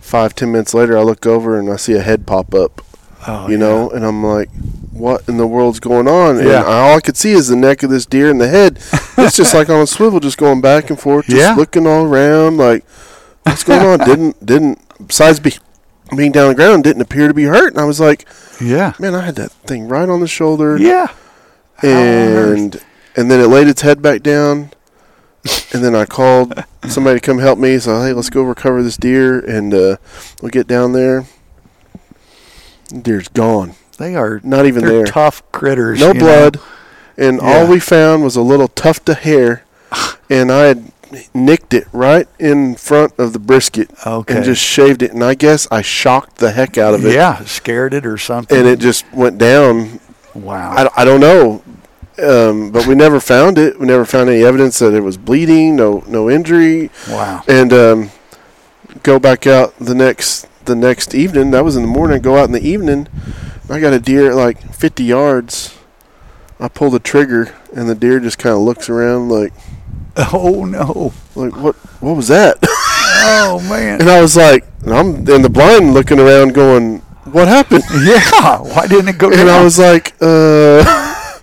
five, 0.00 0.34
ten 0.34 0.50
minutes 0.52 0.74
later, 0.74 0.98
I 0.98 1.02
look 1.02 1.24
over 1.26 1.58
and 1.58 1.70
I 1.70 1.76
see 1.76 1.94
a 1.94 2.02
head 2.02 2.26
pop 2.26 2.54
up. 2.54 2.82
Oh, 3.28 3.48
you 3.48 3.56
know, 3.56 3.88
and 3.88 4.04
I'm 4.04 4.24
like, 4.24 4.50
what 4.90 5.28
in 5.28 5.36
the 5.36 5.46
world's 5.46 5.78
going 5.78 6.08
on? 6.08 6.38
And 6.38 6.48
Yeah. 6.48 6.64
all 6.64 6.96
I 6.96 7.00
could 7.00 7.16
see 7.16 7.30
is 7.30 7.46
the 7.46 7.54
neck 7.56 7.84
of 7.84 7.90
this 7.90 8.04
deer 8.04 8.28
and 8.30 8.40
the 8.40 8.48
head. 8.48 8.80
It's 9.18 9.36
just 9.36 9.52
like 9.54 9.68
on 9.68 9.80
a 9.82 9.86
swivel, 9.86 10.18
just 10.20 10.38
going 10.38 10.60
back 10.62 10.88
and 10.90 10.98
forth, 10.98 11.26
just 11.26 11.36
Yeah. 11.36 11.54
looking 11.54 11.86
all 11.86 12.04
around, 12.06 12.56
like, 12.56 12.82
what's 13.44 13.64
going 13.64 13.80
on? 13.86 13.98
didn't 14.06 14.44
didn't 14.46 14.78
besides 15.06 15.40
be, 15.40 15.54
being 16.16 16.32
down 16.32 16.48
the 16.48 16.54
ground, 16.54 16.84
didn't 16.84 17.02
appear 17.02 17.28
to 17.28 17.34
be 17.34 17.44
hurt. 17.44 17.72
And 17.72 17.80
I 17.80 17.84
was 17.84 18.00
like, 18.00 18.26
Yeah. 18.60 18.92
man, 18.98 19.14
I 19.14 19.22
had 19.22 19.36
that 19.36 19.50
thing 19.52 19.88
right 19.88 20.08
on 20.08 20.20
the 20.20 20.28
shoulder, 20.28 20.76
Yeah. 20.78 21.08
How 21.76 21.88
on 21.88 21.94
earth? 21.94 22.58
and 22.58 22.82
and 23.16 23.30
then 23.30 23.40
it 23.40 23.48
laid 23.48 23.68
its 23.68 23.82
head 23.82 24.00
back 24.02 24.22
down. 24.22 24.70
And 25.72 25.82
then 25.82 25.94
I 25.96 26.04
called 26.04 26.54
somebody 26.86 27.18
to 27.18 27.26
come 27.26 27.38
help 27.40 27.58
me. 27.58 27.78
So 27.80 28.00
hey, 28.02 28.12
let's 28.12 28.30
go 28.30 28.42
recover 28.42 28.80
this 28.82 28.96
deer, 28.96 29.40
and 29.40 29.74
uh, 29.74 29.96
we 30.40 30.50
get 30.50 30.68
down 30.68 30.92
there. 30.92 31.24
Deer's 33.00 33.26
gone. 33.28 33.74
They 33.98 34.14
are 34.14 34.40
Not 34.44 34.66
even 34.66 34.84
they're 34.84 34.92
there. 34.98 35.04
tough 35.06 35.42
critters. 35.50 35.98
no 36.00 36.08
you 36.08 36.14
know. 36.14 36.20
blood, 36.20 36.60
and 37.16 37.40
all 37.40 37.66
we 37.66 37.80
found 37.80 38.22
was 38.22 38.36
a 38.36 38.42
little 38.42 38.68
tuft 38.68 39.08
of 39.08 39.18
hair, 39.18 39.64
and 40.30 40.52
I 40.52 40.64
had 40.66 40.91
nicked 41.34 41.74
it 41.74 41.86
right 41.92 42.26
in 42.38 42.74
front 42.74 43.12
of 43.18 43.32
the 43.32 43.38
brisket 43.38 43.90
Okay. 44.06 44.34
and 44.36 44.44
just 44.44 44.62
shaved 44.62 45.02
it. 45.02 45.12
And 45.12 45.22
I 45.24 45.34
guess 45.34 45.66
I 45.70 45.82
shocked 45.82 46.36
the 46.36 46.52
heck 46.52 46.76
out 46.78 46.94
of 46.94 47.04
it, 47.04 47.14
Yeah, 47.14 47.42
scared 47.44 47.94
it 47.94 48.06
or 48.06 48.18
something. 48.18 48.56
and 48.56 48.66
it 48.66 48.78
just 48.78 49.04
went 49.12 49.38
down. 49.38 50.00
wow. 50.34 50.72
I, 50.72 51.02
I 51.02 51.04
don't 51.04 51.20
know, 51.20 51.62
um, 52.22 52.70
but 52.70 52.86
we 52.86 52.94
never 52.94 53.20
found 53.20 53.58
it. 53.58 53.78
We 53.80 53.86
never 53.86 54.04
found 54.04 54.28
any 54.30 54.42
evidence 54.44 54.78
that 54.80 54.94
it 54.94 55.00
was 55.02 55.16
bleeding, 55.16 55.76
no 55.76 56.04
no 56.06 56.28
injury, 56.30 56.90
wow. 57.08 57.42
and 57.48 57.72
um, 57.72 58.10
go 59.02 59.18
back 59.18 59.46
out 59.46 59.76
the 59.78 59.94
next 59.94 60.46
the 60.66 60.74
next 60.76 61.14
evening. 61.14 61.50
That 61.50 61.64
was 61.64 61.74
in 61.76 61.82
the 61.82 61.88
morning. 61.88 62.22
Go 62.22 62.36
out 62.36 62.44
in 62.44 62.52
the 62.52 62.66
evening. 62.66 63.08
I 63.70 63.80
got 63.80 63.92
a 63.94 63.98
deer 64.00 64.30
at 64.30 64.36
like 64.36 64.74
50 64.74 65.02
yards. 65.04 65.76
I 66.60 66.68
pull 66.68 66.90
the 66.90 67.00
trigger, 67.00 67.54
and 67.74 67.88
the 67.88 67.94
deer 67.94 68.20
just 68.20 68.38
kind 68.38 68.54
of 68.54 68.60
looks 68.60 68.88
around 68.88 69.28
like, 69.30 69.52
Oh 70.32 70.64
no. 70.64 71.12
like 71.34 71.56
what 71.56 71.74
what 72.02 72.16
was 72.16 72.28
that? 72.28 72.58
Oh 72.62 73.64
man. 73.68 74.00
and 74.00 74.10
I 74.10 74.20
was 74.20 74.36
like, 74.36 74.64
and 74.84 74.92
I'm 74.94 75.16
in 75.28 75.42
the 75.42 75.48
blind 75.50 75.94
looking 75.94 76.18
around, 76.20 76.54
going, 76.54 76.98
what 77.24 77.48
happened? 77.48 77.84
yeah. 78.04 78.58
Why 78.58 78.86
didn't 78.86 79.08
it 79.08 79.18
go 79.18 79.30
down? 79.30 79.40
And 79.40 79.50
I 79.50 79.62
was 79.62 79.78
like, 79.78 80.14
uh, 80.20 81.40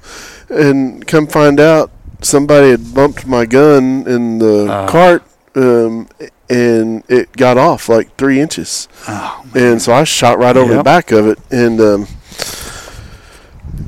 and 0.50 1.06
come 1.08 1.26
find 1.28 1.60
out, 1.60 1.90
somebody 2.22 2.72
had 2.72 2.94
bumped 2.94 3.26
my 3.26 3.46
gun 3.46 4.06
in 4.08 4.40
the 4.40 4.68
Oh. 4.70 4.88
cart, 4.90 5.24
um, 5.56 6.08
and 6.50 7.04
it 7.08 7.32
got 7.34 7.58
off 7.58 7.88
like 7.90 8.16
three 8.18 8.40
inches. 8.42 8.88
Oh, 9.08 9.44
and 9.56 9.82
so 9.82 9.94
I 9.94 10.04
shot 10.04 10.38
right 10.38 10.58
over 10.58 10.74
the 10.76 10.84
back 10.84 11.12
of 11.12 11.28
it. 11.28 11.40
And 11.50 11.80
um, 11.80 12.08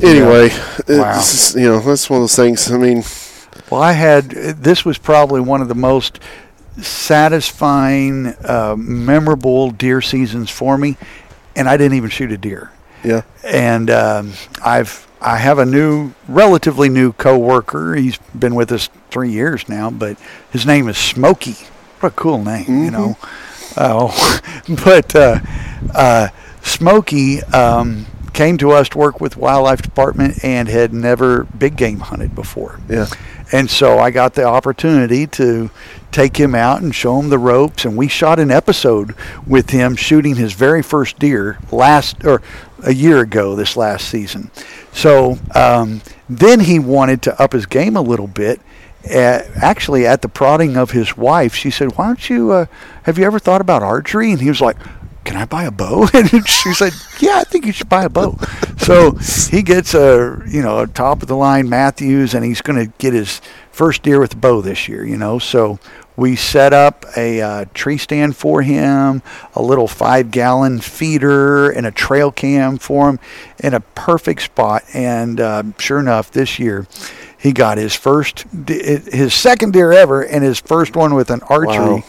anyway, 0.01 0.49
Wow. 0.88 1.17
it's, 1.19 1.55
you 1.55 1.63
know, 1.67 1.79
that's 1.79 2.09
one 2.09 2.17
of 2.17 2.23
those 2.23 2.36
things. 2.36 2.71
I 2.71 2.77
mean, 2.77 3.03
Well, 3.72 3.82
I 3.82 3.93
had 3.93 4.30
this 4.32 4.84
was 4.86 4.97
probably 4.97 5.41
one 5.41 5.61
of 5.61 5.69
the 5.69 5.76
most 5.76 6.19
satisfying, 6.82 8.28
uh, 8.43 8.76
memorable 8.78 9.72
deer 9.72 10.01
seasons 10.01 10.49
for 10.49 10.78
me, 10.78 10.97
and 11.55 11.67
I 11.69 11.78
didn't 11.78 11.97
even 11.97 12.09
shoot 12.09 12.32
a 12.32 12.38
deer. 12.38 12.72
yeah, 13.03 13.22
And 13.43 13.89
um, 13.89 14.34
I've 14.63 15.07
I 15.22 15.38
have 15.38 15.59
a 15.59 15.65
new, 15.65 16.13
relatively 16.28 16.89
new 16.89 17.13
coworker. 17.13 17.93
He's 17.95 18.17
been 18.38 18.55
with 18.55 18.72
us 18.72 18.89
three 19.11 19.30
years 19.32 19.69
now, 19.69 19.91
but 19.91 20.17
his 20.51 20.65
name 20.65 20.88
is 20.88 20.97
Smokey. 20.97 21.55
What 21.99 22.13
a 22.13 22.15
cool 22.15 22.43
name, 22.43 22.84
you 22.86 22.89
know. 22.91 23.17
Oh, 23.78 24.41
but 24.84 25.15
uh, 25.15 25.39
uh, 25.93 26.30
Smokey 26.63 27.43
um, 27.43 28.07
came 28.34 28.57
to 28.57 28.72
us 28.72 28.89
to 28.89 28.97
work 28.97 29.22
with 29.22 29.38
wildlife 29.38 29.84
department 29.84 30.43
and 30.43 30.67
had 30.67 30.91
never 30.91 31.43
big 31.43 31.76
game 31.78 31.99
hunted 31.99 32.34
before. 32.34 32.80
yeah, 32.89 33.05
And 33.51 33.69
so 33.69 33.99
I 33.99 34.11
got 34.11 34.33
the 34.33 34.45
opportunity 34.45 35.27
to 35.27 35.69
take 36.11 36.37
him 36.37 36.55
out 36.55 36.81
and 36.81 36.93
show 36.95 37.19
him 37.19 37.29
the 37.29 37.37
ropes. 37.37 37.85
And 37.85 37.97
we 37.97 38.07
shot 38.07 38.39
an 38.39 38.51
episode 38.51 39.15
with 39.45 39.71
him 39.71 39.95
shooting 39.95 40.35
his 40.35 40.53
very 40.53 40.81
first 40.81 41.19
deer 41.19 41.59
last 41.71 42.23
or 42.23 42.41
a 42.83 42.93
year 42.93 43.19
ago 43.19 43.55
this 43.55 43.75
last 43.75 44.07
season. 44.07 44.51
So 44.93 45.37
um, 45.53 46.01
then 46.29 46.61
he 46.61 46.79
wanted 46.79 47.21
to 47.23 47.41
up 47.41 47.53
his 47.53 47.65
game 47.65 47.95
a 47.95 48.01
little 48.01 48.27
bit. 48.27 48.61
Uh, 49.05 49.41
actually, 49.55 50.05
at 50.05 50.21
the 50.21 50.29
prodding 50.29 50.77
of 50.77 50.91
his 50.91 51.17
wife, 51.17 51.55
she 51.55 51.71
said, 51.71 51.97
"Why 51.97 52.05
don't 52.07 52.29
you? 52.29 52.51
Uh, 52.51 52.65
have 53.03 53.17
you 53.17 53.25
ever 53.25 53.39
thought 53.39 53.59
about 53.59 53.81
archery?" 53.81 54.31
And 54.31 54.39
he 54.39 54.47
was 54.47 54.61
like, 54.61 54.77
"Can 55.24 55.38
I 55.38 55.45
buy 55.45 55.63
a 55.65 55.72
bow?" 55.72 56.07
And 56.13 56.47
she 56.47 56.74
said, 56.74 56.93
"Yeah, 57.19 57.38
I 57.38 57.43
think 57.43 57.65
you 57.65 57.72
should 57.74 57.89
buy 57.89 58.03
a 58.05 58.09
bow." 58.09 58.38
so 58.78 59.11
he 59.49 59.61
gets 59.61 59.93
a 59.93 60.41
you 60.47 60.61
know 60.61 60.80
a 60.80 60.88
top 60.88 61.22
of 61.22 61.28
the 61.28 61.36
line 61.36 61.69
Mathews, 61.69 62.34
and 62.34 62.43
he's 62.45 62.61
going 62.61 62.80
to 62.86 62.91
get 62.97 63.13
his 63.13 63.41
first 63.72 64.03
deer 64.03 64.19
with 64.19 64.34
a 64.34 64.38
bow 64.38 64.61
this 64.61 64.88
year. 64.88 65.05
You 65.05 65.17
know, 65.17 65.39
so 65.39 65.80
We 66.17 66.36
set 66.36 66.74
up 66.74 67.05
a 67.15 67.41
uh, 67.41 67.65
tree 67.74 67.97
stand 67.97 68.36
for 68.36 68.61
him, 68.61 69.24
a 69.55 69.61
little 69.61 69.88
five 69.88 70.30
gallon 70.30 70.80
feeder, 70.82 71.69
and 71.72 71.88
a 71.88 71.91
trail 71.91 72.32
cam 72.32 72.78
for 72.78 73.09
him 73.09 73.19
in 73.59 73.74
a 73.74 73.80
perfect 73.80 74.41
spot. 74.41 74.84
And 74.93 75.39
uh, 75.39 75.63
sure 75.80 75.99
enough, 75.99 76.30
this 76.30 76.59
year 76.59 76.86
he 77.38 77.53
got 77.53 77.78
his 77.78 77.95
first, 77.95 78.45
his 78.67 79.34
second 79.34 79.74
deer 79.74 79.91
ever, 79.91 80.22
and 80.22 80.43
his 80.43 80.59
first 80.59 80.95
one 80.95 81.15
with 81.15 81.32
an 81.32 81.41
archery 81.49 82.01
Wow. 82.01 82.03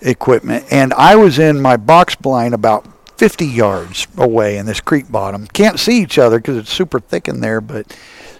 Equipment. 0.00 0.64
And 0.70 0.92
I 0.94 1.16
was 1.16 1.38
in 1.38 1.60
my 1.60 1.76
box 1.76 2.14
blind 2.14 2.54
about 2.54 2.86
50 3.18 3.46
yards 3.46 4.06
away 4.16 4.56
in 4.56 4.66
this 4.66 4.80
creek 4.80 5.10
bottom. 5.10 5.46
Can't 5.46 5.78
see 5.78 6.00
each 6.02 6.18
other 6.18 6.38
because 6.38 6.56
it's 6.56 6.72
super 6.72 7.00
thick 7.00 7.28
in 7.28 7.40
there, 7.40 7.60
but 7.60 7.92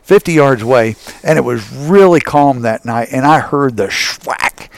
50 0.03 0.33
yards 0.33 0.63
away. 0.63 0.97
And 1.23 1.39
it 1.39 1.43
was 1.43 1.71
really 1.73 2.21
calm 2.21 2.63
that 2.63 2.85
night. 2.85 3.09
And 3.13 3.27
I 3.27 3.41
heard 3.41 3.77
the 3.77 3.89
schwack. 3.89 4.69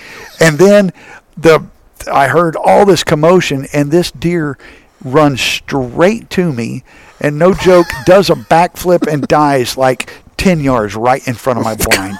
And 0.40 0.58
then 0.58 0.92
the 1.36 1.66
I 2.10 2.28
heard 2.28 2.56
all 2.56 2.84
this 2.84 3.04
commotion, 3.04 3.66
and 3.72 3.90
this 3.90 4.10
deer 4.10 4.58
runs 5.04 5.40
straight 5.40 6.30
to 6.30 6.52
me, 6.52 6.84
and 7.20 7.38
no 7.38 7.54
joke, 7.54 7.86
does 8.04 8.30
a 8.30 8.34
backflip 8.34 9.06
and 9.10 9.26
dies 9.26 9.76
like 9.76 10.12
10 10.36 10.60
yards 10.60 10.96
right 10.96 11.26
in 11.26 11.34
front 11.34 11.58
of 11.58 11.64
my 11.64 11.76
blind. 11.76 12.18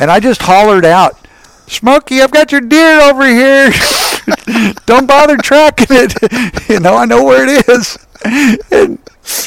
And 0.00 0.10
I 0.10 0.20
just 0.20 0.42
hollered 0.42 0.84
out, 0.84 1.14
Smokey, 1.70 2.20
I've 2.20 2.32
got 2.32 2.50
your 2.50 2.60
deer 2.60 3.00
over 3.00 3.24
here. 3.26 3.70
Don't 4.86 5.06
bother 5.06 5.36
tracking 5.36 5.86
it. 5.90 6.68
you 6.68 6.80
know, 6.80 6.96
I 6.96 7.04
know 7.04 7.24
where 7.24 7.46
it 7.48 7.68
is. 7.68 7.96
And 8.72 8.98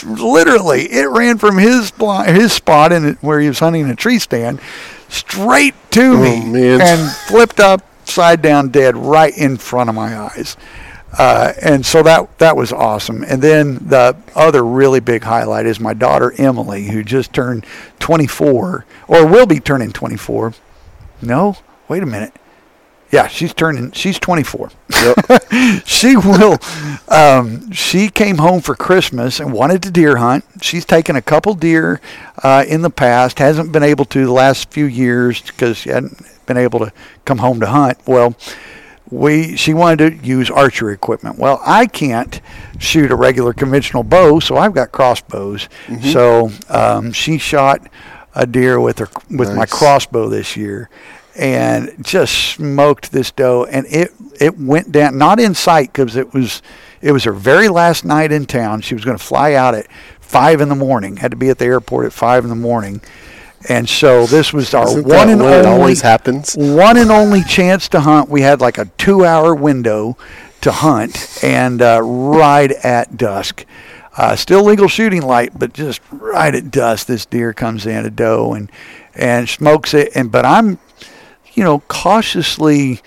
literally, 0.05 0.83
it 0.91 1.09
ran 1.09 1.37
from 1.37 1.57
his 1.57 1.91
blind, 1.91 2.35
his 2.35 2.53
spot 2.53 2.91
in 2.93 3.15
where 3.15 3.39
he 3.39 3.47
was 3.49 3.59
hunting 3.59 3.89
a 3.89 3.95
tree 3.95 4.19
stand 4.19 4.61
straight 5.09 5.75
to 5.91 6.17
me 6.17 6.41
Oh, 6.41 6.45
man. 6.45 6.81
and 6.81 7.11
flipped 7.27 7.59
upside 7.59 8.41
down 8.41 8.69
dead 8.69 8.95
right 8.95 9.37
in 9.37 9.57
front 9.57 9.89
of 9.89 9.95
my 9.95 10.17
eyes. 10.17 10.55
Uh, 11.15 11.53
and 11.61 11.85
so 11.85 12.01
that 12.01 12.39
that 12.39 12.55
was 12.55 12.71
awesome. 12.73 13.23
And 13.23 13.41
then 13.41 13.75
the 13.89 14.15
other 14.33 14.63
really 14.65 14.99
big 15.01 15.23
highlight 15.23 15.65
is 15.67 15.79
my 15.79 15.93
daughter 15.93 16.33
Emily, 16.37 16.85
who 16.87 17.03
just 17.03 17.33
turned 17.33 17.65
24, 17.99 18.85
or 19.07 19.27
will 19.27 19.45
be 19.45 19.59
turning 19.59 19.91
24. 19.91 20.53
No, 21.21 21.57
wait 21.87 22.03
a 22.03 22.05
minute. 22.05 22.33
Yeah, 23.11 23.27
she's 23.27 23.53
turning. 23.53 23.91
She's 23.91 24.17
24. 24.17 24.71
she 25.85 26.15
will. 26.17 26.57
Um, 27.07 27.71
she 27.71 28.09
came 28.09 28.39
home 28.39 28.61
for 28.61 28.73
Christmas 28.73 29.39
and 29.39 29.53
wanted 29.53 29.83
to 29.83 29.91
deer 29.91 30.17
hunt. 30.17 30.45
She's 30.61 30.83
taken 30.83 31.15
a 31.15 31.21
couple 31.21 31.53
deer 31.53 32.01
uh, 32.41 32.65
in 32.67 32.81
the 32.81 32.89
past. 32.89 33.37
Hasn't 33.37 33.71
been 33.71 33.83
able 33.83 34.05
to 34.05 34.25
the 34.25 34.31
last 34.31 34.71
few 34.71 34.85
years 34.85 35.41
because 35.41 35.77
she 35.77 35.89
hadn't 35.89 36.23
been 36.47 36.57
able 36.57 36.79
to 36.79 36.91
come 37.23 37.37
home 37.37 37.59
to 37.59 37.67
hunt. 37.67 37.99
Well, 38.07 38.35
we 39.11 39.55
she 39.57 39.75
wanted 39.75 40.21
to 40.21 40.27
use 40.27 40.49
archery 40.49 40.95
equipment. 40.95 41.37
Well, 41.37 41.61
I 41.63 41.85
can't 41.85 42.41
shoot 42.79 43.11
a 43.11 43.15
regular 43.15 43.53
conventional 43.53 44.01
bow, 44.01 44.39
so 44.39 44.57
I've 44.57 44.73
got 44.73 44.91
crossbows. 44.91 45.69
So 46.11 46.49
um, 46.69 47.11
she 47.11 47.37
shot 47.37 47.87
a 48.33 48.47
deer 48.47 48.79
with 48.79 48.97
her 48.97 49.09
with 49.29 49.53
my 49.55 49.67
crossbow 49.67 50.29
this 50.29 50.57
year, 50.57 50.89
and 51.35 51.93
just 52.01 52.33
smoked 52.55 53.11
this 53.11 53.31
doe. 53.31 53.65
And 53.65 53.85
it 53.87 54.11
it 54.39 54.57
went 54.59 54.91
down 54.91 55.17
not 55.17 55.39
in 55.39 55.53
sight 55.55 55.91
because 55.93 56.15
it 56.15 56.33
was 56.33 56.61
it 57.01 57.11
was 57.11 57.23
her 57.23 57.33
very 57.33 57.69
last 57.69 58.05
night 58.05 58.31
in 58.31 58.45
town. 58.45 58.81
She 58.81 58.93
was 58.95 59.03
going 59.05 59.17
to 59.17 59.23
fly 59.23 59.53
out 59.53 59.75
at 59.75 59.87
five 60.19 60.61
in 60.61 60.69
the 60.69 60.75
morning. 60.75 61.17
Had 61.17 61.31
to 61.31 61.37
be 61.37 61.49
at 61.49 61.57
the 61.57 61.65
airport 61.65 62.05
at 62.05 62.13
five 62.13 62.43
in 62.43 62.49
the 62.49 62.55
morning. 62.55 63.01
And 63.69 63.87
so 63.87 64.25
this 64.25 64.51
was 64.51 64.73
our 64.73 64.87
Isn't 64.87 65.07
one 65.07 65.29
and 65.29 65.41
only 65.41 65.65
always 65.67 66.01
happens? 66.01 66.53
one 66.55 66.97
and 66.97 67.09
only 67.09 67.43
chance 67.43 67.87
to 67.89 68.01
hunt. 68.01 68.27
We 68.29 68.41
had 68.41 68.59
like 68.59 68.77
a 68.77 68.85
two-hour 68.97 69.55
window 69.55 70.17
to 70.61 70.71
hunt 70.71 71.37
and 71.43 71.81
uh, 71.81 72.01
right 72.01 72.71
at 72.71 73.15
dusk. 73.15 73.65
Uh, 74.17 74.35
still 74.35 74.63
legal 74.63 74.87
shooting 74.87 75.21
light, 75.21 75.57
but 75.57 75.73
just 75.73 76.01
right 76.11 76.53
at 76.53 76.71
dusk, 76.71 77.07
this 77.07 77.25
deer 77.25 77.53
comes 77.53 77.85
in 77.85 78.05
a 78.05 78.09
doe 78.09 78.53
and 78.53 78.71
and 79.15 79.47
smokes 79.47 79.93
it. 79.93 80.11
And 80.15 80.31
but 80.31 80.45
I'm, 80.45 80.77
you 81.53 81.63
know, 81.63 81.79
cautiously 81.87 83.01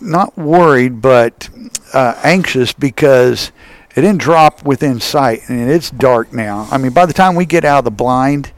not 0.00 0.36
worried, 0.36 1.00
but 1.00 1.48
uh, 1.92 2.18
anxious 2.22 2.72
because 2.72 3.52
it 3.96 4.00
didn't 4.02 4.18
drop 4.20 4.64
within 4.64 5.00
sight, 5.00 5.40
and 5.48 5.70
it's 5.70 5.90
dark 5.90 6.32
now. 6.32 6.68
I 6.70 6.78
mean, 6.78 6.92
by 6.92 7.06
the 7.06 7.12
time 7.12 7.34
we 7.36 7.46
get 7.46 7.64
out 7.64 7.78
of 7.78 7.84
the 7.84 7.90
blind, 7.90 8.52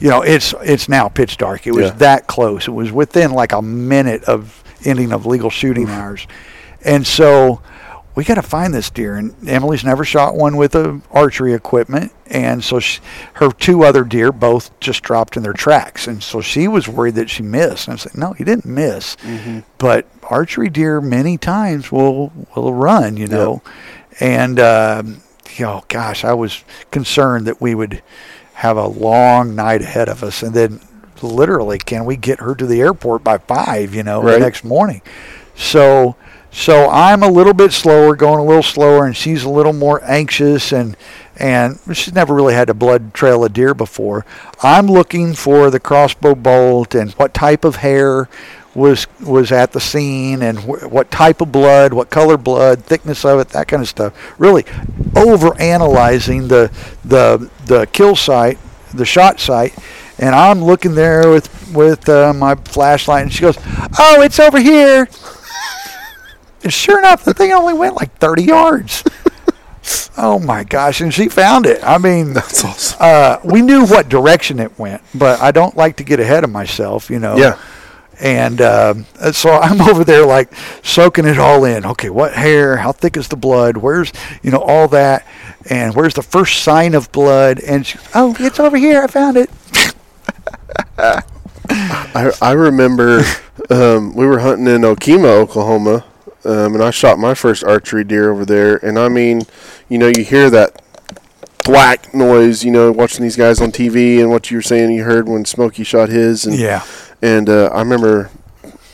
you 0.00 0.08
know, 0.08 0.22
it's 0.22 0.54
it's 0.62 0.88
now 0.88 1.08
pitch 1.08 1.36
dark. 1.38 1.66
It 1.66 1.72
was 1.72 1.86
Yeah. 1.86 1.96
that 1.96 2.26
close. 2.26 2.68
It 2.68 2.72
was 2.72 2.92
within 2.92 3.32
like 3.32 3.52
a 3.52 3.62
minute 3.62 4.24
of 4.24 4.62
ending 4.84 5.12
of 5.12 5.26
legal 5.26 5.50
shooting 5.50 5.88
hours, 5.88 6.26
and 6.84 7.06
so 7.06 7.62
we 8.14 8.24
got 8.24 8.34
to 8.34 8.42
find 8.42 8.74
this 8.74 8.90
deer. 8.90 9.16
And 9.16 9.34
Emily's 9.48 9.84
never 9.84 10.04
shot 10.04 10.34
one 10.36 10.56
with 10.56 10.74
a 10.74 11.00
archery 11.10 11.54
equipment, 11.54 12.12
and 12.26 12.62
so 12.62 12.78
she, 12.80 13.00
her 13.34 13.50
two 13.50 13.84
other 13.84 14.04
deer 14.04 14.32
both 14.32 14.78
just 14.80 15.02
dropped 15.02 15.36
in 15.36 15.42
their 15.42 15.52
tracks, 15.52 16.06
and 16.06 16.22
so 16.22 16.40
she 16.40 16.68
was 16.68 16.88
worried 16.88 17.14
that 17.16 17.30
she 17.30 17.42
missed. 17.42 17.88
And 17.88 17.94
I 17.94 17.96
said, 17.96 18.16
no, 18.16 18.32
he 18.32 18.44
didn't 18.44 18.66
miss, 18.66 19.16
but 19.78 20.06
archery 20.24 20.68
deer 20.68 21.00
many 21.00 21.38
times 21.38 21.90
will 21.90 22.32
will 22.54 22.74
run, 22.74 23.16
you 23.16 23.26
know, 23.26 23.62
and 24.20 24.58
um, 24.60 25.22
you 25.56 25.64
know, 25.66 25.84
gosh, 25.88 26.24
I 26.24 26.32
was 26.34 26.64
concerned 26.90 27.46
that 27.46 27.60
we 27.60 27.74
would 27.74 28.02
have 28.54 28.76
a 28.76 28.86
long 28.86 29.54
night 29.54 29.82
ahead 29.82 30.08
of 30.08 30.22
us, 30.22 30.42
and 30.42 30.54
then 30.54 30.80
literally, 31.22 31.78
can 31.78 32.04
we 32.04 32.16
get 32.16 32.40
her 32.40 32.54
to 32.54 32.66
the 32.66 32.80
airport 32.80 33.22
by 33.24 33.38
five? 33.38 33.94
You 33.94 34.02
know, 34.02 34.20
the 34.22 34.38
next 34.40 34.64
morning. 34.64 35.02
So, 35.54 36.16
so 36.52 36.88
I'm 36.90 37.22
a 37.22 37.28
little 37.28 37.54
bit 37.54 37.72
slower, 37.72 38.14
going 38.14 38.38
a 38.38 38.44
little 38.44 38.62
slower, 38.62 39.06
and 39.06 39.16
she's 39.16 39.42
a 39.42 39.48
little 39.48 39.72
more 39.72 40.00
anxious, 40.04 40.70
and 40.72 40.96
and 41.36 41.78
she's 41.94 42.12
never 42.12 42.34
really 42.34 42.52
had 42.54 42.68
to 42.68 42.74
blood 42.74 43.14
trail 43.14 43.42
a 43.42 43.48
deer 43.48 43.72
before. 43.72 44.26
I'm 44.62 44.86
looking 44.86 45.32
for 45.32 45.70
the 45.70 45.80
crossbow 45.80 46.34
bolt 46.34 46.94
and 46.94 47.12
what 47.12 47.32
type 47.32 47.64
of 47.64 47.76
hair 47.76 48.28
was 48.74 49.06
was 49.20 49.50
at 49.50 49.72
the 49.72 49.80
scene 49.80 50.42
and 50.42 50.58
wh- 50.60 50.90
what 50.92 51.10
type 51.10 51.40
of 51.40 51.50
blood, 51.50 51.94
what 51.94 52.10
color 52.10 52.36
blood, 52.36 52.84
thickness 52.84 53.24
of 53.24 53.40
it, 53.40 53.48
that 53.48 53.66
kind 53.68 53.82
of 53.82 53.88
stuff. 53.88 54.12
Really 54.38 54.64
over 55.16 55.58
analyzing 55.58 56.48
the 56.48 56.70
the 57.04 57.50
the 57.64 57.86
kill 57.92 58.14
site, 58.14 58.58
the 58.92 59.04
shot 59.06 59.40
site, 59.40 59.74
and 60.18 60.34
I'm 60.34 60.62
looking 60.62 60.94
there 60.94 61.30
with 61.30 61.72
with 61.72 62.08
uh, 62.10 62.34
my 62.34 62.54
flashlight, 62.56 63.22
and 63.22 63.32
she 63.32 63.40
goes, 63.40 63.56
"Oh, 63.98 64.20
it's 64.22 64.38
over 64.38 64.60
here." 64.60 65.08
And 66.62 66.72
sure 66.72 66.98
enough, 66.98 67.24
the 67.24 67.34
thing 67.34 67.52
only 67.52 67.74
went 67.74 67.96
like 67.96 68.16
30 68.18 68.44
yards. 68.44 69.02
oh 70.16 70.38
my 70.38 70.64
gosh! 70.64 71.00
And 71.00 71.12
she 71.12 71.28
found 71.28 71.66
it. 71.66 71.82
I 71.82 71.98
mean, 71.98 72.32
That's 72.32 72.64
awesome. 72.64 72.98
uh, 73.00 73.38
we 73.44 73.62
knew 73.62 73.84
what 73.86 74.08
direction 74.08 74.60
it 74.60 74.78
went, 74.78 75.02
but 75.14 75.40
I 75.40 75.50
don't 75.50 75.76
like 75.76 75.96
to 75.96 76.04
get 76.04 76.20
ahead 76.20 76.44
of 76.44 76.50
myself, 76.50 77.10
you 77.10 77.18
know. 77.18 77.36
Yeah. 77.36 77.58
And 78.20 78.60
um, 78.60 79.06
so 79.32 79.50
I'm 79.50 79.80
over 79.88 80.04
there 80.04 80.24
like 80.24 80.52
soaking 80.84 81.24
it 81.26 81.38
all 81.38 81.64
in. 81.64 81.84
Okay, 81.84 82.10
what 82.10 82.32
hair? 82.34 82.76
How 82.76 82.92
thick 82.92 83.16
is 83.16 83.26
the 83.26 83.36
blood? 83.36 83.76
Where's 83.78 84.12
you 84.42 84.52
know 84.52 84.60
all 84.60 84.86
that? 84.88 85.26
And 85.68 85.94
where's 85.96 86.14
the 86.14 86.22
first 86.22 86.62
sign 86.62 86.94
of 86.94 87.10
blood? 87.10 87.58
And 87.60 87.84
she, 87.86 87.98
oh, 88.14 88.36
it's 88.38 88.60
over 88.60 88.76
here. 88.76 89.02
I 89.02 89.06
found 89.08 89.36
it. 89.36 89.50
I, 91.68 92.32
I 92.40 92.52
remember 92.52 93.22
um, 93.70 94.14
we 94.14 94.26
were 94.26 94.40
hunting 94.40 94.66
in 94.66 94.82
Okemah, 94.82 95.24
Oklahoma, 95.24 96.04
um, 96.44 96.74
and 96.74 96.82
I 96.82 96.90
shot 96.90 97.18
my 97.18 97.34
first 97.34 97.62
archery 97.64 98.04
deer 98.04 98.30
over 98.32 98.44
there. 98.44 98.76
And 98.84 98.98
I 98.98 99.08
mean, 99.08 99.42
you 99.88 99.98
know, 99.98 100.08
you 100.16 100.24
hear 100.24 100.50
that 100.50 100.80
thwack 101.64 102.12
noise, 102.14 102.64
you 102.64 102.70
know, 102.70 102.90
watching 102.92 103.22
these 103.22 103.36
guys 103.36 103.60
on 103.60 103.70
TV 103.72 104.20
and 104.20 104.30
what 104.30 104.50
you 104.50 104.58
were 104.58 104.62
saying 104.62 104.90
you 104.92 105.04
heard 105.04 105.28
when 105.28 105.44
Smokey 105.44 105.84
shot 105.84 106.08
his. 106.08 106.44
And, 106.44 106.56
Yeah. 106.58 106.84
And 107.20 107.48
uh, 107.48 107.66
I 107.72 107.78
remember 107.78 108.30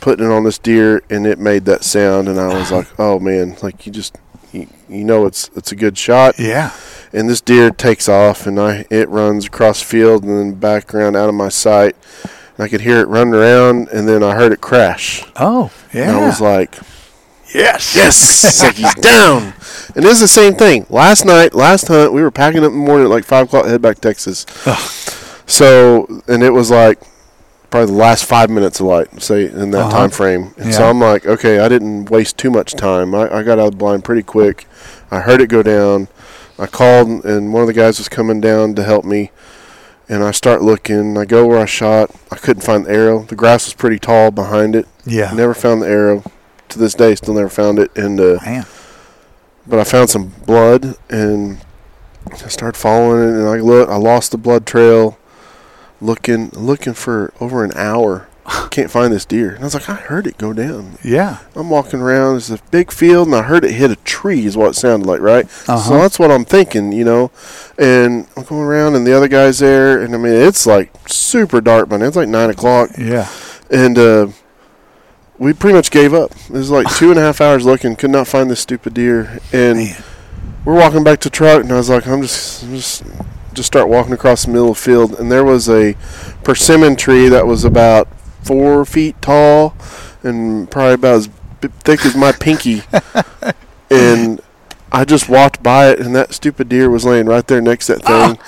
putting 0.01 0.27
it 0.27 0.31
on 0.33 0.45
this 0.45 0.59
deer, 0.59 1.03
and 1.11 1.27
it 1.27 1.39
made 1.39 1.65
that 1.65 1.83
sound, 1.83 2.29
and 2.29 2.39
I 2.39 2.55
was 2.59 2.71
like, 2.71 2.87
oh 3.01 3.19
man, 3.19 3.57
like 3.63 3.87
you 3.87 3.93
just. 3.93 4.17
You, 4.51 4.67
you 4.89 5.05
know 5.05 5.27
it's 5.27 5.51
it's 5.55 5.73
a 5.73 5.77
good 5.77 5.99
shot, 5.99 6.39
Yeah. 6.39 6.73
and 7.13 7.29
this 7.29 7.43
deer 7.43 7.71
takes 7.71 8.09
off 8.09 8.47
and 8.47 8.59
I 8.59 8.87
it 8.89 9.07
runs 9.11 9.45
across 9.45 9.83
field 9.83 10.25
and 10.25 10.39
then 10.39 10.55
back 10.55 10.95
around 10.95 11.17
out 11.17 11.29
of 11.29 11.35
my 11.35 11.51
sight. 11.51 11.95
And 12.57 12.65
I 12.65 12.69
could 12.69 12.81
hear 12.81 12.99
it 13.01 13.09
run 13.09 13.35
around 13.35 13.89
and 13.91 14.09
then 14.09 14.23
I 14.23 14.35
heard 14.35 14.53
it 14.53 14.63
crash. 14.63 15.23
Oh, 15.37 15.71
yeah. 15.93 16.09
And 16.09 16.17
I 16.17 16.27
was 16.27 16.41
like, 16.41 16.77
yes. 17.55 17.95
Yes, 17.97 18.45
it's 18.45 18.63
like 18.63 18.75
he's 18.77 18.95
down. 19.01 19.55
And 19.95 20.05
it's 20.05 20.21
the 20.21 20.29
same 20.29 20.55
thing. 20.55 20.87
Last 20.91 21.25
night, 21.25 21.55
last 21.55 21.89
hunt, 21.89 22.13
we 22.13 22.23
were 22.23 22.31
packing 22.31 22.61
up 22.61 22.67
in 22.73 22.79
the 22.81 22.87
morning 22.87 23.07
at 23.07 23.11
like 23.11 23.25
five 23.25 23.47
o'clock, 23.47 23.67
head 23.67 23.83
back 23.83 23.97
to 23.97 24.01
Texas. 24.03 24.47
So 25.47 26.07
and 26.29 26.43
it 26.43 26.51
was 26.51 26.71
like 26.71 27.01
probably 27.71 27.87
the 27.93 27.99
last 27.99 28.25
five 28.25 28.49
minutes 28.51 28.81
of 28.81 28.87
light, 28.87 29.23
say 29.23 29.47
in 29.47 29.71
that 29.73 29.81
Uh-huh. 29.87 29.91
time 29.99 30.11
frame. 30.11 30.55
And 30.57 30.73
so 30.75 30.89
I'm 30.89 31.01
like, 31.01 31.27
okay, 31.27 31.59
I 31.59 31.69
didn't 31.69 32.11
waste 32.11 32.39
too 32.39 32.51
much 32.51 32.73
time. 32.75 33.15
I, 33.15 33.23
I 33.39 33.43
got 33.43 33.59
out 33.59 33.67
of 33.67 33.71
the 33.73 33.77
blind 33.77 34.05
pretty 34.05 34.23
quick. 34.23 34.67
I 35.11 35.21
heard 35.21 35.41
it 35.41 35.49
go 35.49 35.63
down. 35.63 36.09
I 36.59 36.67
called, 36.67 37.25
and 37.25 37.53
one 37.53 37.63
of 37.63 37.67
the 37.67 37.73
guys 37.75 37.99
was 37.99 38.09
coming 38.09 38.41
down 38.41 38.75
to 38.77 38.85
help 38.85 39.05
me. 39.05 39.31
And 40.09 40.25
I 40.25 40.31
start 40.31 40.63
looking. 40.63 41.19
I 41.19 41.27
go 41.27 41.47
where 41.47 41.59
I 41.59 41.67
shot. 41.67 42.11
I 42.33 42.37
couldn't 42.37 42.63
find 42.63 42.87
the 42.87 42.91
arrow. 42.91 43.25
The 43.25 43.37
grass 43.37 43.67
was 43.67 43.75
pretty 43.75 43.99
tall 43.99 44.31
behind 44.31 44.75
it. 44.75 44.89
Yeah. 45.05 45.33
Never 45.35 45.53
found 45.55 45.83
the 45.83 45.89
arrow. 45.89 46.25
To 46.71 46.79
this 46.79 46.95
day, 46.95 47.15
still 47.15 47.35
never 47.35 47.49
found 47.49 47.79
it. 47.79 47.91
And 47.97 48.21
uh, 48.21 48.39
Man. 48.45 48.67
but 49.67 49.79
I 49.79 49.85
found 49.85 50.11
some 50.11 50.29
blood 50.47 50.97
and 51.09 51.59
I 52.31 52.37
started 52.49 52.79
following 52.79 53.23
it 53.29 53.33
and 53.39 53.49
I 53.49 53.57
look 53.61 53.89
I 53.89 53.97
lost 53.97 54.33
the 54.33 54.39
blood 54.39 54.67
trail 54.67 55.19
looking 56.01 56.51
looking 56.51 56.95
for 56.95 57.33
over 57.41 57.65
an 57.65 57.73
hour. 57.75 58.29
Can't 58.71 58.91
find 58.91 59.13
this 59.13 59.25
deer. 59.27 59.51
And 59.51 59.61
I 59.61 59.65
was 59.65 59.75
like, 59.75 59.89
I 59.91 59.95
heard 59.95 60.27
it 60.27 60.39
go 60.39 60.53
down. 60.55 60.99
Yeah. 61.05 61.39
I'm 61.55 61.69
walking 61.69 62.01
around, 62.01 62.37
it's 62.37 62.49
a 62.51 62.59
big 62.71 62.91
field 62.93 63.29
and 63.29 63.37
I 63.37 63.43
heard 63.43 63.63
it 63.65 63.73
hit 63.73 63.91
a 63.91 63.97
tree 63.97 64.47
is 64.47 64.57
what 64.57 64.71
it 64.71 64.75
sounded 64.75 65.07
like, 65.07 65.21
right? 65.21 65.45
Uh-huh. 65.69 65.77
So 65.79 65.95
that's 65.99 66.19
what 66.19 66.31
I'm 66.31 66.45
thinking, 66.47 66.93
you 66.93 67.05
know. 67.05 67.31
And 67.79 68.27
I'm 68.37 68.45
going 68.45 68.63
around 68.63 68.95
and 68.95 69.07
the 69.07 69.15
other 69.15 69.29
guy's 69.29 69.59
there 69.59 70.01
and 70.03 70.15
I 70.15 70.19
mean 70.19 70.33
it's 70.33 70.67
like 70.67 70.91
super 71.07 71.61
dark 71.61 71.89
by 71.89 71.97
now. 71.99 72.07
It's 72.07 72.17
like 72.17 72.29
nine 72.29 72.49
o'clock 72.51 72.91
Yeah. 72.99 73.29
and 73.71 73.99
uh, 73.99 74.29
we 75.39 75.53
pretty 75.53 75.75
much 75.75 75.91
gave 75.91 76.13
up. 76.13 76.33
It 76.33 76.51
was 76.51 76.71
like 76.71 76.93
two 76.97 77.11
and 77.11 77.19
a 77.19 77.23
half 77.23 77.41
hours 77.41 77.65
looking, 77.65 77.97
could 77.97 78.11
not 78.11 78.27
find 78.27 78.51
this 78.51 78.61
stupid 78.61 78.95
deer, 78.95 79.39
and 79.53 79.79
Man. 79.79 80.03
we're 80.65 80.75
walking 80.79 81.05
back 81.05 81.21
to 81.21 81.31
truck, 81.31 81.63
and 81.63 81.73
I 81.73 81.77
was 81.77 81.89
like, 81.89 82.07
I'm 82.07 82.23
just, 82.23 82.65
I'm 82.65 82.75
just, 82.75 83.05
just 83.55 83.67
start 83.67 83.89
walking 83.89 84.13
across 84.13 84.45
the 84.45 84.51
middle 84.51 84.71
of 84.71 84.77
the 84.77 84.83
field, 84.83 85.19
and 85.19 85.31
there 85.31 85.45
was 85.45 85.69
a 85.69 85.95
persimmon 86.43 86.97
tree 86.97 87.29
that 87.29 87.47
was 87.47 87.65
about 87.65 88.09
four 88.43 88.85
feet 88.85 89.21
tall, 89.23 89.77
and 90.23 90.71
probably 90.71 90.95
about 90.95 91.15
as 91.15 91.29
thick 91.85 92.05
as 92.05 92.17
my 92.17 92.33
pinky, 92.33 92.83
and 93.91 94.41
I 94.91 95.05
just 95.05 95.29
walked 95.29 95.63
by 95.63 95.91
it, 95.91 96.01
and 96.01 96.17
that 96.17 96.35
stupid 96.35 96.69
deer 96.69 96.91
was 96.91 97.05
laying 97.05 97.27
right 97.27 97.47
there 97.47 97.61
next 97.61 97.87
to 97.87 97.97
that 97.97 98.03
ah. 98.07 98.29
thing. 98.29 98.39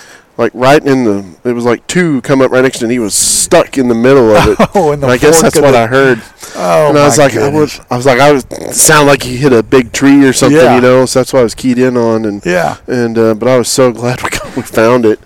Like 0.41 0.53
right 0.55 0.83
in 0.83 1.05
the, 1.05 1.25
it 1.45 1.53
was 1.53 1.67
like 1.67 1.87
two 1.87 2.23
come 2.23 2.41
up 2.41 2.51
right 2.51 2.63
next 2.63 2.79
to 2.79 2.87
and 2.87 2.93
He 2.93 2.99
was 2.99 3.15
stuck 3.15 3.77
in 3.77 3.89
the 3.89 3.95
middle 3.95 4.35
of 4.35 4.49
it. 4.49 4.69
Oh, 4.75 4.93
in 4.93 5.01
the 5.01 5.07
And 5.07 5.13
I 5.13 5.19
guess 5.19 5.43
that's 5.43 5.61
what 5.61 5.73
the- 5.73 5.79
I 5.81 5.87
heard. 5.87 6.23
Oh, 6.57 6.89
and 6.89 6.97
I 6.99 7.05
was 7.05 7.19
like, 7.19 7.33
I 7.33 7.51
goodness. 7.51 7.79
I 7.91 7.97
was 7.99 8.07
like, 8.07 8.19
I 8.21 8.33
was 8.33 8.47
sound 8.75 9.07
like 9.07 9.23
he 9.23 9.37
hit 9.37 9.53
a 9.53 9.63
big 9.63 9.93
tree 9.93 10.25
or 10.25 10.33
something, 10.33 10.57
Yeah. 10.57 10.77
you 10.77 10.81
know. 10.81 11.05
So 11.05 11.19
that's 11.21 11.33
what 11.35 11.41
I 11.41 11.43
was 11.43 11.55
keyed 11.55 11.77
in 11.79 11.97
on, 11.99 12.25
and 12.25 12.45
Yeah. 12.47 12.79
and 12.87 13.19
uh, 13.19 13.35
but 13.35 13.49
I 13.49 13.59
was 13.59 13.69
so 13.69 13.93
glad 14.01 14.23
we, 14.23 14.31
got, 14.31 14.57
we 14.57 14.63
found 14.63 15.05
it. 15.05 15.21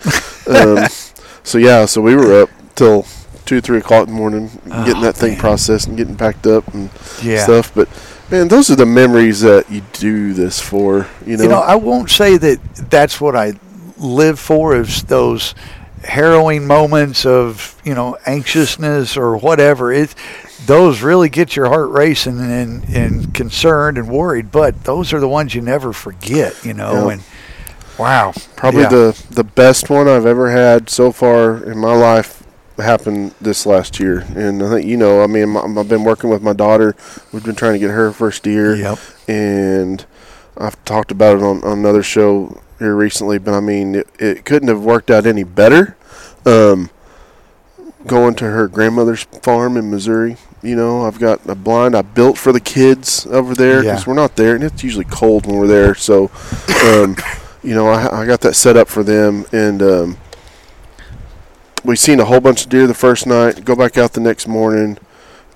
Um, 0.49 0.85
so 1.45 1.59
yeah, 1.59 1.85
so 1.87 2.01
we 2.03 2.17
were 2.17 2.43
up 2.43 2.51
till 2.75 3.07
two, 3.47 3.61
three 3.61 3.79
o'clock 3.79 4.09
in 4.09 4.15
the 4.15 4.19
morning, 4.19 4.51
getting 4.67 5.03
that 5.03 5.15
thing 5.15 5.31
Oh, 5.31 5.35
man. 5.35 5.41
processed 5.41 5.87
and 5.87 5.97
getting 5.97 6.17
packed 6.17 6.47
up 6.49 6.67
and 6.75 6.91
Yeah. 7.23 7.45
stuff. 7.45 7.73
But 7.73 7.89
man, 8.33 8.49
those 8.49 8.69
are 8.69 8.77
the 8.77 8.85
memories 8.87 9.43
that 9.43 9.71
you 9.71 9.83
do 9.93 10.33
this 10.35 10.61
for. 10.61 11.07
You 11.25 11.37
know, 11.37 11.43
You 11.45 11.49
know, 11.51 11.61
I 11.61 11.77
won't 11.77 12.11
say 12.11 12.37
that 12.37 12.59
that's 12.91 13.21
what 13.21 13.37
I 13.37 13.53
live 13.97 14.39
for 14.39 14.77
is 14.77 15.05
those 15.05 15.55
harrowing 16.03 16.67
moments 16.67 17.25
of, 17.25 17.81
you 17.85 17.95
know, 17.95 18.17
anxiousness 18.27 19.17
or 19.17 19.37
whatever. 19.37 19.93
It 19.93 20.15
those 20.67 21.03
really 21.03 21.29
get 21.29 21.57
your 21.57 21.67
heart 21.67 21.91
racing 21.91 22.41
and, 22.41 22.85
and 22.89 23.35
concerned 23.35 23.99
and 23.99 24.09
worried, 24.09 24.51
but 24.51 24.85
those 24.85 25.13
are 25.13 25.21
the 25.21 25.29
ones 25.29 25.55
you 25.55 25.61
never 25.61 25.93
forget, 25.93 26.65
you 26.65 26.73
know, 26.75 27.07
Yeah. 27.09 27.13
and 27.15 27.23
wow. 27.99 28.33
Probably 28.57 28.83
Yeah. 28.83 28.89
the 28.89 29.23
the 29.31 29.45
best 29.45 29.91
one 29.91 30.09
I've 30.09 30.27
ever 30.27 30.51
had 30.51 30.89
so 30.91 31.13
far 31.13 31.57
in 31.63 31.79
my 31.79 31.95
life 31.95 32.43
happened 32.79 33.33
this 33.41 33.67
last 33.67 34.01
year, 34.01 34.25
and 34.35 34.63
I 34.63 34.69
think 34.71 34.87
you 34.87 34.97
know. 34.97 35.23
I 35.23 35.27
mean, 35.29 35.57
I've 35.57 35.89
been 35.89 36.03
working 36.05 36.29
with 36.29 36.43
my 36.43 36.53
daughter. 36.53 36.97
We've 37.33 37.45
been 37.45 37.55
trying 37.55 37.75
to 37.75 37.79
get 37.79 37.91
her 37.91 38.11
first 38.11 38.43
deer, 38.43 38.75
Yep. 38.75 38.99
and 39.29 40.05
I've 40.57 40.83
talked 40.85 41.11
about 41.11 41.37
it 41.39 41.43
on, 41.43 41.63
on 41.65 41.79
another 41.79 42.03
show 42.03 42.61
here 42.79 42.95
recently. 42.95 43.39
But 43.39 43.55
I 43.55 43.61
mean, 43.61 43.95
it, 43.97 44.09
it 44.19 44.45
couldn't 44.45 44.69
have 44.69 44.83
worked 44.85 45.11
out 45.11 45.27
any 45.27 45.45
better. 45.45 45.97
Um, 46.47 46.91
going 48.07 48.35
to 48.37 48.45
her 48.45 48.69
grandmother's 48.69 49.23
farm 49.25 49.77
in 49.77 49.91
Missouri. 49.91 50.37
You 50.63 50.77
know, 50.77 51.03
I've 51.07 51.19
got 51.19 51.47
a 51.49 51.55
blind 51.55 51.95
I 51.95 52.03
built 52.03 52.39
for 52.39 52.53
the 52.53 52.61
kids 52.61 53.27
over 53.27 53.55
there 53.55 53.81
because 53.83 54.03
Yeah. 54.03 54.09
we're 54.11 54.15
not 54.15 54.37
there, 54.37 54.55
and 54.55 54.65
it's 54.65 54.83
usually 54.83 55.05
cold 55.07 55.47
when 55.47 55.57
we're 55.57 55.67
there. 55.67 55.95
So, 55.95 56.31
um, 56.85 57.17
you 57.63 57.75
know, 57.75 57.89
I, 57.89 58.23
I 58.23 58.27
got 58.27 58.41
that 58.43 58.55
set 58.55 58.77
up 58.77 58.89
for 58.89 59.03
them, 59.03 59.45
and 59.53 59.83
um, 59.83 60.19
we 61.85 61.97
seen 61.97 62.21
a 62.21 62.25
whole 62.25 62.41
bunch 62.41 62.65
of 62.65 62.71
deer 62.71 62.87
the 62.87 62.95
first 62.95 63.27
night. 63.27 63.65
Go 63.65 63.75
back 63.77 63.99
out 63.99 64.13
the 64.15 64.21
next 64.21 64.47
morning, 64.49 64.99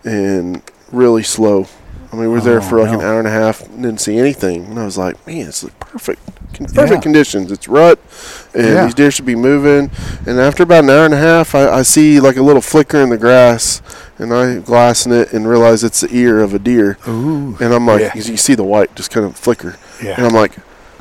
and 0.04 0.62
really 0.92 1.22
slow. 1.22 1.66
I 2.10 2.16
mean, 2.16 2.22
we 2.22 2.28
were 2.28 2.40
there 2.40 2.58
Oh, 2.58 2.62
for 2.62 2.80
like 2.80 2.90
an 2.92 3.00
hour 3.02 3.18
and 3.18 3.28
a 3.28 3.30
half, 3.30 3.60
and 3.62 3.82
didn't 3.82 4.00
see 4.00 4.16
anything. 4.18 4.64
And 4.66 4.78
I 4.78 4.84
was 4.86 4.96
like, 4.96 5.24
man, 5.26 5.46
it's 5.48 5.62
like 5.62 5.78
perfect, 5.78 6.24
perfect 6.54 6.90
Yeah. 6.90 7.00
conditions. 7.00 7.52
It's 7.52 7.68
rut, 7.68 7.98
and 8.54 8.66
Yeah. 8.66 8.84
these 8.86 8.94
deer 8.94 9.10
should 9.10 9.26
be 9.26 9.34
moving. 9.36 9.90
And 10.26 10.40
after 10.40 10.62
about 10.62 10.84
an 10.84 10.90
hour 10.90 11.04
and 11.04 11.12
a 11.12 11.18
half, 11.18 11.54
I, 11.54 11.68
I 11.70 11.82
see 11.82 12.18
like 12.18 12.36
a 12.36 12.42
little 12.42 12.62
flicker 12.62 12.98
in 12.98 13.10
the 13.10 13.18
grass, 13.18 13.82
and 14.18 14.32
I 14.32 14.56
glassing 14.56 15.12
it 15.12 15.32
and 15.34 15.46
realize 15.46 15.84
it's 15.84 16.00
the 16.00 16.08
ear 16.10 16.40
of 16.40 16.54
a 16.54 16.58
deer. 16.58 16.96
Ooh. 17.06 17.56
And 17.60 17.74
I'm 17.74 17.86
like, 17.86 18.00
Yeah. 18.00 18.12
you 18.14 18.36
see 18.38 18.54
the 18.54 18.64
white 18.64 18.94
just 18.94 19.10
kind 19.10 19.26
of 19.26 19.36
flicker. 19.36 19.76
Yeah. 20.02 20.14
And 20.16 20.26
I'm 20.26 20.32
like, 20.34 20.52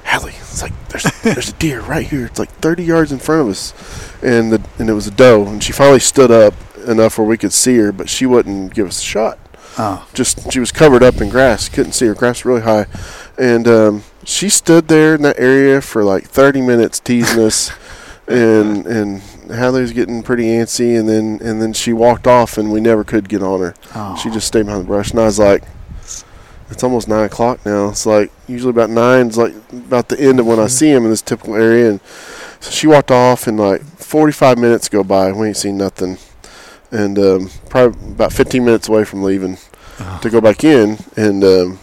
Hallie, 0.04 0.36
it's 0.40 0.62
like 0.62 0.74
there's 0.90 1.04
there's 1.22 1.50
a 1.50 1.54
deer 1.54 1.80
right 1.82 2.06
here. 2.06 2.26
It's 2.26 2.40
like 2.40 2.50
30 2.60 2.84
yards 2.84 3.12
in 3.14 3.20
front 3.20 3.42
of 3.42 3.48
us, 3.50 3.74
and 4.22 4.52
the 4.52 4.62
and 4.78 4.90
it 4.90 4.94
was 4.94 5.08
a 5.08 5.12
doe. 5.12 5.46
And 5.48 5.64
she 5.64 5.72
finally 5.72 6.00
stood 6.00 6.32
up 6.32 6.54
enough 6.86 7.18
where 7.18 7.28
we 7.28 7.38
could 7.38 7.54
see 7.54 7.78
her, 7.78 7.92
but 7.94 8.10
she 8.10 8.26
wouldn't 8.26 8.74
give 8.74 8.88
us 8.88 9.00
a 9.00 9.04
shot. 9.06 9.38
Oh. 9.80 10.08
Just 10.14 10.52
she 10.52 10.60
was 10.60 10.72
covered 10.72 11.04
up 11.04 11.22
in 11.22 11.30
grass, 11.30 11.70
couldn't 11.70 11.92
see 11.92 12.08
her. 12.08 12.16
Grass 12.16 12.46
really 12.46 12.62
high, 12.62 12.88
and 13.38 13.68
um, 13.68 14.04
she 14.26 14.50
stood 14.50 14.88
there 14.88 15.16
in 15.16 15.22
that 15.22 15.40
area 15.40 15.82
for 15.82 16.04
like 16.04 16.26
30 16.26 16.62
minutes 16.62 17.00
teasing 17.00 17.44
us, 17.44 17.72
and 18.28 18.88
and 18.88 19.22
Hallie 19.52 19.82
was 19.82 19.94
getting 19.94 20.24
pretty 20.24 20.46
antsy, 20.46 21.00
and 21.00 21.08
then 21.08 21.40
and 21.44 21.62
then 21.62 21.74
she 21.74 21.94
walked 21.94 22.28
off, 22.28 22.58
and 22.58 22.72
we 22.72 22.82
never 22.82 23.04
could 23.04 23.30
get 23.30 23.44
on 23.44 23.60
her. 23.60 23.76
Oh. 23.96 24.16
She 24.18 24.30
just 24.30 24.48
stayed 24.48 24.66
behind 24.66 24.84
the 24.84 24.88
brush, 24.88 25.12
and 25.12 25.20
I 25.20 25.26
was 25.26 25.40
like, 25.40 25.64
it's 26.70 26.84
almost 26.84 27.08
nine 27.08 27.26
o'clock 27.26 27.66
now. 27.66 27.90
It's 27.90 28.06
like 28.06 28.32
usually 28.48 28.72
about 28.72 28.90
nine 28.90 29.28
is 29.28 29.38
like 29.38 29.54
about 29.72 30.10
the 30.10 30.20
end 30.20 30.40
of 30.40 30.48
when 30.48 30.60
I 30.60 30.68
see 30.68 30.90
him 30.90 31.04
in 31.04 31.10
this 31.10 31.22
typical 31.22 31.56
area. 31.56 31.92
And 31.92 32.02
so 32.60 32.72
she 32.72 32.88
walked 32.88 33.12
off, 33.12 33.48
and 33.48 33.60
like 33.60 33.82
45 33.82 34.58
minutes 34.58 34.90
go 34.90 35.04
by. 35.04 35.32
We 35.32 35.48
ain't 35.48 35.58
seen 35.58 35.78
nothing, 35.78 36.18
and 36.92 37.18
um, 37.20 37.50
probably 37.70 38.12
about 38.12 38.34
15 38.34 38.66
minutes 38.66 38.90
away 38.90 39.04
from 39.04 39.24
leaving 39.24 39.58
to 40.22 40.30
go 40.30 40.42
back 40.42 40.64
in. 40.64 40.98
And 41.16 41.44
um, 41.44 41.80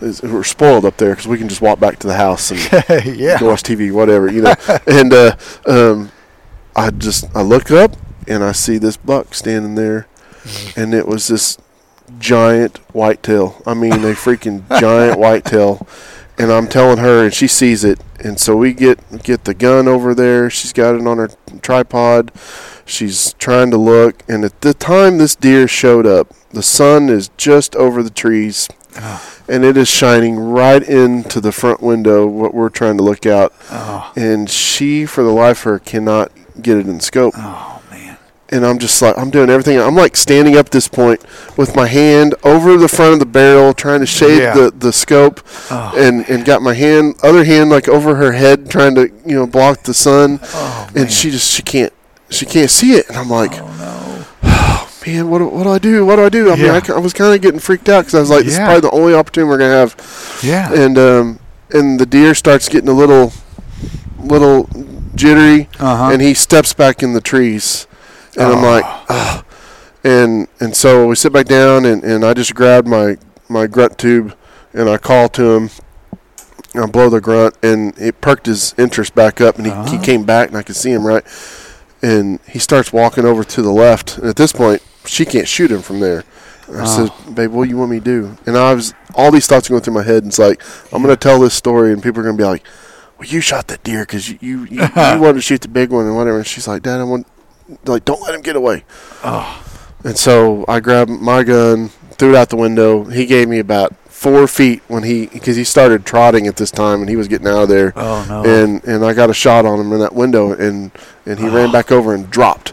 we're 0.00 0.44
spoiled 0.44 0.84
up 0.84 0.96
there 0.96 1.10
because 1.10 1.26
we 1.26 1.38
can 1.38 1.48
just 1.48 1.60
walk 1.60 1.80
back 1.80 1.98
to 2.00 2.06
the 2.06 2.14
house 2.14 2.50
and 2.50 2.60
yeah. 3.18 3.38
go 3.38 3.48
watch 3.48 3.62
TV, 3.62 3.92
whatever, 3.92 4.30
you 4.30 4.42
know. 4.42 4.54
and 4.86 5.12
uh, 5.12 5.36
um, 5.66 6.10
I 6.74 6.90
just 6.90 7.24
I 7.34 7.42
look 7.42 7.70
up 7.70 7.96
and 8.28 8.44
I 8.44 8.52
see 8.52 8.78
this 8.78 8.96
buck 8.96 9.34
standing 9.34 9.74
there, 9.74 10.06
and 10.76 10.92
it 10.92 11.06
was 11.06 11.28
this 11.28 11.58
giant 12.18 12.78
whitetail. 12.92 13.62
I 13.66 13.74
mean, 13.74 13.92
a 13.92 14.14
freaking 14.14 14.68
giant 14.80 15.18
whitetail. 15.18 15.86
And 16.38 16.52
I'm 16.52 16.68
telling 16.68 16.98
her, 16.98 17.24
and 17.24 17.32
she 17.32 17.48
sees 17.48 17.82
it, 17.82 17.98
and 18.22 18.38
so 18.38 18.54
we 18.54 18.74
get 18.74 19.22
get 19.22 19.44
the 19.44 19.54
gun 19.54 19.88
over 19.88 20.14
there. 20.14 20.50
She's 20.50 20.74
got 20.74 20.94
it 20.94 21.06
on 21.06 21.16
her 21.16 21.30
tripod. 21.62 22.30
She's 22.86 23.32
trying 23.34 23.70
to 23.72 23.76
look, 23.76 24.22
and 24.28 24.44
at 24.44 24.60
the 24.60 24.72
time 24.72 25.18
this 25.18 25.34
deer 25.34 25.66
showed 25.66 26.06
up, 26.06 26.32
the 26.52 26.62
sun 26.62 27.08
is 27.08 27.30
just 27.36 27.74
over 27.74 28.00
the 28.02 28.10
trees, 28.10 28.68
ah. 28.96 29.22
and 29.48 29.64
it 29.64 29.76
is 29.76 29.88
shining 29.88 30.38
right 30.38 30.82
into 30.82 31.40
the 31.40 31.50
front 31.52 31.82
window. 31.82 32.26
What 32.28 32.54
we're 32.54 32.68
trying 32.68 32.96
to 32.98 33.02
look 33.02 33.26
out, 33.26 33.52
Oh. 33.72 34.12
and 34.14 34.48
she, 34.48 35.04
for 35.04 35.24
the 35.24 35.30
life 35.32 35.58
of 35.60 35.64
her, 35.64 35.78
cannot 35.80 36.30
get 36.62 36.78
it 36.78 36.86
in 36.86 37.00
scope 37.00 37.34
Oh 37.36 37.82
man. 37.90 38.16
and 38.48 38.64
I'm 38.64 38.78
just 38.78 39.02
like 39.02 39.18
I'm 39.18 39.28
doing 39.30 39.50
everything. 39.50 39.78
I'm 39.80 39.96
like 39.96 40.16
standing 40.16 40.56
up 40.56 40.66
at 40.66 40.72
this 40.72 40.86
point 40.88 41.20
with 41.58 41.74
my 41.76 41.86
hand 41.88 42.34
over 42.44 42.76
the 42.78 42.88
front 42.88 43.14
of 43.14 43.18
the 43.18 43.26
barrel, 43.26 43.74
trying 43.74 44.00
to 44.00 44.06
shade 44.06 44.38
Yeah. 44.42 44.54
the, 44.54 44.70
the 44.70 44.92
scope, 44.92 45.40
Oh. 45.72 45.92
and 45.96 46.24
and 46.30 46.44
got 46.44 46.62
my 46.62 46.72
hand 46.74 47.16
other 47.24 47.42
hand 47.44 47.68
like 47.68 47.88
over 47.88 48.14
her 48.14 48.32
head, 48.32 48.70
trying 48.70 48.94
to 48.94 49.08
you 49.26 49.34
know 49.34 49.46
block 49.48 49.82
the 49.82 49.92
sun. 49.92 50.38
Oh 50.54 50.88
man. 50.94 51.02
and 51.02 51.12
she 51.12 51.30
just 51.32 51.50
she 51.52 51.62
can't 51.62 51.92
she 52.30 52.46
can't 52.46 52.70
see 52.70 52.92
it, 52.92 53.08
and 53.08 53.16
I'm 53.16 53.28
like, 53.30 53.52
oh 53.54 53.66
no. 54.42 54.88
man, 55.06 55.30
what 55.30 55.38
do, 55.38 55.46
what 55.48 55.62
do 55.64 55.70
I 55.70 55.78
do? 55.78 56.04
What 56.06 56.16
do 56.16 56.22
I 56.24 56.28
do? 56.28 56.50
I 56.50 56.56
mean, 56.56 56.64
Yeah. 56.66 56.80
I, 56.88 56.92
I 56.94 56.98
was 56.98 57.12
kind 57.12 57.34
of 57.34 57.40
getting 57.40 57.60
freaked 57.60 57.88
out 57.88 58.00
because 58.02 58.14
I 58.14 58.20
was 58.20 58.30
like, 58.30 58.44
this 58.44 58.54
is 58.54 58.58
probably 58.58 58.80
the 58.80 58.90
only 58.90 59.14
opportunity 59.14 59.48
we're 59.48 59.58
gonna 59.58 59.70
have 59.70 60.40
Yeah. 60.42 60.72
and 60.72 60.98
um, 60.98 61.38
and 61.72 61.98
the 62.00 62.06
deer 62.06 62.34
starts 62.34 62.68
getting 62.68 62.88
a 62.88 62.92
little 62.92 63.32
little 64.18 64.68
jittery, 65.14 65.68
Uh-huh. 65.78 66.10
and 66.12 66.20
he 66.20 66.34
steps 66.34 66.72
back 66.74 67.02
in 67.02 67.12
the 67.12 67.20
trees, 67.20 67.86
and 68.36 68.46
I'm 68.48 68.64
Oh. 68.64 68.70
like, 68.70 68.84
ah. 68.84 69.44
and 70.04 70.48
and 70.60 70.76
so 70.76 71.06
we 71.06 71.14
sit 71.16 71.32
back 71.32 71.46
down, 71.46 71.84
and, 71.84 72.02
and 72.04 72.24
I 72.24 72.34
just 72.34 72.54
grabbed 72.54 72.88
my 72.88 73.16
my 73.48 73.66
grunt 73.66 73.96
tube, 73.98 74.34
and 74.74 74.88
I 74.90 74.98
call 74.98 75.28
to 75.30 75.42
him. 75.54 75.70
and 76.74 76.84
I 76.84 76.86
blow 76.88 77.08
the 77.08 77.22
grunt, 77.22 77.54
and 77.62 77.96
it 77.98 78.20
perked 78.20 78.44
his 78.44 78.74
interest 78.76 79.14
back 79.14 79.40
up, 79.40 79.56
and 79.56 79.64
he, 79.66 79.72
he 79.90 79.96
Ah. 79.96 80.02
came 80.02 80.24
back, 80.24 80.48
and 80.48 80.58
I 80.58 80.62
could 80.62 80.76
see 80.76 80.90
him 80.90 81.06
right, 81.06 81.24
and 82.02 82.40
he 82.48 82.58
starts 82.58 82.92
walking 82.92 83.24
over 83.24 83.44
to 83.44 83.62
the 83.62 83.72
left, 83.72 84.18
and 84.18 84.26
at 84.26 84.36
this 84.36 84.52
point, 84.52 84.82
she 85.04 85.24
can't 85.24 85.48
shoot 85.48 85.70
him 85.70 85.82
from 85.82 86.00
there. 86.00 86.24
I 86.68 86.80
ah. 86.80 86.84
said, 86.84 87.34
"Babe, 87.34 87.52
what 87.52 87.64
do 87.64 87.70
you 87.70 87.76
want 87.76 87.90
me 87.90 87.98
to 87.98 88.04
do?" 88.04 88.36
And 88.46 88.56
I 88.56 88.74
was 88.74 88.94
all 89.14 89.30
these 89.30 89.46
thoughts 89.46 89.68
are 89.68 89.72
going 89.72 89.82
through 89.82 89.94
my 89.94 90.02
head. 90.02 90.22
And 90.22 90.28
it's 90.28 90.38
like 90.38 90.62
I'm 90.92 91.02
going 91.02 91.14
to 91.14 91.20
tell 91.20 91.40
this 91.40 91.54
story, 91.54 91.92
and 91.92 92.02
people 92.02 92.20
are 92.20 92.24
going 92.24 92.36
to 92.36 92.42
be 92.42 92.46
like, 92.46 92.66
"Well, 93.18 93.28
you 93.28 93.40
shot 93.40 93.68
that 93.68 93.82
deer 93.82 94.02
because 94.02 94.28
you 94.28 94.38
you, 94.40 94.64
you, 94.64 94.82
you 94.96 95.20
wanted 95.20 95.34
to 95.34 95.40
shoot 95.42 95.60
the 95.60 95.68
big 95.68 95.90
one 95.90 96.06
and 96.06 96.16
whatever." 96.16 96.38
And 96.38 96.46
she's 96.46 96.68
like, 96.68 96.82
"Dad, 96.82 97.00
I 97.00 97.04
want 97.04 97.26
like 97.84 98.04
don't 98.04 98.20
let 98.22 98.34
him 98.34 98.42
get 98.42 98.56
away." 98.56 98.84
Oh. 99.24 99.62
And 100.04 100.16
so 100.16 100.64
I 100.68 100.80
grabbed 100.80 101.10
my 101.10 101.42
gun, 101.42 101.88
threw 102.12 102.30
it 102.30 102.36
out 102.36 102.50
the 102.50 102.56
window. 102.56 103.04
He 103.04 103.26
gave 103.26 103.48
me 103.48 103.58
about 103.58 103.92
four 104.16 104.46
feet 104.48 104.82
when 104.88 105.02
he 105.02 105.26
because 105.26 105.56
he 105.56 105.64
started 105.64 106.06
trotting 106.06 106.46
at 106.46 106.56
this 106.56 106.70
time 106.70 107.00
and 107.00 107.08
he 107.08 107.16
was 107.16 107.28
getting 107.28 107.46
out 107.46 107.64
of 107.64 107.68
there. 107.68 107.92
Oh, 107.94 108.24
no. 108.28 108.44
And 108.44 108.82
and 108.84 109.04
I 109.04 109.12
got 109.12 109.28
a 109.30 109.34
shot 109.34 109.66
on 109.66 109.78
him 109.78 109.92
in 109.92 110.00
that 110.00 110.14
window 110.14 110.52
and 110.52 110.90
and 111.26 111.38
he 111.38 111.48
ran 111.48 111.70
back 111.70 111.92
over 111.92 112.14
and 112.14 112.30
dropped 112.30 112.72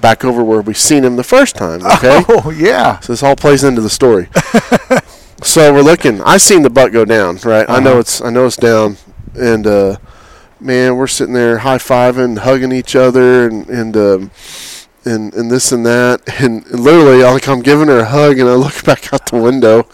back 0.00 0.24
over 0.24 0.44
where 0.44 0.60
we 0.60 0.74
seen 0.74 1.04
him 1.04 1.16
the 1.16 1.24
first 1.24 1.56
time. 1.56 1.80
Okay. 1.96 2.22
Oh 2.28 2.50
yeah. 2.50 3.00
So 3.00 3.12
this 3.12 3.22
all 3.22 3.34
plays 3.36 3.64
into 3.64 3.80
the 3.80 3.90
story. 3.90 4.28
so 5.42 5.72
we're 5.72 5.82
looking. 5.82 6.20
I 6.22 6.36
seen 6.36 6.62
the 6.62 6.70
butt 6.70 6.92
go 6.92 7.04
down. 7.04 7.38
Right. 7.44 7.68
I 7.68 7.80
know 7.80 7.90
Uh-huh. 7.92 7.98
it's. 8.00 8.20
I 8.22 8.30
know 8.30 8.46
it's 8.46 8.56
down. 8.56 8.96
And 9.34 9.66
uh, 9.66 9.96
man, 10.60 10.96
we're 10.96 11.06
sitting 11.08 11.34
there 11.34 11.58
high 11.58 11.78
fiving, 11.78 12.38
hugging 12.38 12.72
each 12.72 12.94
other, 12.96 13.46
and 13.48 13.68
and 13.68 13.96
um, 13.96 14.30
and 15.06 15.32
and 15.34 15.50
this 15.50 15.72
and 15.72 15.86
that. 15.86 16.20
And, 16.40 16.66
literally, 16.70 17.22
like 17.22 17.48
I'm 17.48 17.62
giving 17.62 17.88
her 17.88 18.00
a 18.00 18.04
hug, 18.04 18.38
and 18.38 18.48
I 18.48 18.54
look 18.54 18.84
back 18.90 19.12
out 19.12 19.26
the 19.26 19.38
window, 19.38 19.88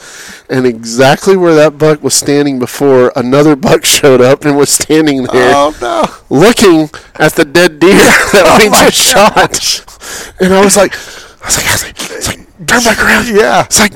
and 0.49 0.67
exactly 0.67 1.37
where 1.37 1.55
that 1.55 1.79
buck 1.79 2.03
was 2.03 2.15
standing 2.15 2.59
before, 2.59 3.13
another 3.15 3.55
buck 3.55 3.85
showed 3.99 4.21
up 4.21 4.45
and 4.45 4.57
was 4.57 4.71
standing 4.71 5.25
there 5.25 5.53
Oh 5.55 5.75
no. 5.81 6.05
looking 6.37 6.91
at 7.17 7.33
the 7.35 7.45
dead 7.45 7.79
deer 7.79 7.93
that 8.33 8.45
oh, 8.47 8.59
we 8.59 8.67
Oh, 8.69 8.71
my 8.71 8.85
just 8.87 8.99
shot. 8.99 10.41
And 10.41 10.53
I 10.53 10.65
was 10.65 10.77
like, 10.77 10.95
I 10.95 11.47
was 11.47 11.57
like, 11.57 11.67
I 11.69 11.73
was 11.73 11.83
like, 11.85 12.01
it's 12.01 12.29
like 12.29 12.67
turn 12.67 12.83
back 12.85 12.99
around. 12.99 13.29
Yeah. 13.29 13.65
It's 13.65 13.79
like, 13.81 13.93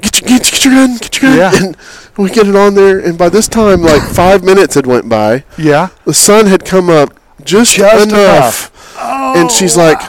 get 0.00 0.20
your, 0.20 0.28
get, 0.28 0.42
get 0.42 0.64
your 0.64 0.74
gun, 0.74 0.96
get 0.98 1.22
your 1.22 1.30
gun. 1.30 1.38
Yeah. 1.38 1.64
And 1.64 1.76
we 2.16 2.30
get 2.30 2.46
it 2.48 2.56
on 2.56 2.74
there. 2.74 2.98
And 2.98 3.16
by 3.16 3.28
this 3.28 3.48
time, 3.48 3.82
like 3.82 4.02
five 4.14 4.42
minutes 4.44 4.74
had 4.74 4.86
went 4.86 5.08
by. 5.08 5.44
Yeah. 5.58 5.88
The 6.04 6.14
sun 6.14 6.46
had 6.46 6.64
come 6.64 6.88
up 6.90 7.18
just, 7.44 7.76
Just 7.76 8.08
enough. 8.08 8.96
and 8.98 9.50
she's 9.50 9.76
like, 9.76 10.00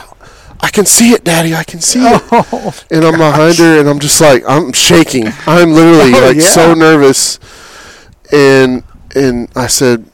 I 0.60 0.70
can 0.70 0.86
see 0.86 1.12
it, 1.12 1.24
Daddy. 1.24 1.54
I 1.54 1.64
can 1.64 1.80
see 1.80 2.00
it. 2.00 2.22
Oh. 2.32 2.74
And 2.90 3.04
I'm 3.04 3.16
behind 3.18 3.56
her, 3.58 3.78
and 3.80 3.88
I'm 3.88 3.98
just 3.98 4.20
like, 4.20 4.42
I'm 4.48 4.72
shaking. 4.72 5.26
I'm 5.46 5.72
literally 5.72 6.12
Oh, 6.16 6.26
like 6.26 6.36
yeah. 6.36 6.42
so 6.42 6.74
nervous. 6.74 7.38
And 8.32 8.82
and 9.14 9.48
I 9.56 9.66
said, 9.68 10.04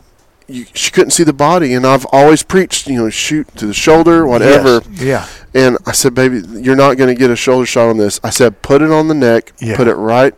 you, 0.47 0.67
she 0.75 0.91
couldn't 0.91 1.11
see 1.11 1.25
the 1.25 1.33
body, 1.33 1.73
and 1.75 1.87
I've 1.87 2.07
always 2.13 2.43
preached, 2.43 2.87
you 2.87 2.97
know, 2.97 3.11
shoot 3.11 3.49
to 3.57 3.67
the 3.67 3.75
shoulder, 3.75 4.27
whatever. 4.27 4.83
Yes. 4.91 5.03
Yeah. 5.03 5.27
And 5.67 5.79
I 5.87 5.93
said, 5.93 6.15
baby, 6.15 6.43
you're 6.61 6.77
not 6.77 6.97
going 6.97 7.13
to 7.15 7.19
get 7.19 7.31
a 7.31 7.37
shoulder 7.37 7.65
shot 7.67 7.89
on 7.89 7.97
this. 7.97 8.21
I 8.23 8.31
said, 8.31 8.61
put 8.63 8.83
it 8.83 8.91
on 8.91 9.09
the 9.09 9.15
neck, 9.15 9.53
Yeah. 9.61 9.77
put 9.77 9.89
it 9.89 9.95
right 9.95 10.35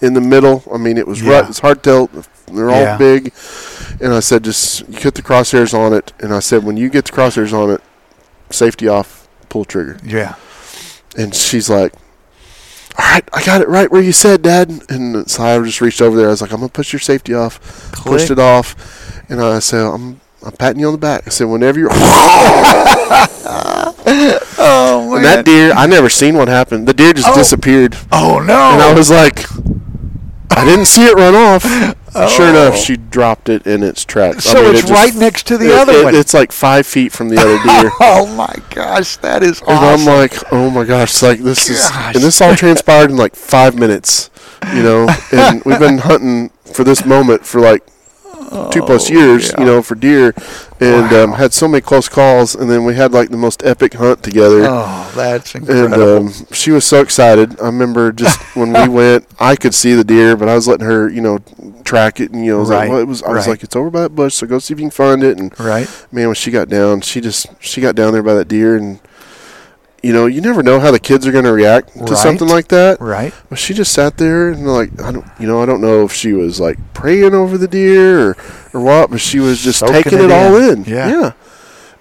in 0.00 0.14
the 0.14 0.20
middle. 0.20 0.62
I 0.72 0.76
mean, 0.78 0.96
it 0.98 1.06
was 1.06 1.20
Yeah. 1.22 1.40
right. 1.40 1.48
It's 1.48 1.58
hard 1.60 1.82
to 1.82 1.90
tell. 2.08 2.24
They're 2.54 2.70
all 2.70 2.80
Yeah. 2.80 2.96
big. 2.96 3.32
And 4.00 4.12
I 4.14 4.20
said, 4.20 4.44
just 4.44 4.88
you 4.88 4.98
put 4.98 5.14
the 5.14 5.22
crosshairs 5.22 5.74
on 5.74 5.92
it. 5.92 6.12
And 6.20 6.32
I 6.34 6.40
said, 6.40 6.64
when 6.64 6.76
you 6.76 6.88
get 6.88 7.04
the 7.06 7.12
crosshairs 7.12 7.52
on 7.52 7.70
it, 7.70 7.80
safety 8.50 8.86
off, 8.88 9.19
pull 9.50 9.66
trigger. 9.66 9.98
Yeah. 10.04 10.36
And 11.18 11.34
she's 11.34 11.68
like, 11.68 11.92
all 12.98 13.04
right, 13.04 13.28
I 13.32 13.44
got 13.44 13.60
it 13.60 13.68
right 13.68 13.90
where 13.90 14.00
you 14.02 14.12
said, 14.12 14.42
Dad. 14.42 14.70
And 14.88 15.30
so 15.30 15.42
I 15.42 15.58
just 15.62 15.80
reached 15.80 16.00
over 16.00 16.16
there. 16.16 16.28
I 16.28 16.30
was 16.30 16.40
like, 16.40 16.52
I'm 16.52 16.58
going 16.58 16.68
to 16.70 16.72
push 16.72 16.92
your 16.92 17.00
safety 17.00 17.34
off. 17.34 17.60
Pushed 17.92 18.30
it 18.30 18.38
off. 18.38 18.74
And 19.30 19.40
I 19.40 19.58
said, 19.58 19.82
I'm, 19.82 20.20
I'm 20.44 20.52
patting 20.52 20.80
you 20.80 20.86
on 20.86 20.92
the 20.92 20.98
back. 20.98 21.26
I 21.26 21.30
said, 21.30 21.44
whenever 21.44 21.78
you're. 21.78 21.90
Oh 24.62 25.14
and 25.16 25.24
that 25.24 25.44
deer, 25.44 25.72
I 25.72 25.86
never 25.86 26.08
seen 26.08 26.36
what 26.36 26.48
happened. 26.48 26.86
The 26.86 26.92
deer 26.94 27.12
just 27.12 27.28
Oh. 27.28 27.34
disappeared. 27.34 27.96
Oh 28.12 28.38
no. 28.40 28.72
And 28.72 28.82
I 28.82 28.92
was 28.92 29.10
like, 29.10 29.44
I 30.50 30.64
didn't 30.64 30.86
see 30.86 31.04
it 31.06 31.14
run 31.14 31.34
off. 31.34 31.64
Sure 32.12 32.48
enough, 32.48 32.74
Oh. 32.74 32.76
she 32.76 32.96
dropped 32.96 33.48
it 33.48 33.66
in 33.66 33.82
its 33.82 34.04
tracks. 34.04 34.46
I 34.48 34.52
So 34.52 34.62
mean, 34.62 34.70
it's 34.74 34.78
it 34.84 34.88
just- 34.88 34.92
right 34.92 35.14
next 35.14 35.46
to 35.46 35.56
the 35.58 35.72
it- 35.72 35.78
other 35.78 35.92
it- 35.92 36.04
one. 36.04 36.14
It's 36.14 36.34
like 36.34 36.50
five 36.52 36.86
feet 36.86 37.12
from 37.12 37.28
the 37.28 37.40
other 37.40 37.58
deer. 37.64 37.90
Oh 38.00 38.26
my 38.34 38.54
gosh, 38.70 39.16
that 39.18 39.42
is 39.42 39.62
awesome. 39.62 39.74
And. 39.74 40.00
I'm 40.10 40.18
like, 40.18 40.34
oh 40.52 40.70
my 40.70 40.84
gosh, 40.84 41.10
it's 41.12 41.22
like 41.22 41.40
this 41.40 41.68
is, 41.70 41.88
and 41.94 42.16
this 42.16 42.40
all 42.40 42.54
transpired 42.56 43.10
in 43.10 43.16
like 43.16 43.36
five 43.36 43.78
minutes, 43.78 44.30
you 44.74 44.82
know. 44.82 45.08
And 45.32 45.62
we've 45.64 45.78
been 45.78 45.98
hunting 45.98 46.50
for 46.74 46.82
this 46.84 47.04
moment 47.04 47.46
for 47.46 47.60
like 47.60 47.84
two 48.72 48.82
plus 48.82 49.08
years, 49.10 49.50
Oh, 49.50 49.54
yeah. 49.54 49.60
you 49.60 49.66
know, 49.66 49.82
for 49.82 49.94
deer, 49.94 50.34
and 50.80 51.12
um, 51.12 51.32
had 51.32 51.52
so 51.52 51.68
many 51.68 51.80
close 51.80 52.08
calls. 52.08 52.54
And 52.54 52.70
then 52.70 52.84
we 52.84 52.94
had 52.94 53.12
like 53.12 53.28
the 53.30 53.36
most 53.36 53.64
epic 53.64 53.94
hunt 53.94 54.22
together. 54.22 54.64
oh, 54.68 55.12
that's 55.14 55.54
And 55.54 55.68
incredible. 55.68 56.16
um, 56.26 56.32
she 56.52 56.70
was 56.70 56.84
so 56.84 57.00
excited. 57.00 57.60
I 57.60 57.66
remember 57.66 58.12
just 58.12 58.40
when 58.56 58.72
we 58.72 58.88
went, 58.88 59.26
I 59.38 59.56
could 59.56 59.74
see 59.74 59.94
the 59.94 60.04
deer, 60.04 60.36
but 60.36 60.48
I 60.48 60.54
was 60.54 60.66
letting 60.68 60.86
her, 60.86 61.08
you 61.08 61.20
know, 61.20 61.38
track 61.84 62.20
it. 62.20 62.30
And 62.32 62.44
you 62.44 62.52
know, 62.52 62.58
I 62.58 62.60
was 62.60 62.70
Right, 62.70 62.78
like, 62.80 62.90
well, 62.90 63.00
it 63.00 63.08
was. 63.08 63.22
I 63.22 63.32
was 63.32 63.46
like, 63.48 63.62
it's 63.62 63.76
over 63.76 63.90
by 63.90 64.00
that 64.02 64.14
bush, 64.14 64.34
so 64.34 64.46
go 64.46 64.58
see 64.58 64.74
if 64.74 64.80
you 64.80 64.84
can 64.84 64.90
find 64.90 65.22
it. 65.22 65.38
And 65.38 65.58
right. 65.60 65.88
man, 66.12 66.26
when 66.26 66.34
she 66.34 66.50
got 66.50 66.68
down, 66.68 67.00
she 67.02 67.20
just 67.20 67.46
she 67.60 67.80
got 67.80 67.94
down 67.94 68.12
there 68.12 68.22
by 68.22 68.34
that 68.34 68.48
deer, 68.48 68.76
and 68.76 69.00
you 70.02 70.12
know, 70.12 70.26
you 70.26 70.40
never 70.40 70.62
know 70.62 70.80
how 70.80 70.90
the 70.90 70.98
kids 70.98 71.26
are 71.26 71.32
going 71.32 71.44
to 71.44 71.52
react 71.52 71.92
to 71.94 72.00
Right. 72.00 72.16
something 72.16 72.48
like 72.48 72.68
that. 72.68 73.00
Right. 73.00 73.34
But 73.48 73.58
she 73.58 73.74
just 73.74 73.92
sat 73.92 74.16
there 74.16 74.48
and 74.50 74.66
like 74.66 75.00
I 75.00 75.12
don't, 75.12 75.26
you 75.38 75.46
know, 75.46 75.62
I 75.62 75.66
don't 75.66 75.80
know 75.80 76.04
if 76.04 76.12
she 76.12 76.32
was 76.32 76.58
like 76.60 76.78
praying 76.94 77.34
over 77.34 77.58
the 77.58 77.68
deer 77.68 78.30
or 78.30 78.36
or 78.72 78.80
what, 78.80 79.10
but 79.10 79.20
she 79.20 79.40
was 79.40 79.60
just 79.60 79.80
Soaking 79.80 80.02
taking 80.02 80.18
it 80.20 80.24
it, 80.26 80.32
all 80.32 80.56
in. 80.56 80.84
in. 80.84 80.84
Yeah. 80.84 81.08
yeah. 81.10 81.32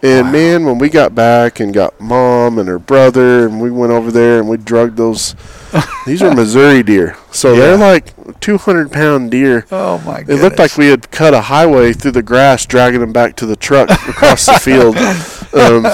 And 0.01 0.27
Wow. 0.27 0.31
man, 0.31 0.65
when 0.65 0.77
we 0.77 0.87
got 0.87 1.13
back 1.13 1.59
and 1.59 1.73
got 1.73 1.99
mom 1.99 2.57
and 2.57 2.69
her 2.69 2.79
brother, 2.79 3.45
and 3.47 3.59
we 3.59 3.69
went 3.69 3.91
over 3.91 4.11
there 4.11 4.39
and 4.39 4.47
we 4.47 4.55
drugged 4.55 4.95
those. 4.95 5.35
these 6.05 6.21
are 6.23 6.33
Missouri 6.33 6.83
deer, 6.83 7.17
so 7.31 7.51
Yeah. 7.53 7.59
they're 7.75 7.77
like 7.77 8.39
200 8.39 8.93
pound 8.93 9.29
deer. 9.31 9.65
Oh 9.73 9.97
my 10.05 10.19
It 10.19 10.41
looked 10.41 10.57
like 10.57 10.77
we 10.77 10.87
had 10.87 11.11
cut 11.11 11.33
a 11.33 11.41
highway 11.41 11.91
through 11.91 12.11
the 12.11 12.23
grass, 12.23 12.65
dragging 12.65 13.01
them 13.01 13.11
back 13.11 13.35
to 13.37 13.45
the 13.45 13.57
truck 13.57 13.89
across 13.89 14.45
the 14.45 14.53
field. 14.53 14.95
Um, 15.51 15.85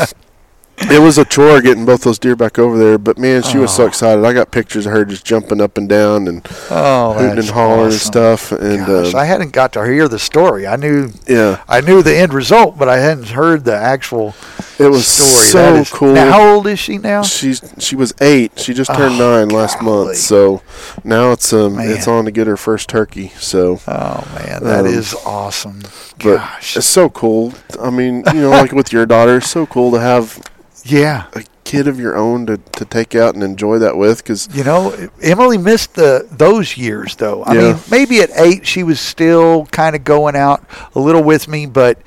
it 0.78 1.00
was 1.02 1.18
a 1.18 1.26
chore 1.26 1.62
getting 1.62 1.86
both 1.86 2.04
those 2.04 2.20
deer 2.20 2.36
back 2.36 2.60
over 2.60 2.78
there, 2.78 2.98
but 2.98 3.18
man, 3.18 3.42
she 3.44 3.58
was 3.58 3.74
so 3.74 3.84
Oh. 3.84 3.88
excited. 3.88 4.26
I 4.26 4.34
got 4.34 4.52
pictures 4.52 4.86
of 4.86 4.92
her 4.92 5.06
just 5.06 5.24
jumping 5.26 5.62
up 5.62 5.78
and 5.78 5.88
down 5.88 6.28
and 6.28 6.46
oh, 6.70 7.14
hooting 7.14 7.40
and 7.40 7.50
hollering 7.50 7.92
and 7.92 7.94
stuff. 7.94 8.52
And 8.52 8.86
Gosh, 8.86 9.14
um, 9.14 9.20
I 9.20 9.26
hadn't 9.26 9.52
got 9.52 9.74
to 9.74 9.84
hear 9.86 10.08
the 10.08 10.20
story. 10.20 10.68
I 10.68 10.76
knew 10.76 11.12
yeah, 11.28 11.62
I 11.68 11.82
knew 11.82 12.02
the 12.04 12.16
end 12.16 12.34
result, 12.34 12.78
but 12.78 12.90
I 12.90 12.98
hadn't 12.98 13.30
heard 13.30 13.64
the 13.64 13.76
actual 13.76 14.36
it 14.78 14.88
was 14.90 15.08
story. 15.08 15.46
so 15.46 15.76
is- 15.76 15.90
cool. 15.90 16.14
Now, 16.14 16.32
how 16.32 16.54
old 16.56 16.68
is 16.68 16.80
she 16.80 16.98
now? 16.98 17.22
She's 17.24 17.62
she 17.80 17.96
was 17.96 18.14
eight. 18.20 18.60
She 18.60 18.74
just 18.74 18.94
turned 18.94 19.22
Oh, 19.22 19.38
nine 19.40 19.50
last 19.50 19.82
month. 19.82 20.18
So 20.18 20.62
now 21.06 21.32
it's 21.32 21.54
um 21.54 21.80
it's 21.80 22.08
on 22.08 22.26
to 22.26 22.32
get 22.32 22.48
her 22.48 22.58
first 22.58 22.90
turkey. 22.90 23.32
So 23.40 23.80
Oh 23.88 24.28
man, 24.36 24.64
that 24.64 24.82
Um, 24.82 24.86
is 24.88 25.16
awesome. 25.26 25.84
Gosh. 26.20 26.76
it's 26.78 26.86
so 26.86 27.10
cool. 27.10 27.54
I 27.82 27.90
mean, 27.90 28.24
you 28.34 28.42
know, 28.42 28.50
like 28.50 28.72
with 28.74 28.92
your 28.92 29.06
daughter, 29.06 29.38
it's 29.38 29.50
so 29.50 29.66
cool 29.66 29.92
to 29.92 30.00
have 30.00 30.42
Yeah. 30.86 31.26
a 31.34 31.44
kid 31.64 31.88
of 31.88 32.00
your 32.00 32.16
own 32.16 32.46
to, 32.46 32.58
to 32.58 32.86
take 32.86 33.16
out 33.16 33.34
and 33.34 33.44
enjoy 33.44 33.80
that 33.80 33.98
with 33.98 34.20
because 34.20 34.48
You 34.54 34.64
know, 34.64 34.96
Emily 35.22 35.58
missed 35.58 35.96
the 35.96 36.28
those 36.32 36.78
years 36.78 37.16
though. 37.16 37.44
I 37.44 37.54
Yeah. 37.56 37.62
mean, 37.74 37.76
maybe 37.90 38.20
at 38.22 38.30
eight 38.36 38.68
she 38.68 38.84
was 38.84 39.00
still 39.00 39.66
kind 39.72 39.96
of 39.96 40.04
going 40.04 40.36
out 40.36 40.64
a 40.94 41.00
little 41.00 41.24
with 41.24 41.48
me, 41.48 41.66
but 41.66 41.98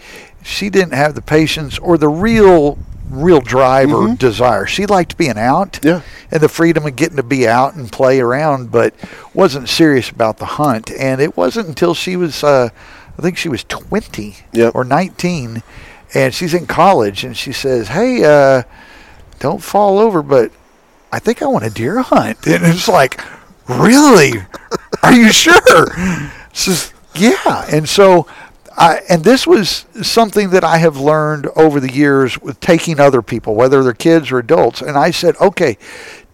she 0.45 0.71
didn't 0.71 0.93
have 0.95 1.15
the 1.17 1.23
patience 1.23 1.79
or 1.79 1.99
the 1.99 2.09
real 2.09 2.79
real 3.11 3.41
drive 3.41 3.91
or 3.93 4.15
desire. 4.15 4.67
She 4.67 4.85
liked 4.87 5.17
being 5.17 5.39
out 5.39 5.73
Mm-hmm. 5.73 5.89
Yeah. 5.89 6.01
and 6.31 6.41
the 6.43 6.49
freedom 6.49 6.87
of 6.87 6.95
getting 6.95 7.17
to 7.17 7.23
be 7.23 7.49
out 7.49 7.75
and 7.75 7.91
play 7.91 8.21
around, 8.21 8.71
but 8.71 8.95
wasn't 9.35 9.69
serious 9.71 10.11
about 10.11 10.37
the 10.37 10.45
hunt. 10.45 10.91
And 10.93 11.19
it 11.21 11.35
wasn't 11.37 11.69
until 11.69 11.95
she 11.95 12.17
was 12.17 12.45
uh, 12.45 12.69
I 13.19 13.23
think 13.23 13.37
she 13.39 13.49
was 13.49 13.65
20 13.65 14.37
Yep. 14.53 14.75
or 14.77 14.85
19 14.85 15.63
and 16.15 16.35
she's 16.35 16.55
in 16.55 16.67
college 16.67 17.25
and 17.25 17.37
she 17.37 17.53
says, 17.53 17.89
"Hey, 17.89 18.25
uh, 18.25 18.63
don't 19.39 19.63
fall 19.63 19.99
over, 19.99 20.23
but 20.23 20.51
I 21.13 21.19
think 21.19 21.43
I 21.43 21.47
want 21.47 21.65
a 21.65 21.71
deer 21.71 22.01
hunt. 22.03 22.39
And 22.47 22.65
it's 22.65 22.89
like, 22.89 23.21
really? 23.69 24.33
Are 25.03 25.13
you 25.13 25.33
sure? 25.33 25.87
Says, 26.53 26.93
yeah. 27.15 27.67
And 27.71 27.89
so, 27.89 28.27
I, 28.77 29.01
and 29.09 29.25
this 29.25 29.47
was 29.47 29.87
something 30.03 30.51
that 30.51 30.65
I 30.65 30.79
have 30.79 30.97
learned 30.97 31.47
over 31.57 31.81
the 31.81 31.93
years 31.93 32.41
with 32.41 32.61
taking 32.61 33.01
other 33.01 33.23
people, 33.23 33.55
whether 33.55 33.83
they're 33.83 33.93
kids 33.93 34.31
or 34.31 34.39
adults. 34.39 34.81
And 34.81 34.97
I 34.97 35.11
said, 35.11 35.37
okay, 35.41 35.79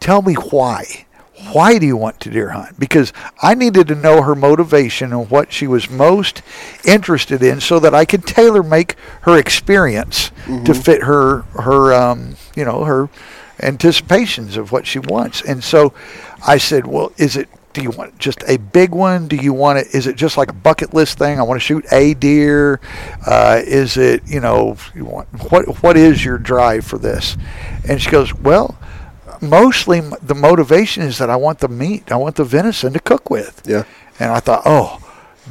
tell 0.00 0.22
me 0.22 0.34
why. 0.34 1.03
Why 1.52 1.78
do 1.78 1.86
you 1.86 1.96
want 1.96 2.20
to 2.20 2.30
deer 2.30 2.50
hunt? 2.50 2.78
Because 2.78 3.12
I 3.42 3.54
needed 3.54 3.88
to 3.88 3.94
know 3.94 4.22
her 4.22 4.34
motivation 4.34 5.12
and 5.12 5.30
what 5.30 5.52
she 5.52 5.66
was 5.66 5.90
most 5.90 6.42
interested 6.84 7.42
in, 7.42 7.60
so 7.60 7.78
that 7.80 7.94
I 7.94 8.04
could 8.04 8.26
tailor 8.26 8.62
make 8.62 8.96
her 9.22 9.38
experience 9.38 10.30
to 10.64 10.74
fit 10.74 11.02
her 11.02 11.42
her 11.52 11.92
um, 11.92 12.36
you 12.56 12.64
know 12.64 12.84
her 12.84 13.08
anticipations 13.62 14.56
of 14.56 14.72
what 14.72 14.86
she 14.86 14.98
wants. 14.98 15.42
And 15.42 15.62
so 15.62 15.94
I 16.46 16.58
said, 16.58 16.86
well, 16.86 17.12
is 17.16 17.36
it 17.36 17.48
do 17.74 17.82
you 17.82 17.90
want 17.90 18.16
just 18.18 18.42
a 18.46 18.56
big 18.56 18.92
one? 18.92 19.26
Do 19.26 19.36
you 19.36 19.52
want 19.52 19.80
it? 19.80 19.88
Is 19.94 20.06
it 20.06 20.14
just 20.16 20.36
like 20.36 20.48
a 20.48 20.54
bucket 20.54 20.94
list 20.94 21.18
thing? 21.18 21.40
I 21.40 21.42
want 21.42 21.60
to 21.60 21.64
shoot 21.64 21.84
a 21.92 22.14
deer. 22.14 22.80
Uh, 23.26 23.60
is 23.64 23.96
it 23.96 24.22
you 24.26 24.40
know 24.40 24.76
you 24.94 25.04
want 25.04 25.28
what 25.50 25.82
what 25.82 25.96
is 25.96 26.24
your 26.24 26.38
drive 26.38 26.86
for 26.86 26.98
this? 26.98 27.36
And 27.86 28.00
she 28.00 28.10
goes, 28.10 28.32
well, 28.32 28.78
mostly 29.48 30.00
the 30.00 30.34
motivation 30.34 31.02
is 31.02 31.18
that 31.18 31.30
I 31.30 31.36
want 31.36 31.58
the 31.58 31.68
meat. 31.68 32.10
I 32.10 32.16
want 32.16 32.36
the 32.36 32.44
venison 32.44 32.92
to 32.92 33.00
cook 33.00 33.30
with. 33.30 33.62
Yeah. 33.66 33.84
And 34.18 34.30
I 34.30 34.40
thought, 34.40 34.62
oh, 34.64 35.00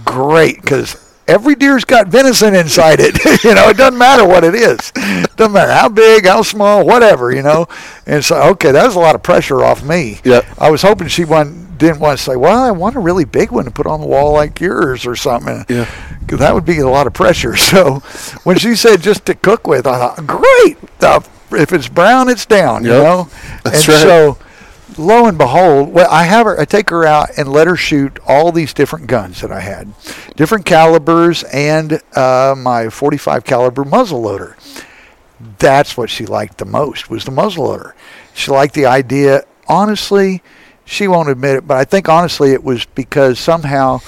great, 0.06 0.62
because 0.62 0.96
every 1.28 1.56
deer's 1.56 1.86
got 1.86 2.08
venison 2.08 2.56
inside 2.56 3.00
it. 3.00 3.18
you 3.44 3.54
know, 3.54 3.70
it 3.70 3.78
doesn't 3.78 3.98
matter 3.98 4.26
what 4.26 4.44
it 4.44 4.56
is. 4.56 4.92
Doesn't 5.36 5.54
matter 5.54 5.72
how 5.72 5.90
big, 5.90 6.26
how 6.26 6.42
small, 6.42 6.86
whatever, 6.86 7.34
you 7.34 7.42
know. 7.42 7.68
And 8.06 8.24
so, 8.24 8.42
okay, 8.52 8.72
that 8.72 8.86
was 8.86 8.96
a 8.96 9.00
lot 9.00 9.16
of 9.16 9.24
pressure 9.24 9.64
off 9.64 9.84
me. 9.84 10.20
Yep. 10.24 10.46
I 10.58 10.70
was 10.70 10.82
hoping 10.82 11.08
she 11.08 11.26
one, 11.26 11.76
didn't 11.78 12.00
want 12.00 12.18
to 12.18 12.24
say, 12.24 12.36
well, 12.36 12.64
I 12.64 12.72
want 12.72 12.96
a 12.96 13.00
really 13.00 13.26
big 13.26 13.52
one 13.52 13.66
to 13.66 13.72
put 13.72 13.88
on 13.88 14.00
the 14.00 14.08
wall 14.08 14.34
like 14.34 14.60
yours 14.60 15.06
or 15.06 15.16
something. 15.16 15.66
Yeah. 15.68 15.90
Because 16.20 16.40
that 16.40 16.54
would 16.54 16.66
be 16.66 16.80
a 16.80 16.88
lot 16.88 17.08
of 17.08 17.14
pressure. 17.14 17.56
So 17.74 18.02
when 18.44 18.60
she 18.60 18.76
said 18.76 19.02
just 19.02 19.26
to 19.26 19.34
cook 19.34 19.66
with, 19.66 19.88
I 19.88 19.98
thought, 19.98 20.28
great. 20.28 20.80
The, 21.00 21.28
if 21.56 21.74
it's 21.74 21.88
brown, 21.88 22.30
it's 22.30 22.46
down, 22.46 22.84
you 22.84 22.90
know? 22.90 23.30
That's 23.64 23.88
and 23.88 23.90
right. 23.90 24.02
so 24.02 24.38
lo 24.98 25.28
and 25.28 25.38
behold, 25.38 25.92
well, 25.94 26.10
I 26.10 26.24
have 26.24 26.46
her. 26.46 26.60
I 26.60 26.66
take 26.66 26.90
her 26.90 27.06
out 27.06 27.30
and 27.38 27.52
let 27.52 27.68
her 27.68 27.76
shoot 27.76 28.20
all 28.28 28.52
these 28.52 28.74
different 28.74 29.08
guns 29.08 29.42
that 29.42 29.52
I 29.52 29.60
had, 29.60 29.94
different 30.36 30.66
calibers, 30.66 31.44
and 31.44 32.02
uh, 32.16 32.56
my 32.58 32.90
45 32.90 33.44
caliber 33.44 33.84
muzzle 33.84 34.22
loader. 34.22 34.58
That's 35.60 35.98
what 35.98 36.10
she 36.10 36.26
liked 36.26 36.58
the 36.58 36.66
most 36.66 37.10
was 37.10 37.26
the 37.26 37.32
muzzle 37.32 37.66
loader. 37.66 37.96
She 38.34 38.52
liked 38.52 38.74
the 38.74 38.86
idea. 38.86 39.44
Honestly, 39.68 40.42
she 40.86 41.08
won't 41.08 41.30
admit 41.30 41.58
it, 41.58 41.68
but 41.68 41.78
I 41.78 41.86
think 41.86 42.10
honestly 42.10 42.52
it 42.52 42.64
was 42.64 42.86
because 42.86 43.40
somehow 43.40 44.00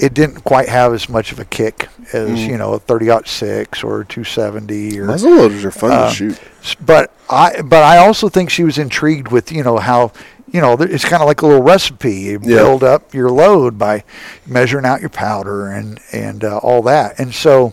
it 0.00 0.14
didn't 0.14 0.40
quite 0.44 0.68
have 0.68 0.92
as 0.94 1.08
much 1.08 1.30
of 1.32 1.38
a 1.38 1.44
kick 1.44 1.88
as 2.12 2.30
Mm. 2.30 2.48
you 2.48 2.58
know 2.58 2.72
a 2.72 2.78
30 2.78 3.10
6 3.26 3.84
or 3.84 4.04
270 4.04 4.98
or 4.98 5.04
Muzzle 5.06 5.30
loaders 5.36 5.64
are 5.64 5.70
fun 5.70 5.90
Uh, 5.92 6.08
to 6.08 6.14
shoot. 6.14 6.40
But 6.80 7.12
I 7.28 7.60
but 7.62 7.82
I 7.82 7.98
also 7.98 8.28
think 8.28 8.50
she 8.50 8.64
was 8.64 8.78
intrigued 8.78 9.28
with 9.28 9.52
you 9.52 9.62
know 9.62 9.78
how 9.78 10.12
you 10.52 10.60
know 10.60 10.72
it's 10.74 11.04
kind 11.04 11.22
of 11.22 11.28
like 11.28 11.42
a 11.42 11.46
little 11.46 11.62
recipe. 11.62 12.12
You 12.14 12.40
Yeah. 12.42 12.56
build 12.56 12.82
up 12.82 13.14
your 13.14 13.30
load 13.30 13.78
by 13.78 14.04
measuring 14.46 14.84
out 14.86 15.00
your 15.00 15.10
powder 15.10 15.66
and 15.68 16.00
and 16.12 16.44
uh, 16.44 16.56
all 16.58 16.82
that. 16.82 17.18
And 17.18 17.32
so 17.34 17.72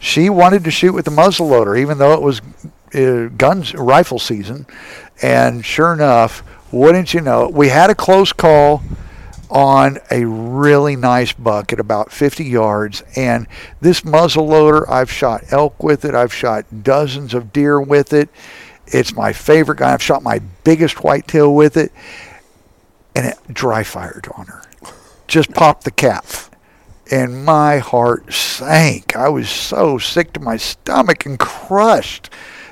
she 0.00 0.30
wanted 0.30 0.64
to 0.64 0.70
shoot 0.70 0.92
with 0.94 1.04
the 1.04 1.10
muzzle 1.10 1.48
loader, 1.48 1.76
even 1.76 1.98
though 1.98 2.12
it 2.14 2.22
was 2.22 2.40
uh, 2.94 3.28
guns 3.36 3.74
rifle 3.74 4.18
season. 4.18 4.66
And 5.22 5.64
sure 5.64 5.92
enough, 5.92 6.42
wouldn't 6.72 7.12
you 7.14 7.20
know, 7.20 7.48
we 7.48 7.68
had 7.68 7.90
a 7.90 7.94
close 7.94 8.32
call 8.32 8.82
on 9.50 9.98
a 10.10 10.24
really 10.24 10.96
nice 10.96 11.32
buck 11.32 11.72
at 11.72 11.80
about 11.80 12.12
50 12.12 12.44
yards. 12.44 13.02
And 13.16 13.46
this 13.80 14.04
muzzle 14.04 14.46
loader, 14.46 14.88
I've 14.90 15.10
shot 15.10 15.44
elk 15.50 15.82
with 15.82 16.04
it. 16.04 16.14
I've 16.14 16.34
shot 16.34 16.64
dozens 16.82 17.34
of 17.34 17.52
deer 17.52 17.80
with 17.80 18.12
it. 18.12 18.28
It's 18.86 19.14
my 19.14 19.32
favorite 19.32 19.76
gun. 19.76 19.92
I've 19.92 20.02
shot 20.02 20.22
my 20.22 20.40
biggest 20.64 21.02
whitetail 21.02 21.54
with 21.54 21.76
it. 21.76 21.92
And 23.14 23.26
it 23.26 23.38
dry 23.52 23.82
fired 23.82 24.28
on 24.36 24.46
her. 24.46 24.62
Just 25.26 25.52
popped 25.52 25.84
the 25.84 25.90
cap. 25.90 26.26
And 27.10 27.44
my 27.44 27.78
heart 27.78 28.32
sank. 28.32 29.16
I 29.16 29.28
was 29.28 29.48
so 29.48 29.98
sick 29.98 30.32
to 30.34 30.40
my 30.40 30.56
stomach 30.56 31.26
and 31.26 31.38
crushed. 31.38 32.30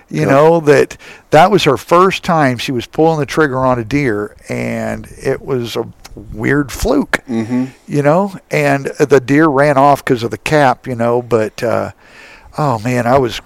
You 0.09 0.25
know 0.25 0.61
that 0.61 0.97
that 1.31 1.51
was 1.51 1.65
her 1.65 1.77
first 1.77 2.23
time 2.23 2.59
she 2.59 2.71
was 2.71 2.87
pulling 2.87 3.19
the 3.19 3.27
trigger 3.27 3.59
on 3.59 3.81
a 3.81 3.85
deer, 3.85 4.37
and 4.49 5.09
it 5.21 5.43
was 5.43 5.75
a 5.75 5.93
weird 6.17 6.73
fluke 6.73 7.19
Mm-hmm. 7.29 7.67
you 7.87 8.03
know, 8.03 8.35
and 8.51 8.87
the 8.87 9.21
deer 9.21 9.49
ran 9.49 9.77
off 9.77 10.05
because 10.05 10.23
of 10.23 10.31
the 10.31 10.39
cap, 10.39 10.87
you 10.87 10.95
know, 10.95 11.21
but 11.23 11.63
uh, 11.63 11.93
oh 12.57 12.79
man, 12.79 13.07
I 13.07 13.19
was 13.19 13.41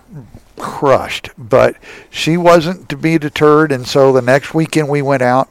crushed. 0.57 1.31
But 1.37 1.77
she 2.11 2.37
wasn't 2.37 2.89
to 2.91 2.97
be 2.97 3.19
deterred, 3.19 3.73
and 3.73 3.87
so 3.87 4.13
the 4.13 4.23
next 4.23 4.55
weekend 4.55 4.89
we 4.89 5.03
went 5.03 5.23
out, 5.23 5.49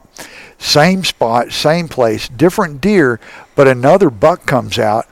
same 0.58 1.04
spot, 1.04 1.52
same 1.52 1.88
place, 1.88 2.28
different 2.28 2.80
deer, 2.80 3.20
but 3.54 3.66
another 3.68 4.10
buck 4.10 4.46
comes 4.46 4.78
out. 4.78 5.06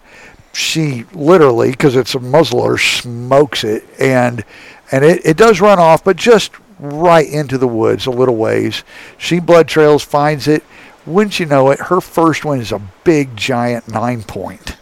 She 0.52 1.04
literally, 1.12 1.72
because 1.72 1.94
it's 1.96 2.14
a 2.14 2.18
muzzleloader, 2.18 2.78
smokes 3.02 3.64
it, 3.64 3.84
and 3.98 4.44
and 4.90 5.04
it, 5.04 5.20
it 5.24 5.36
does 5.36 5.60
run 5.60 5.78
off, 5.78 6.02
but 6.04 6.16
just 6.16 6.52
right 6.78 7.28
into 7.28 7.58
the 7.58 7.68
woods 7.68 8.06
a 8.06 8.10
little 8.10 8.36
ways. 8.36 8.84
She 9.18 9.40
blood 9.40 9.68
trails, 9.68 10.02
finds 10.04 10.46
it. 10.48 10.62
Wouldn't 11.08 11.40
you 11.40 11.46
know 11.46 11.70
it, 11.70 11.80
her 11.80 12.00
first 12.00 12.44
one 12.44 12.60
is 12.60 12.72
a 12.72 12.80
big, 13.04 13.36
giant 13.36 13.88
nine 13.88 14.22
point. 14.22 14.76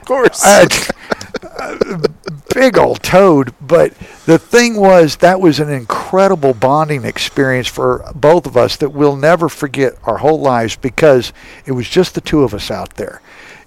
Of 0.00 0.04
course. 0.04 0.42
Uh, 1.58 1.98
big 2.54 2.78
old 2.78 3.02
toad. 3.02 3.54
But 3.60 3.94
the 4.26 4.38
thing 4.38 4.76
was, 4.76 5.16
that 5.16 5.40
was 5.40 5.60
an 5.60 5.70
incredible 5.70 6.54
bonding 6.54 7.04
experience 7.04 7.68
for 7.68 8.10
both 8.14 8.46
of 8.46 8.56
us 8.56 8.76
that 8.76 8.90
we'll 8.90 9.16
never 9.16 9.48
forget 9.48 9.94
our 10.04 10.18
whole 10.18 10.40
lives 10.40 10.76
because 10.76 11.32
it 11.66 11.72
was 11.72 11.88
just 11.88 12.14
the 12.14 12.20
two 12.20 12.42
of 12.42 12.54
us 12.54 12.70
out 12.70 12.94
there. 12.94 13.20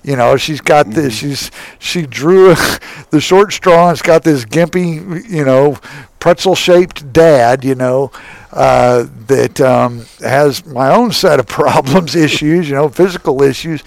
You 0.05 0.15
know, 0.15 0.37
she's 0.37 0.61
got 0.61 0.91
this. 0.91 1.15
She's 1.15 1.49
she 1.79 2.05
drew 2.05 2.53
the 3.09 3.19
short 3.19 3.51
straw. 3.53 3.89
and 3.89 3.93
It's 3.93 4.03
got 4.03 4.23
this 4.23 4.45
gimpy, 4.45 5.27
you 5.27 5.43
know, 5.43 5.79
pretzel-shaped 6.19 7.11
dad. 7.11 7.65
You 7.65 7.73
know, 7.73 8.11
uh, 8.53 9.07
that 9.25 9.59
um, 9.59 10.05
has 10.19 10.63
my 10.63 10.93
own 10.93 11.11
set 11.11 11.39
of 11.39 11.47
problems, 11.47 12.15
issues. 12.15 12.69
You 12.69 12.75
know, 12.75 12.87
physical 12.87 13.41
issues, 13.41 13.83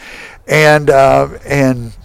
and 0.49 0.91
uh, 0.91 1.29
and 1.47 1.97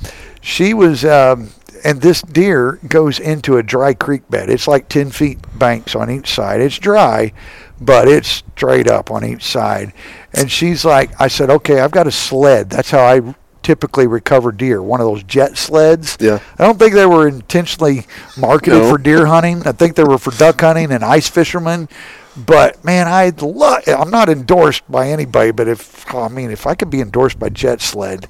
she 0.42 0.76
was. 0.76 1.04
Um, 1.04 1.50
and 1.86 2.00
this 2.00 2.22
deer 2.22 2.80
goes 2.88 3.20
into 3.20 3.58
a 3.58 3.64
dry 3.64 3.94
creek 3.94 4.30
bed. 4.30 4.50
It's 4.50 4.70
like 4.70 4.88
10 4.88 5.12
feet 5.12 5.40
banks 5.60 5.96
on 5.96 6.10
each 6.10 6.30
side. 6.34 6.62
It's 6.62 6.80
dry, 6.80 7.34
but 7.82 8.08
it's 8.08 8.42
straight 8.56 8.88
up 8.88 9.12
on 9.12 9.26
each 9.26 9.44
side. 9.44 9.92
And 10.34 10.50
she's 10.50 10.86
like, 10.86 11.12
I 11.20 11.28
said, 11.28 11.50
okay, 11.50 11.82
I've 11.82 11.92
got 11.92 12.08
a 12.08 12.12
sled. 12.12 12.70
That's 12.70 12.90
how 12.90 13.02
I 13.02 13.36
typically 13.64 14.06
recover 14.08 14.52
deer. 14.52 14.82
One 14.82 15.00
of 15.02 15.08
those 15.08 15.24
jet 15.24 15.58
sleds. 15.58 16.18
Yeah. 16.20 16.40
I 16.60 16.64
don't 16.66 16.78
think 16.78 16.94
they 16.94 17.06
were 17.06 17.28
intentionally 17.28 18.06
marketed 18.38 18.80
No. 18.82 18.90
for 18.92 18.98
deer 18.98 19.26
hunting. 19.26 19.66
I 19.66 19.72
think 19.72 19.96
they 19.96 20.04
were 20.04 20.18
for 20.18 20.32
duck 20.32 20.62
hunting 20.62 20.92
and 20.92 21.04
ice 21.04 21.28
fishermen. 21.30 21.90
But 22.36 22.84
man, 22.84 23.08
I'd 23.08 23.42
love. 23.42 23.84
I'm 23.88 24.10
not 24.10 24.28
endorsed 24.30 24.84
by 24.92 25.10
anybody, 25.10 25.52
but 25.52 25.68
if 25.68 26.06
oh, 26.14 26.24
I 26.24 26.28
mean, 26.30 26.52
if 26.52 26.66
I 26.68 26.76
could 26.76 26.90
be 26.90 27.00
endorsed 27.02 27.38
by 27.40 27.50
Jet 27.50 27.80
Sled, 27.80 28.28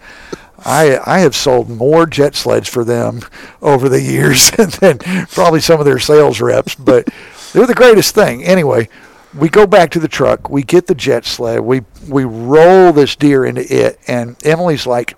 I 0.60 1.00
I 1.06 1.20
have 1.20 1.36
sold 1.36 1.70
more 1.70 2.06
jet 2.06 2.36
sleds 2.36 2.68
for 2.68 2.84
them 2.84 3.22
over 3.62 3.88
the 3.88 4.02
years 4.16 4.52
than 4.52 4.98
probably 5.30 5.62
some 5.62 5.80
of 5.80 5.86
their 5.86 6.00
sales 6.00 6.42
reps. 6.42 6.76
But 6.76 7.08
they're 7.54 7.66
the 7.66 7.74
greatest 7.74 8.14
thing. 8.14 8.44
Anyway, 8.44 8.90
we 9.36 9.50
go 9.50 9.66
back 9.66 9.92
to 9.92 10.00
the 10.00 10.08
truck. 10.08 10.50
We 10.50 10.64
get 10.64 10.88
the 10.88 10.96
jet 10.96 11.26
sled. 11.26 11.62
We 11.62 11.82
we 12.08 12.24
roll 12.24 12.94
this 12.94 13.16
deer 13.16 13.46
into 13.46 13.62
it, 13.70 14.00
and 14.08 14.36
Emily's 14.46 14.86
like. 14.88 15.18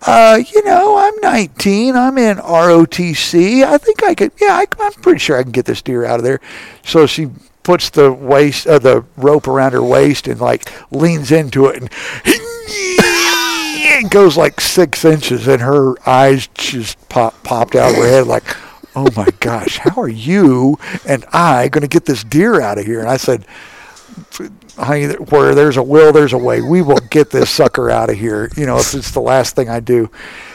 Uh, 0.00 0.38
you 0.54 0.62
know, 0.62 0.96
I'm 0.96 1.20
19. 1.22 1.96
I'm 1.96 2.18
in 2.18 2.36
ROTC. 2.36 3.64
I 3.64 3.78
think 3.78 4.04
I 4.04 4.14
could. 4.14 4.30
Yeah, 4.40 4.52
I, 4.52 4.66
I'm 4.78 4.92
pretty 4.92 5.18
sure 5.18 5.36
I 5.36 5.42
can 5.42 5.50
get 5.50 5.64
this 5.64 5.82
deer 5.82 6.04
out 6.04 6.20
of 6.20 6.24
there. 6.24 6.40
So 6.84 7.04
she 7.04 7.30
puts 7.64 7.90
the 7.90 8.12
waist, 8.12 8.68
uh, 8.68 8.78
the 8.78 9.04
rope 9.16 9.48
around 9.48 9.72
her 9.72 9.82
waist, 9.82 10.28
and 10.28 10.40
like 10.40 10.72
leans 10.92 11.32
into 11.32 11.66
it, 11.66 11.82
and 11.82 11.90
it 12.24 14.10
goes 14.10 14.36
like 14.36 14.60
six 14.60 15.04
inches, 15.04 15.46
and 15.48 15.60
her 15.60 15.94
eyes 16.08 16.48
just 16.54 17.08
pop, 17.08 17.42
popped 17.42 17.74
out 17.74 17.90
of 17.90 17.96
her 17.96 18.08
head 18.08 18.26
like, 18.26 18.44
"Oh 18.98 19.10
my 19.16 19.28
gosh, 19.40 19.78
how 19.78 20.00
are 20.00 20.08
you 20.08 20.78
and 21.06 21.24
I 21.32 21.68
going 21.68 21.82
to 21.82 21.88
get 21.88 22.04
this 22.06 22.24
deer 22.24 22.60
out 22.60 22.78
of 22.78 22.86
here?" 22.86 23.00
And 23.00 23.08
I 23.08 23.16
said, 23.16 23.46
where 25.30 25.54
there's 25.54 25.76
a 25.76 25.82
will, 25.82 26.12
there's 26.12 26.32
a 26.32 26.38
way. 26.38 26.60
We 26.60 26.82
will 26.82 27.00
get 27.10 27.30
this 27.30 27.50
sucker 27.50 27.90
out 27.90 28.10
of 28.10 28.16
here. 28.16 28.50
You 28.56 28.66
know, 28.66 28.78
if 28.78 28.94
it's 28.94 29.10
the 29.10 29.20
last 29.20 29.56
thing 29.56 29.68
I 29.68 29.80
do. 29.80 30.10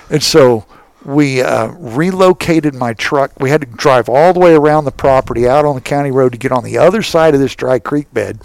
And 0.09 0.23
so 0.23 0.65
we 1.05 1.41
uh, 1.41 1.67
relocated 1.73 2.73
my 2.73 2.93
truck. 2.93 3.31
We 3.39 3.49
had 3.49 3.61
to 3.61 3.67
drive 3.67 4.07
all 4.07 4.33
the 4.33 4.39
way 4.39 4.53
around 4.53 4.85
the 4.85 4.91
property 4.91 5.47
out 5.47 5.65
on 5.65 5.75
the 5.75 5.81
county 5.81 6.11
road 6.11 6.31
to 6.31 6.37
get 6.37 6.51
on 6.51 6.63
the 6.63 6.77
other 6.77 7.01
side 7.01 7.33
of 7.33 7.39
this 7.39 7.55
dry 7.55 7.79
creek 7.79 8.13
bed. 8.13 8.39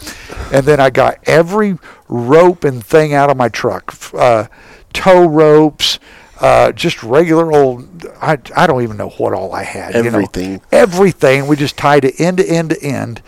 And 0.53 0.67
then 0.67 0.81
I 0.81 0.91
got 0.91 1.19
every 1.25 1.79
rope 2.09 2.65
and 2.65 2.85
thing 2.85 3.15
out 3.15 3.31
of 3.31 3.37
my 3.37 3.49
truck 3.49 3.95
uh, 4.15 4.47
tow 4.93 5.27
ropes. 5.27 5.99
Uh, 6.41 6.71
just 6.73 7.03
regular 7.03 7.53
old. 7.53 8.07
I, 8.21 8.39
I 8.57 8.67
don't 8.67 8.83
even 8.83 8.97
know 8.97 9.09
what 9.11 9.33
all 9.33 9.53
I 9.53 9.65
had. 9.65 9.95
you 9.95 10.03
know. 10.03 10.09
Everything. 10.09 10.61
everything. 10.71 11.47
We 11.49 11.57
just 11.57 11.77
tied 11.77 12.05
it 12.05 12.21
end 12.21 12.39
to 12.39 12.47
end 12.47 12.71
to 12.71 12.83
end, 12.83 13.23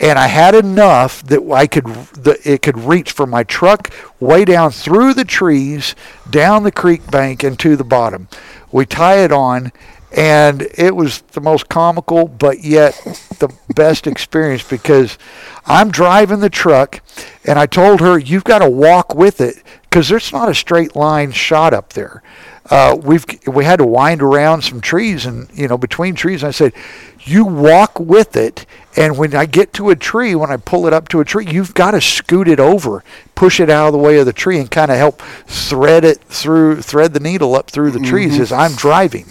and 0.00 0.18
I 0.18 0.26
had 0.26 0.54
enough 0.54 1.22
that 1.24 1.42
I 1.50 1.66
could 1.66 1.84
that 1.86 2.44
it 2.44 2.62
could 2.62 2.78
reach 2.78 3.12
from 3.12 3.30
my 3.30 3.44
truck 3.44 3.92
way 4.18 4.44
down 4.44 4.72
through 4.72 5.14
the 5.14 5.24
trees, 5.24 5.94
down 6.28 6.64
the 6.64 6.72
creek 6.72 7.08
bank, 7.10 7.44
and 7.44 7.58
to 7.60 7.76
the 7.76 7.84
bottom. 7.84 8.28
We 8.72 8.86
tie 8.86 9.24
it 9.24 9.32
on, 9.32 9.72
and 10.12 10.62
it 10.76 10.96
was 10.96 11.20
the 11.32 11.40
most 11.40 11.68
comical, 11.68 12.28
but 12.28 12.64
yet 12.64 12.94
the 13.38 13.52
best 13.74 14.06
experience 14.06 14.62
because 14.62 15.18
I'm 15.66 15.90
driving 15.90 16.40
the 16.40 16.50
truck, 16.50 17.00
and 17.44 17.58
I 17.58 17.66
told 17.66 18.00
her 18.00 18.18
you've 18.18 18.44
got 18.44 18.60
to 18.60 18.70
walk 18.70 19.14
with 19.14 19.40
it 19.40 19.62
because 19.82 20.08
there's 20.08 20.32
not 20.32 20.48
a 20.48 20.54
straight 20.54 20.96
line 20.96 21.32
shot 21.32 21.74
up 21.74 21.92
there. 21.92 22.22
Uh, 22.70 22.98
we've 23.02 23.24
we 23.46 23.64
had 23.64 23.78
to 23.78 23.86
wind 23.86 24.20
around 24.20 24.62
some 24.62 24.80
trees 24.80 25.24
and 25.24 25.48
you 25.54 25.66
know 25.66 25.78
between 25.78 26.14
trees. 26.14 26.42
And 26.42 26.48
I 26.48 26.52
said, 26.52 26.74
you 27.20 27.44
walk 27.44 27.98
with 27.98 28.36
it, 28.36 28.66
and 28.96 29.16
when 29.18 29.34
I 29.34 29.46
get 29.46 29.72
to 29.74 29.90
a 29.90 29.96
tree, 29.96 30.34
when 30.34 30.50
I 30.50 30.56
pull 30.56 30.86
it 30.86 30.92
up 30.92 31.08
to 31.08 31.20
a 31.20 31.24
tree, 31.24 31.46
you've 31.46 31.74
got 31.74 31.92
to 31.92 32.00
scoot 32.00 32.48
it 32.48 32.60
over, 32.60 33.04
push 33.34 33.60
it 33.60 33.70
out 33.70 33.88
of 33.88 33.92
the 33.92 33.98
way 33.98 34.18
of 34.18 34.26
the 34.26 34.32
tree, 34.32 34.58
and 34.58 34.70
kind 34.70 34.90
of 34.90 34.96
help 34.96 35.20
thread 35.46 36.04
it 36.04 36.20
through, 36.24 36.82
thread 36.82 37.12
the 37.12 37.20
needle 37.20 37.54
up 37.54 37.70
through 37.70 37.90
the 37.90 38.00
trees 38.00 38.38
as 38.38 38.52
I'm 38.52 38.72
driving. 38.72 39.26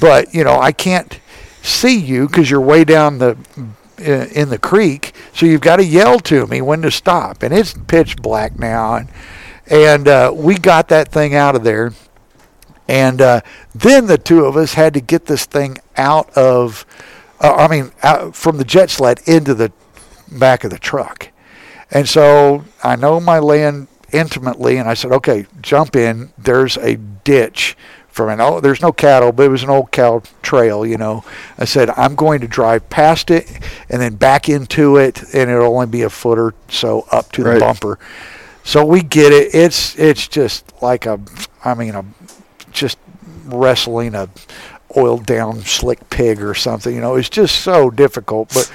But 0.00 0.34
you 0.34 0.44
know, 0.44 0.58
I 0.58 0.72
can't. 0.72 1.18
see 1.60 1.98
you 1.98 2.26
because 2.26 2.48
you're 2.50 2.60
way 2.60 2.84
down 2.84 3.18
the 3.18 3.36
in, 3.98 4.48
the 4.48 4.58
creek. 4.58 5.12
So 5.34 5.44
you've 5.44 5.60
got 5.60 5.76
to 5.76 5.84
yell 5.84 6.18
to 6.20 6.46
me 6.46 6.62
when 6.62 6.82
to 6.82 6.90
stop, 6.90 7.42
and 7.42 7.52
it's 7.52 7.74
pitch 7.74 8.16
black 8.16 8.58
now, 8.58 8.94
and 8.94 9.08
and 9.66 10.08
uh, 10.08 10.32
we 10.34 10.56
got 10.56 10.88
that 10.88 11.08
thing 11.08 11.34
out 11.34 11.54
of 11.56 11.64
there. 11.64 11.92
And 12.86 13.20
uh, 13.20 13.40
then 13.74 14.06
the 14.06 14.16
two 14.16 14.46
of 14.46 14.56
us 14.56 14.74
had 14.74 14.94
to 14.94 15.00
get 15.00 15.26
this 15.26 15.44
thing 15.44 15.76
out 15.96 16.30
of, 16.34 16.86
uh, 17.38 17.54
I 17.54 17.68
mean, 17.68 17.92
out 18.02 18.34
from 18.34 18.56
the 18.56 18.64
jet 18.64 18.88
sled 18.88 19.20
into 19.26 19.52
the 19.52 19.72
back 20.32 20.64
of 20.64 20.70
the 20.70 20.78
truck. 20.78 21.28
And 21.90 22.08
so 22.08 22.64
I 22.82 22.96
know 22.96 23.20
my 23.20 23.40
land 23.40 23.88
intimately, 24.10 24.78
and 24.78 24.88
I 24.88 24.94
said, 24.94 25.12
okay, 25.12 25.46
jump 25.60 25.96
in. 25.96 26.32
There's 26.38 26.78
a 26.78 26.96
ditch 26.96 27.76
from 28.18 28.30
an 28.30 28.40
old, 28.40 28.64
there's 28.64 28.82
no 28.82 28.90
cattle, 28.90 29.30
but 29.30 29.44
it 29.44 29.48
was 29.48 29.62
an 29.62 29.70
old 29.70 29.92
cow 29.92 30.20
trail, 30.42 30.84
you 30.84 30.96
know. 30.98 31.22
I 31.56 31.66
said, 31.66 31.88
I'm 31.90 32.16
going 32.16 32.40
to 32.40 32.48
drive 32.48 32.90
past 32.90 33.30
it 33.30 33.48
and 33.88 34.02
then 34.02 34.16
back 34.16 34.48
into 34.48 34.96
it, 34.96 35.22
and 35.32 35.48
it'll 35.48 35.72
only 35.72 35.86
be 35.86 36.02
a 36.02 36.10
foot 36.10 36.36
or 36.36 36.52
so 36.68 37.06
up 37.12 37.30
to 37.32 37.44
Right. 37.44 37.54
the 37.54 37.60
bumper. 37.60 37.96
So 38.64 38.84
we 38.84 39.02
get 39.02 39.32
it. 39.32 39.54
It's 39.54 39.96
it's 39.96 40.26
just 40.26 40.64
like 40.82 41.06
a, 41.06 41.20
I 41.64 41.74
mean, 41.74 41.94
a, 41.94 42.04
just 42.72 42.98
wrestling 43.46 44.16
a 44.16 44.28
oiled 44.96 45.24
down 45.24 45.60
slick 45.60 46.10
pig 46.10 46.42
or 46.42 46.54
something. 46.54 46.92
You 46.92 47.00
know, 47.00 47.14
it's 47.14 47.28
just 47.30 47.60
so 47.60 47.88
difficult. 47.88 48.48
But 48.52 48.70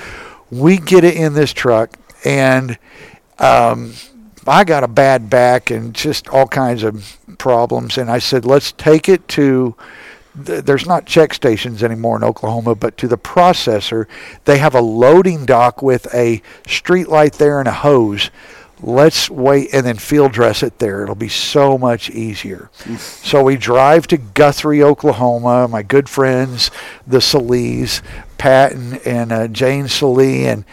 we 0.49 0.77
get 0.77 1.03
it 1.03 1.15
in 1.15 1.33
this 1.33 1.51
truck, 1.51 1.97
and 2.23 2.77
um, 3.39 3.91
I 4.47 4.63
got 4.63 4.83
a 4.83 4.87
bad 4.87 5.29
back 5.29 5.71
and 5.71 5.93
just 5.93 6.27
all 6.27 6.47
kinds 6.47 6.83
of 6.83 7.17
problems. 7.37 7.97
And 7.97 8.09
I 8.09 8.19
said, 8.19 8.45
let's 8.45 8.71
take 8.73 9.07
it 9.09 9.27
to. 9.29 9.75
There's 10.35 10.87
not 10.87 11.05
check 11.05 11.33
stations 11.33 11.83
anymore 11.83 12.17
in 12.17 12.23
Oklahoma, 12.23 12.73
but 12.73 12.97
to 12.97 13.07
the 13.07 13.19
processor, 13.19 14.07
they 14.45 14.57
have 14.57 14.73
a 14.73 14.81
loading 14.81 15.45
dock 15.45 15.83
with 15.83 16.11
a 16.11 16.41
street 16.65 17.07
light 17.07 17.33
there 17.33 17.59
and 17.59 17.67
a 17.67 17.73
hose. 17.73 18.31
Let's 18.81 19.29
wait 19.29 19.69
and 19.73 19.85
then 19.85 19.97
field 19.97 20.33
dress 20.33 20.63
it 20.63 20.79
there. 20.79 21.03
It'll 21.03 21.15
be 21.15 21.29
so 21.29 21.77
much 21.77 22.09
easier. 22.09 22.69
So 22.97 23.43
we 23.43 23.57
drive 23.57 24.07
to 24.07 24.17
Guthrie, 24.17 24.81
Oklahoma. 24.81 25.67
My 25.67 25.83
good 25.83 26.09
friends, 26.09 26.71
the 27.05 27.19
Salees, 27.19 28.01
Pat 28.37 28.73
and, 28.73 28.97
and 29.05 29.31
uh, 29.31 29.47
Jane 29.47 29.87
Salee, 29.87 30.47
and 30.47 30.65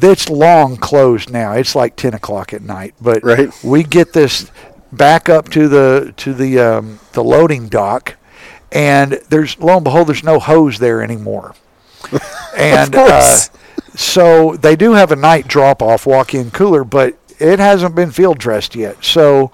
it's 0.00 0.28
long 0.28 0.76
closed 0.76 1.30
now. 1.30 1.52
It's 1.52 1.74
like 1.74 1.96
10 1.96 2.14
o'clock 2.14 2.52
at 2.52 2.62
night. 2.62 2.94
But 3.00 3.22
Right. 3.22 3.50
we 3.64 3.82
get 3.82 4.12
this 4.12 4.50
back 4.92 5.28
up 5.28 5.48
to 5.50 5.68
the 5.68 6.14
to 6.18 6.32
the 6.34 6.58
um, 6.58 7.00
the 7.12 7.22
loading 7.24 7.68
dock, 7.68 8.16
and 8.72 9.20
there's 9.28 9.58
lo 9.58 9.74
and 9.76 9.84
behold, 9.84 10.08
there's 10.08 10.22
no 10.24 10.38
hose 10.38 10.78
there 10.78 11.02
anymore. 11.02 11.54
And 12.56 12.94
uh, 12.94 13.36
so 13.94 14.56
they 14.56 14.76
do 14.76 14.92
have 14.92 15.12
a 15.12 15.16
night 15.16 15.46
drop 15.46 15.82
off 15.82 16.06
walk 16.06 16.32
in 16.34 16.50
cooler, 16.50 16.84
but 16.84 17.18
it 17.38 17.58
hasn't 17.58 17.94
been 17.94 18.10
field 18.10 18.38
dressed 18.38 18.74
yet. 18.74 19.04
So 19.04 19.52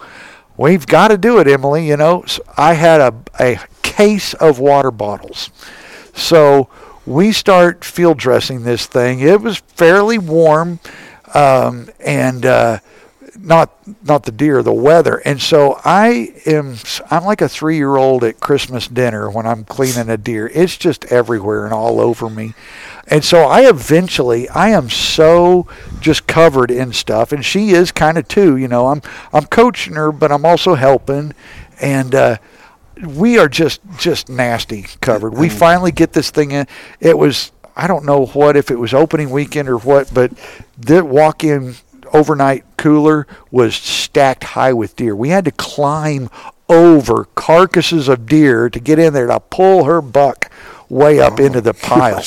we've 0.57 0.86
got 0.86 1.09
to 1.09 1.18
do 1.18 1.40
it, 1.40 1.49
Emily. 1.49 1.88
You 1.88 1.97
know, 1.97 2.22
So 2.28 2.45
I 2.57 2.74
had 2.74 3.01
a, 3.01 3.12
a 3.40 3.59
case 3.82 4.34
of 4.34 4.61
water 4.61 4.93
bottles. 4.93 5.51
So 6.14 6.68
we 7.07 7.33
start 7.33 7.85
field 7.85 8.19
dressing 8.19 8.63
this 8.63 8.87
thing. 8.87 9.21
It 9.21 9.41
was 9.41 9.59
fairly 9.59 10.19
warm, 10.19 10.81
um, 11.35 11.89
and 12.01 12.47
uh, 12.47 12.79
not 13.39 13.71
not 14.07 14.25
the 14.25 14.33
deer, 14.33 14.63
the 14.63 14.73
weather. 14.73 15.17
And 15.25 15.41
so 15.41 15.81
I 15.85 16.33
am 16.47 16.77
I'm 17.11 17.25
like 17.25 17.41
a 17.41 17.49
three 17.49 17.77
year 17.77 17.97
old 17.97 18.23
at 18.25 18.41
Christmas 18.41 18.87
dinner 18.87 19.31
when 19.31 19.47
I'm 19.47 19.65
cleaning 19.65 20.09
a 20.09 20.17
deer. 20.17 20.51
It's 20.55 20.77
just 20.77 21.05
everywhere 21.07 21.65
and 21.65 21.75
all 21.75 22.01
over 22.01 22.31
me. 22.31 22.55
And 23.09 23.25
so 23.25 23.43
I 23.43 23.69
eventually 23.69 24.49
I 24.49 24.69
am 24.69 24.89
so 24.89 25.67
just 26.01 26.27
covered 26.27 26.71
in 26.71 26.93
stuff, 26.93 27.33
and 27.33 27.45
she 27.45 27.71
is 27.71 27.91
kind 27.91 28.17
of 28.17 28.29
too. 28.29 28.57
You 28.57 28.69
know, 28.69 28.89
I'm 28.89 29.03
I'm 29.33 29.47
coaching 29.47 29.95
her, 29.95 30.13
but 30.13 30.31
I'm 30.31 30.45
also 30.45 30.75
helping, 30.75 31.35
and. 31.81 32.15
uh 32.15 32.37
we 33.03 33.39
are 33.39 33.49
just 33.49 33.81
just 33.99 34.29
nasty 34.29 34.87
covered. 35.01 35.35
We 35.35 35.49
mm-hmm. 35.49 35.59
finally 35.59 35.93
get 35.93 36.13
this 36.13 36.31
thing 36.31 36.53
in. 36.53 36.67
It 37.01 37.19
was 37.19 37.53
I 37.77 37.87
don't 37.87 38.05
know 38.05 38.27
what 38.27 38.57
if 38.57 38.71
it 38.71 38.79
was 38.79 38.95
opening 38.95 39.31
weekend 39.31 39.69
or 39.69 39.79
what, 39.79 40.13
but 40.13 40.33
the 40.79 41.05
walk-in 41.05 41.77
overnight 42.13 42.65
cooler 42.77 43.27
was 43.51 43.75
stacked 43.75 44.45
high 44.45 44.73
with 44.73 44.97
deer. 44.97 45.17
We 45.17 45.31
had 45.31 45.45
to 45.47 45.51
climb 45.53 46.29
over 46.69 47.27
carcasses 47.35 48.09
of 48.09 48.27
deer 48.27 48.69
to 48.71 48.81
get 48.81 48.99
in 48.99 49.13
there 49.13 49.27
to 49.27 49.41
pull 49.41 49.85
her 49.85 50.01
buck 50.01 50.51
way 50.89 51.21
up 51.21 51.41
into 51.41 51.61
the 51.61 51.71
oh, 51.71 51.87
pile. 51.87 52.25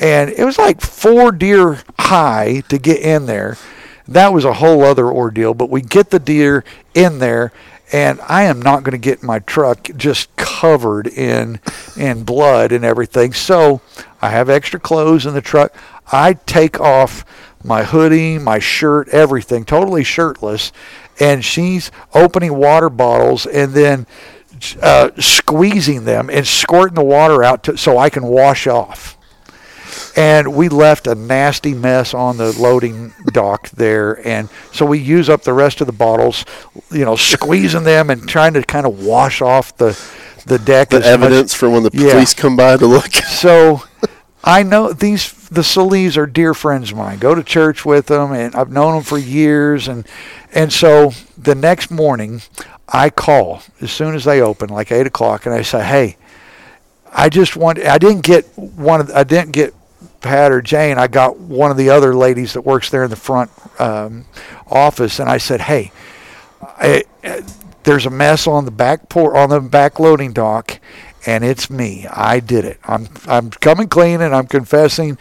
And 0.00 0.30
it 0.30 0.44
was 0.44 0.58
like 0.58 0.80
four 0.80 1.32
deer 1.32 1.82
high 1.98 2.62
to 2.68 2.78
get 2.78 3.00
in 3.00 3.26
there. 3.26 3.58
That 4.08 4.32
was 4.32 4.44
a 4.44 4.54
whole 4.54 4.82
other 4.82 5.06
ordeal, 5.06 5.54
but 5.54 5.70
we 5.70 5.82
get 5.82 6.10
the 6.10 6.18
deer 6.18 6.64
in 6.94 7.18
there 7.18 7.52
and 7.92 8.20
I 8.22 8.44
am 8.44 8.62
not 8.62 8.82
going 8.82 8.92
to 8.92 8.98
get 8.98 9.22
my 9.22 9.40
truck 9.40 9.88
just 9.96 10.34
covered 10.36 11.06
in 11.06 11.60
in 11.96 12.24
blood 12.24 12.72
and 12.72 12.84
everything. 12.84 13.32
So 13.32 13.80
I 14.22 14.30
have 14.30 14.48
extra 14.48 14.78
clothes 14.78 15.26
in 15.26 15.34
the 15.34 15.40
truck. 15.40 15.74
I 16.12 16.34
take 16.34 16.80
off 16.80 17.24
my 17.62 17.84
hoodie, 17.84 18.38
my 18.38 18.58
shirt, 18.58 19.08
everything, 19.08 19.64
totally 19.64 20.04
shirtless, 20.04 20.72
and 21.18 21.44
she's 21.44 21.90
opening 22.14 22.54
water 22.54 22.88
bottles 22.88 23.46
and 23.46 23.72
then 23.72 24.06
uh, 24.82 25.10
squeezing 25.18 26.04
them 26.04 26.30
and 26.30 26.46
squirting 26.46 26.94
the 26.94 27.04
water 27.04 27.42
out 27.42 27.64
to, 27.64 27.76
so 27.76 27.98
I 27.98 28.10
can 28.10 28.24
wash 28.24 28.66
off 28.66 29.16
and 30.16 30.54
we 30.54 30.68
left 30.68 31.06
a 31.06 31.14
nasty 31.14 31.74
mess 31.74 32.14
on 32.14 32.36
the 32.36 32.52
loading 32.60 33.12
dock 33.32 33.68
there 33.70 34.26
and 34.26 34.48
so 34.72 34.84
we 34.86 34.98
use 34.98 35.28
up 35.28 35.42
the 35.42 35.52
rest 35.52 35.80
of 35.80 35.86
the 35.86 35.92
bottles 35.92 36.44
you 36.90 37.04
know 37.04 37.16
squeezing 37.16 37.84
them 37.84 38.10
and 38.10 38.28
trying 38.28 38.52
to 38.52 38.62
kind 38.62 38.86
of 38.86 39.04
wash 39.04 39.40
off 39.40 39.76
the 39.76 39.98
the 40.46 40.58
deck 40.58 40.88
The 40.90 40.96
as 40.98 41.02
much- 41.02 41.10
evidence 41.12 41.54
for 41.54 41.68
when 41.70 41.82
the 41.82 41.90
Yeah. 41.92 42.12
police 42.12 42.34
come 42.34 42.56
by 42.56 42.76
to 42.76 42.86
look. 42.86 43.12
so 43.12 43.82
I 44.42 44.62
know 44.62 44.92
these 44.92 45.32
the 45.50 45.60
Salees 45.62 46.16
are 46.16 46.26
dear 46.26 46.54
friends 46.54 46.92
of 46.92 46.96
mine. 46.96 47.18
Go 47.18 47.34
to 47.34 47.42
church 47.42 47.84
with 47.84 48.06
them, 48.06 48.32
and 48.32 48.54
I've 48.54 48.70
known 48.70 48.94
them 48.94 49.02
for 49.02 49.18
years. 49.18 49.86
And 49.88 50.06
and 50.54 50.72
so 50.72 51.12
the 51.36 51.54
next 51.54 51.90
morning, 51.90 52.40
I 52.88 53.10
call 53.10 53.60
as 53.82 53.90
soon 53.90 54.14
as 54.14 54.24
they 54.24 54.40
open, 54.40 54.70
like 54.70 54.90
eight 54.92 55.06
o'clock, 55.06 55.44
and 55.44 55.54
I 55.54 55.60
say, 55.62 55.84
"Hey, 55.84 56.16
I 57.12 57.28
just 57.28 57.54
want. 57.56 57.80
I 57.80 57.98
didn't 57.98 58.22
get 58.22 58.46
one 58.56 59.00
of. 59.00 59.10
I 59.10 59.24
didn't 59.24 59.50
get 59.52 59.74
Pat 60.20 60.52
or 60.52 60.60
Jane. 60.60 60.98
I 60.98 61.06
got 61.06 61.38
one 61.38 61.70
of 61.70 61.76
the 61.76 61.90
other 61.90 62.14
ladies 62.14 62.52
that 62.54 62.62
works 62.62 62.90
there 62.90 63.04
in 63.04 63.10
the 63.10 63.16
front 63.16 63.50
um, 63.80 64.26
office, 64.66 65.18
and 65.18 65.28
I 65.28 65.38
said, 65.38 65.62
"Hey, 65.62 65.92
I, 66.62 67.04
uh, 67.24 67.42
there's 67.84 68.06
a 68.06 68.10
mess 68.10 68.46
on 68.46 68.64
the 68.64 68.70
back 68.70 69.08
port 69.08 69.36
on 69.36 69.48
the 69.48 69.60
back 69.60 69.98
loading 69.98 70.32
dock, 70.32 70.78
and 71.26 71.44
it's 71.44 71.70
me. 71.70 72.06
I 72.10 72.40
did 72.40 72.64
it. 72.64 72.78
I'm 72.84 73.08
I'm 73.26 73.50
coming 73.50 73.88
clean, 73.88 74.20
and 74.20 74.34
I'm 74.34 74.46
confessing, 74.46 75.18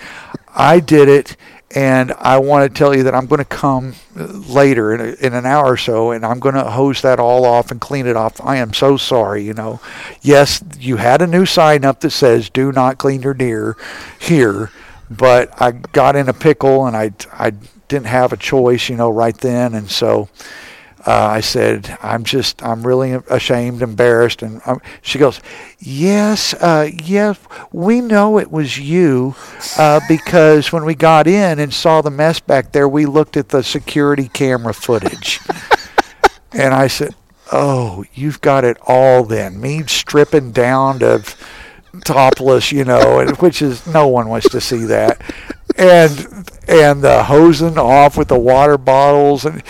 I 0.50 0.80
did 0.80 1.10
it. 1.10 1.36
And 1.76 2.14
I 2.14 2.40
want 2.40 2.68
to 2.68 2.76
tell 2.76 2.96
you 2.96 3.04
that 3.04 3.14
I'm 3.14 3.28
going 3.28 3.38
to 3.38 3.46
come 3.46 3.94
uh, 4.20 4.24
later 4.24 4.92
in, 4.92 5.02
a, 5.02 5.14
in 5.24 5.36
an 5.36 5.46
hour 5.46 5.74
or 5.74 5.78
so, 5.78 6.10
and 6.10 6.26
I'm 6.26 6.40
going 6.40 6.56
to 6.56 6.64
hose 6.64 7.04
that 7.04 7.20
all 7.20 7.46
off 7.46 7.70
and 7.70 7.80
clean 7.80 8.08
it 8.08 8.16
off. 8.16 8.44
I 8.44 8.56
am 8.56 8.74
so 8.74 8.98
sorry. 8.98 9.44
You 9.44 9.54
know, 9.54 9.80
yes, 10.24 10.64
you 10.80 10.96
had 10.96 11.22
a 11.22 11.28
new 11.28 11.46
sign 11.46 11.86
up 11.86 12.00
that 12.00 12.10
says 12.10 12.50
"Do 12.50 12.72
not 12.72 12.98
clean 12.98 13.22
your 13.22 13.36
deer 13.36 13.78
here," 14.18 14.72
but 15.10 15.62
I 15.62 15.72
got 15.72 16.16
in 16.16 16.30
a 16.30 16.34
pickle, 16.34 16.86
and 16.86 16.96
I 16.96 17.12
I 17.32 17.52
didn't 17.88 18.08
have 18.08 18.34
a 18.34 18.38
choice. 18.38 18.90
You 18.90 18.96
know, 18.96 19.10
right 19.10 19.38
then, 19.38 19.74
and 19.74 19.90
so 19.90 20.30
uh, 21.08 21.12
I 21.12 21.40
said, 21.40 21.98
I'm 22.02 22.24
just, 22.24 22.62
I'm 22.62 22.86
really 22.86 23.14
ashamed, 23.30 23.82
embarrassed. 23.82 24.42
And 24.42 24.62
um, 24.66 24.82
she 25.02 25.18
goes, 25.18 25.40
Yes, 25.80 26.54
uh, 26.56 26.90
yes, 27.04 27.40
we 27.72 28.02
know 28.02 28.38
it 28.38 28.52
was 28.52 28.78
you 28.78 29.36
uh, 29.78 30.02
because 30.10 30.72
when 30.74 30.84
we 30.84 30.96
got 30.96 31.26
in 31.26 31.60
and 31.60 31.74
saw 31.74 32.02
the 32.02 32.12
mess 32.12 32.40
back 32.40 32.74
there, 32.74 32.88
we 32.88 33.06
looked 33.06 33.38
at 33.38 33.50
the 33.50 33.64
security 33.64 34.28
camera 34.28 34.74
footage. 34.74 35.40
and 36.52 36.74
I 36.74 36.88
said, 36.88 37.16
Oh, 37.52 38.04
you've 38.14 38.42
got 38.42 38.66
it 38.66 38.78
all 38.86 39.24
then. 39.24 39.60
Me 39.60 39.84
stripping 39.88 40.52
down 40.52 41.00
to 41.00 41.24
topless, 42.04 42.72
you 42.72 42.86
know, 42.86 43.20
and 43.20 43.38
which 43.38 43.62
is 43.62 43.86
no 43.88 44.08
one 44.08 44.30
wants 44.30 44.50
to 44.50 44.62
see 44.62 44.86
that. 44.86 45.22
And 45.78 46.50
and 46.68 47.02
the 47.02 47.24
hosing 47.24 47.78
off 47.78 48.18
with 48.18 48.28
the 48.28 48.40
water 48.40 48.78
bottles 48.78 49.46
and 49.46 49.64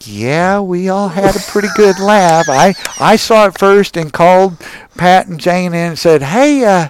yeah, 0.00 0.60
we 0.60 0.88
all 0.88 1.08
had 1.08 1.36
a 1.36 1.40
pretty 1.40 1.68
good 1.74 1.98
laugh. 1.98 2.46
I 2.48 2.74
I 3.00 3.16
saw 3.16 3.46
it 3.46 3.58
first 3.58 3.96
and 3.96 4.12
called 4.12 4.58
Pat 4.96 5.26
and 5.26 5.40
Jane 5.40 5.72
in 5.72 5.88
and 5.90 5.98
said, 5.98 6.22
"Hey, 6.22 6.64
uh, 6.64 6.88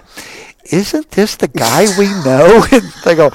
isn't 0.65 1.11
this 1.11 1.35
the 1.35 1.47
guy 1.47 1.87
we 1.97 2.07
know?" 2.25 2.65
And 2.71 2.83
they 3.03 3.15
go, 3.15 3.29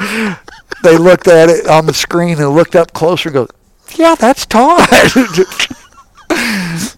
they 0.83 0.99
looked 0.99 1.29
at 1.29 1.49
it 1.49 1.67
on 1.67 1.87
the 1.87 1.95
screen 1.95 2.39
and 2.39 2.51
looked 2.51 2.77
up 2.77 2.93
closer 2.93 3.31
and 3.31 3.35
go, 3.35 3.49
"Yeah, 3.95 4.15
that's 4.15 4.45
Todd." 4.47 4.89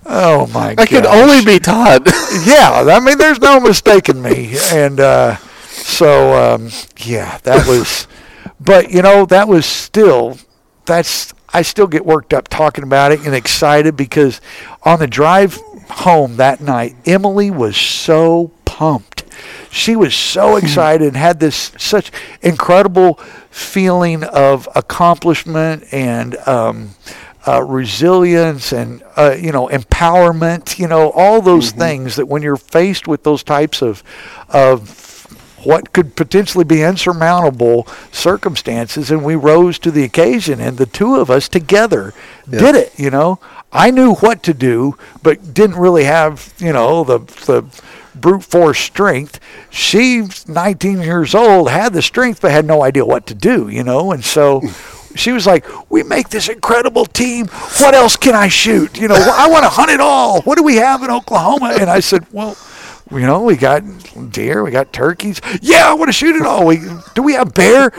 oh 0.07 0.46
my! 0.48 0.74
God. 0.74 0.82
I 0.82 0.86
could 0.86 1.07
only 1.07 1.44
be 1.44 1.59
Todd. 1.59 2.07
yeah, 2.44 2.84
I 2.88 3.00
mean, 3.00 3.18
there's 3.18 3.40
no 3.40 3.61
mistaking 3.61 4.20
me. 4.22 4.57
And 4.72 5.00
uh, 5.00 5.36
so 5.36 6.03
So 6.03 6.55
um, 6.55 6.70
yeah, 6.98 7.38
that 7.44 7.66
was. 7.66 8.07
but 8.61 8.90
you 8.90 9.03
know, 9.03 9.26
that 9.26 9.48
was 9.48 9.66
still. 9.66 10.38
That's 10.84 11.32
I 11.55 11.62
still 11.62 11.86
get 11.86 12.05
worked 12.07 12.32
up 12.32 12.48
talking 12.48 12.82
about 12.84 13.12
it 13.12 13.24
and 13.24 13.34
excited 13.34 13.96
because 13.96 14.40
on 14.82 14.98
the 14.98 15.07
drive 15.07 15.57
home 15.90 16.36
that 16.36 16.61
night, 16.61 16.96
Emily 17.05 17.50
was 17.50 17.76
so 17.76 18.50
pumped. 18.64 19.24
She 19.70 19.96
was 19.96 20.14
so 20.14 20.57
excited 20.57 21.09
and 21.09 21.16
had 21.16 21.40
this 21.40 21.72
such 21.78 22.11
incredible 22.40 23.14
feeling 23.50 24.24
of 24.24 24.68
accomplishment 24.74 25.84
and 25.92 26.36
um, 26.48 26.90
uh, 27.47 27.62
resilience 27.62 28.72
and 28.72 29.03
uh, 29.16 29.36
you 29.38 29.53
know 29.53 29.68
empowerment. 29.68 30.78
You 30.78 30.88
know 30.88 31.11
all 31.11 31.43
those 31.43 31.70
things 31.70 32.16
that 32.16 32.26
when 32.26 32.43
you're 32.43 32.57
faced 32.57 33.09
with 33.09 33.22
those 33.24 33.43
types 33.43 33.82
of 33.82 34.03
of 34.49 34.99
what 35.64 35.93
could 35.93 36.16
potentially 36.16 36.64
be 36.64 36.82
insurmountable 36.82 37.86
circumstances 38.11 39.11
and 39.11 39.24
we 39.24 39.34
rose 39.36 39.78
to 39.78 39.90
the 39.90 40.03
occasion 40.03 40.61
and 40.61 40.76
the 40.76 40.86
two 40.86 41.16
of 41.16 41.30
us 41.30 41.49
together 41.49 42.12
did 42.49 42.74
it 42.74 42.99
you 42.99 43.11
know? 43.11 43.38
I 43.72 43.90
knew 43.90 44.14
what 44.16 44.43
to 44.45 44.55
do 44.55 44.97
but 45.22 45.55
didn't 45.55 45.76
really 45.76 46.05
have 46.05 46.53
you 46.59 46.72
know 46.72 47.05
the 47.05 47.18
the 47.47 47.64
brute 48.14 48.45
force 48.45 48.78
strength. 48.78 49.40
She's 49.70 50.47
19 50.47 51.01
years 51.01 51.34
old 51.34 51.70
had 51.70 51.93
the 51.93 52.03
strength 52.03 52.43
but 52.43 52.51
had 52.51 52.66
no 52.66 52.82
idea 52.82 53.05
what 53.05 53.26
to 53.28 53.34
do 53.34 53.68
you 53.68 53.84
know? 53.84 54.12
And 54.12 54.24
so 54.24 54.61
she 55.15 55.33
was 55.33 55.47
like, 55.47 55.65
"We 55.91 56.03
make 56.03 56.29
this 56.29 56.49
incredible 56.49 57.07
team. 57.07 57.47
What 57.79 57.95
else 57.95 58.17
can 58.17 58.35
I 58.35 58.49
shoot? 58.49 58.99
You 58.99 59.09
know, 59.09 59.15
I 59.17 59.49
want 59.49 59.65
to 59.65 59.69
hunt 59.69 59.91
it 59.91 60.01
all. 60.01 60.43
What 60.43 60.57
do 60.57 60.63
we 60.63 60.77
have 60.77 61.03
in 61.03 61.11
Oklahoma?" 61.11 61.77
And 61.79 61.89
I 61.91 62.01
said, 62.01 62.27
"Well, 62.33 62.57
you 63.11 63.21
know, 63.21 63.43
we 63.43 63.57
got 63.57 63.83
deer, 64.31 64.63
we 64.65 64.71
got 64.71 64.93
turkeys. 64.93 65.41
Yeah, 65.61 65.91
I 65.91 65.95
want 65.95 66.09
to 66.09 66.13
shoot 66.13 66.37
it 66.37 66.43
all. 66.43 66.67
We 66.67 66.81
do 67.15 67.23
we 67.23 67.35
have 67.35 67.55
bear? 67.55 67.93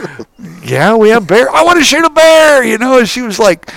Yeah, 0.62 0.96
we 0.96 1.10
have 1.10 1.26
bear. 1.26 1.50
I 1.50 1.62
want 1.62 1.78
to 1.78 1.84
shoot 1.84 2.04
a 2.04 2.10
bear. 2.10 2.64
You 2.64 2.78
know." 2.78 2.98
And 2.98 3.08
she 3.08 3.22
was 3.22 3.38
like 3.38 3.70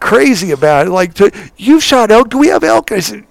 crazy 0.00 0.50
about 0.50 0.86
it. 0.86 0.90
Like, 0.90 1.18
"You 1.56 1.80
shot 1.80 2.10
elk? 2.10 2.30
Do 2.30 2.38
we 2.38 2.48
have 2.48 2.64
elk?" 2.64 2.92
I 2.92 3.00
said, 3.00 3.24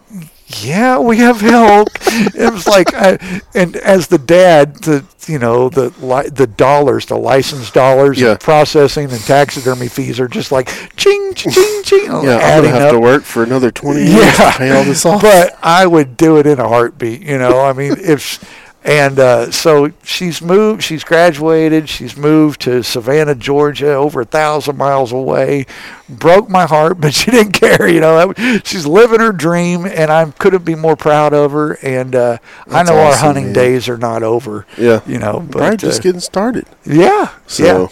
yeah, 0.61 0.97
we 0.99 1.17
have 1.17 1.41
help. 1.41 1.89
it 2.01 2.53
was 2.53 2.67
like, 2.67 2.93
I, 2.93 3.41
and 3.53 3.75
as 3.77 4.07
the 4.07 4.17
dad, 4.17 4.75
the 4.77 5.03
you 5.27 5.39
know 5.39 5.67
the 5.67 5.89
li- 5.99 6.29
the 6.29 6.47
dollars, 6.47 7.05
the 7.07 7.17
license 7.17 7.69
dollars, 7.69 8.19
Yeah. 8.19 8.31
and 8.31 8.39
processing 8.39 9.11
and 9.11 9.19
taxidermy 9.21 9.89
fees 9.89 10.19
are 10.21 10.27
just 10.29 10.51
like 10.53 10.69
ching 10.95 11.33
ching 11.35 11.51
ching, 11.51 11.81
ching 11.83 12.05
Yeah, 12.05 12.37
I'm 12.37 12.63
gonna 12.63 12.69
have 12.69 12.81
up. 12.83 12.91
to 12.93 12.99
work 12.99 13.23
for 13.23 13.43
another 13.43 13.69
20 13.71 13.99
years 14.05 14.13
Yeah, 14.39 14.51
to 14.51 14.57
pay 14.57 14.71
all 14.71 14.85
this 14.85 15.05
off. 15.05 15.21
but 15.21 15.57
I 15.61 15.85
would 15.85 16.15
do 16.15 16.37
it 16.37 16.47
in 16.47 16.59
a 16.59 16.67
heartbeat. 16.67 17.21
You 17.23 17.37
know, 17.37 17.59
I 17.59 17.73
mean, 17.73 17.95
if 17.99 18.41
and 18.87 19.19
uh, 19.19 19.51
so 19.51 19.91
she's 20.01 20.41
moved, 20.41 20.81
she's 20.81 21.03
graduated, 21.03 21.89
she's 21.89 22.15
moved 22.15 22.61
to 22.61 22.81
Savannah, 22.83 23.35
Georgia, 23.35 23.91
over 23.93 24.21
a 24.21 24.25
thousand 24.25 24.77
miles 24.77 25.11
away. 25.11 25.65
Broke 26.07 26.49
my 26.49 26.65
heart, 26.65 26.97
but 27.01 27.13
she 27.13 27.29
didn't 27.29 27.51
care. 27.51 27.85
You 27.89 27.99
know, 27.99 28.33
she's 28.63 28.85
living 28.85 29.19
her 29.19 29.33
dream, 29.33 29.85
and 29.85 30.09
I 30.09 30.31
couldn't 30.31 30.63
be 30.63 30.73
more 30.73 30.95
proud 30.95 31.33
of 31.33 31.51
her. 31.51 31.73
And 31.83 32.15
uh, 32.15 32.37
I 32.67 32.83
know 32.83 32.97
our 32.97 33.15
hunting 33.17 33.47
man. 33.47 33.53
days 33.53 33.89
are 33.89 33.97
not 33.97 34.23
over. 34.23 34.65
yeah, 34.77 35.01
You 35.05 35.19
know, 35.19 35.45
but 35.51 35.59
right, 35.59 35.77
just 35.79 35.99
uh, 35.99 36.03
getting 36.03 36.21
started. 36.21 36.65
yeah, 36.85 37.33
So 37.45 37.63
yeah. 37.65 37.87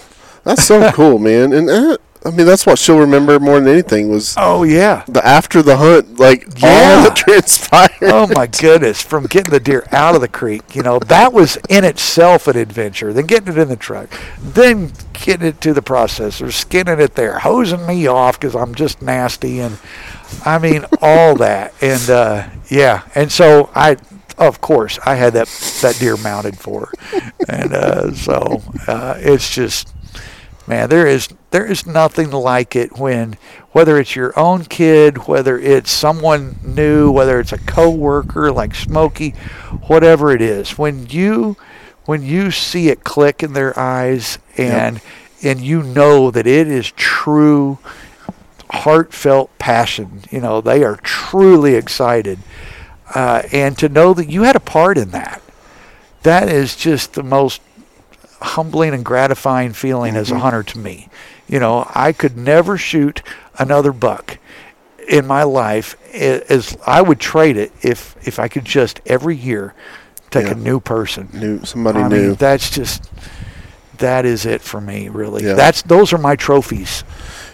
that's 0.45 0.63
so 0.63 0.93
cool, 0.93 1.19
man. 1.19 1.51
And 1.51 1.69
uh, 1.69 1.97
I 2.25 2.31
mean, 2.31 2.47
that's 2.47 2.65
what 2.65 2.79
she'll 2.79 2.97
remember 2.99 3.39
more 3.39 3.59
than 3.59 3.67
anything 3.69 4.09
was 4.09 4.33
Oh 4.37 4.63
yeah. 4.63 5.03
the 5.07 5.23
after 5.25 5.61
the 5.61 5.77
hunt, 5.77 6.19
like 6.19 6.45
all 6.63 6.69
Yeah. 6.69 7.03
that 7.07 7.15
transpired. 7.15 7.91
oh 8.01 8.27
my 8.33 8.47
goodness 8.47 9.01
from 9.01 9.25
getting 9.27 9.51
the 9.51 9.59
deer 9.59 9.85
out 9.91 10.15
of 10.15 10.21
the 10.21 10.27
creek 10.27 10.75
you 10.75 10.81
know 10.81 10.97
that 10.99 11.33
was 11.33 11.57
in 11.69 11.83
itself 11.83 12.47
an 12.47 12.57
adventure 12.57 13.13
then 13.13 13.25
getting 13.25 13.49
it 13.53 13.57
in 13.59 13.67
the 13.67 13.75
truck 13.75 14.09
then 14.39 14.91
getting 15.13 15.47
it 15.47 15.61
to 15.61 15.73
the 15.73 15.81
processor 15.81 16.51
skinning 16.51 16.99
it 16.99 17.13
there 17.15 17.39
hosing 17.39 17.85
me 17.85 18.07
off 18.07 18.39
because 18.39 18.55
i'm 18.55 18.73
just 18.73 19.01
nasty 19.01 19.59
and 19.59 19.77
i 20.45 20.57
mean 20.57 20.83
all 21.01 21.35
that 21.35 21.73
and 21.81 22.09
uh, 22.09 22.47
yeah 22.69 23.03
and 23.15 23.31
so 23.31 23.69
i 23.75 23.95
of 24.37 24.59
course 24.61 24.97
i 25.05 25.15
had 25.15 25.33
that 25.33 25.47
that 25.81 25.95
deer 25.99 26.17
mounted 26.17 26.57
for 26.57 26.87
her 27.11 27.31
and 27.49 27.73
uh, 27.73 28.11
so 28.13 28.61
uh, 28.87 29.15
it's 29.19 29.53
just 29.53 29.93
man 30.67 30.89
there 30.89 31.07
is 31.07 31.29
there 31.51 31.65
is 31.65 31.85
nothing 31.85 32.31
like 32.31 32.75
it 32.75 32.97
when 32.97 33.37
whether 33.71 33.99
it's 33.99 34.15
your 34.15 34.37
own 34.37 34.63
kid 34.63 35.27
whether 35.27 35.57
it's 35.59 35.91
someone 35.91 36.57
new 36.63 37.11
whether 37.11 37.39
it's 37.39 37.53
a 37.53 37.57
coworker 37.59 38.51
like 38.51 38.73
smokey 38.73 39.31
whatever 39.87 40.31
it 40.31 40.41
is 40.41 40.77
when 40.77 41.05
you 41.07 41.55
when 42.05 42.23
you 42.23 42.51
see 42.51 42.89
it 42.89 43.03
click 43.03 43.43
in 43.43 43.53
their 43.53 43.77
eyes 43.77 44.37
and 44.57 45.01
and 45.43 45.61
you 45.61 45.83
know 45.83 46.31
that 46.31 46.47
it 46.47 46.67
is 46.67 46.91
true 46.91 47.77
heartfelt 48.69 49.55
passion 49.59 50.21
you 50.31 50.39
know 50.39 50.61
they 50.61 50.83
are 50.83 50.95
truly 50.97 51.75
excited 51.75 52.39
uh, 53.13 53.43
and 53.51 53.77
to 53.77 53.87
know 53.87 54.13
that 54.13 54.29
you 54.29 54.43
had 54.43 54.55
a 54.55 54.59
part 54.59 54.97
in 54.97 55.11
that 55.11 55.41
that 56.23 56.49
is 56.49 56.75
just 56.75 57.13
the 57.13 57.23
most 57.23 57.61
humbling 58.41 58.93
and 58.93 59.03
gratifying 59.05 59.73
feeling 59.73 60.15
as 60.15 60.29
a 60.29 60.33
mm-hmm. 60.33 60.41
hunter 60.41 60.63
to 60.63 60.79
me. 60.79 61.09
You 61.47 61.59
know, 61.59 61.89
I 61.93 62.11
could 62.11 62.37
never 62.37 62.77
shoot 62.77 63.21
another 63.57 63.91
buck 63.91 64.37
in 65.07 65.27
my 65.27 65.43
life 65.43 65.95
as 66.13 66.77
I 66.85 67.01
would 67.01 67.19
trade 67.19 67.57
it 67.57 67.71
if 67.81 68.15
if 68.27 68.39
I 68.39 68.47
could 68.47 68.65
just 68.65 69.01
every 69.05 69.35
year 69.35 69.73
take 70.31 70.45
Yeah. 70.45 70.53
a 70.53 70.55
new 70.55 70.79
person. 70.79 71.29
new 71.33 71.63
somebody 71.63 71.99
I 71.99 72.07
knew. 72.07 72.27
mean, 72.29 72.35
that's 72.35 72.69
just 72.69 73.09
that 73.99 74.25
is 74.25 74.45
it 74.45 74.61
for 74.61 74.81
me, 74.81 75.09
really. 75.09 75.43
Yeah. 75.43 75.53
That's 75.53 75.81
those 75.83 76.11
are 76.13 76.17
my 76.17 76.35
trophies. 76.35 77.03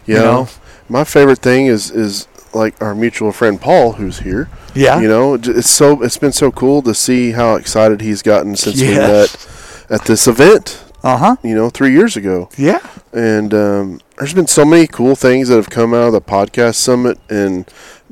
you 0.05 0.15
you 0.15 0.21
know, 0.21 0.43
know? 0.43 0.49
my 0.89 1.03
favorite 1.03 1.39
thing 1.39 1.67
is 1.67 1.91
is 1.91 2.27
like 2.53 2.81
our 2.81 2.95
mutual 2.95 3.31
friend 3.31 3.59
Paul, 3.59 3.93
who's 3.93 4.19
here. 4.19 4.49
Yeah. 4.73 4.99
You 5.01 5.07
know, 5.07 5.35
it's 5.35 5.69
so 5.69 6.01
it's 6.01 6.17
been 6.17 6.31
so 6.31 6.51
cool 6.51 6.81
to 6.83 6.93
see 6.93 7.31
how 7.31 7.55
excited 7.55 8.01
he's 8.01 8.21
gotten 8.21 8.55
since 8.55 8.81
we 8.81 8.87
met 8.95 9.29
at 9.91 10.05
this 10.05 10.27
event. 10.27 10.83
Uh 11.03 11.17
huh. 11.17 11.35
You 11.43 11.55
know, 11.55 11.69
three 11.69 11.91
years 11.93 12.15
ago. 12.15 12.49
Yeah. 12.57 12.79
and 13.11 13.53
um, 13.53 14.01
there's 14.17 14.33
been 14.35 14.47
so 14.47 14.63
many 14.63 14.85
cool 14.87 15.15
things 15.15 15.47
that 15.49 15.55
have 15.55 15.69
come 15.69 15.93
out 15.93 16.07
of 16.07 16.13
the 16.13 16.21
podcast 16.21 16.75
summit 16.75 17.17
and 17.29 17.67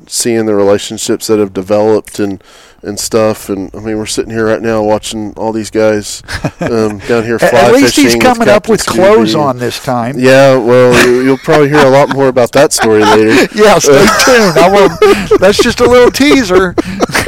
seeing 0.06 0.46
the 0.46 0.54
relationships 0.54 1.26
that 1.28 1.38
have 1.38 1.52
developed 1.52 2.18
and 2.18 2.42
and 2.82 2.98
stuff 2.98 3.50
and 3.50 3.70
I 3.74 3.80
mean 3.80 3.98
we're 3.98 4.06
sitting 4.06 4.32
here 4.32 4.46
right 4.46 4.62
now 4.62 4.82
watching 4.82 5.34
all 5.36 5.52
these 5.52 5.70
guys 5.70 6.22
um, 6.60 6.98
down 7.00 7.24
here 7.24 7.38
fly 7.38 7.50
at 7.68 7.72
least 7.74 7.96
he's 7.96 8.16
coming 8.16 8.48
up 8.48 8.70
with 8.70 8.86
clothes 8.86 9.34
on 9.34 9.58
this 9.58 9.78
time. 9.84 10.18
yeah 10.18 10.56
well 10.56 11.06
you, 11.06 11.20
you'll 11.20 11.36
probably 11.36 11.68
hear 11.68 11.86
a 11.86 11.90
lot 11.90 12.08
more 12.14 12.28
about 12.28 12.50
that 12.52 12.72
story 12.72 13.04
later 13.04 13.28
Yeah, 13.54 13.78
stay 13.78 13.92
tuned. 14.24 14.56
I 14.58 14.70
won't, 14.72 15.38
that's 15.38 15.62
just 15.62 15.80
a 15.80 15.84
little 15.88 16.10
teaser. 16.10 16.74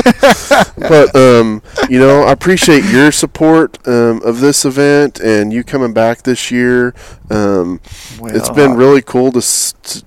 but 0.77 1.15
um, 1.17 1.63
you 1.89 1.99
know, 1.99 2.23
I 2.23 2.33
appreciate 2.33 2.85
your 2.85 3.13
support 3.13 3.79
um, 3.87 4.21
of 4.23 4.41
this 4.41 4.65
event 4.65 5.21
and 5.21 5.53
you 5.53 5.65
coming 5.65 5.93
back 5.93 6.23
this 6.23 6.51
year. 6.51 6.95
Um, 7.31 7.81
it's 8.25 8.49
Well, 8.49 8.55
been 8.55 8.75
really 8.75 9.03
cool 9.03 9.33
to, 9.33 9.39
s- 9.39 9.75
to 9.85 10.05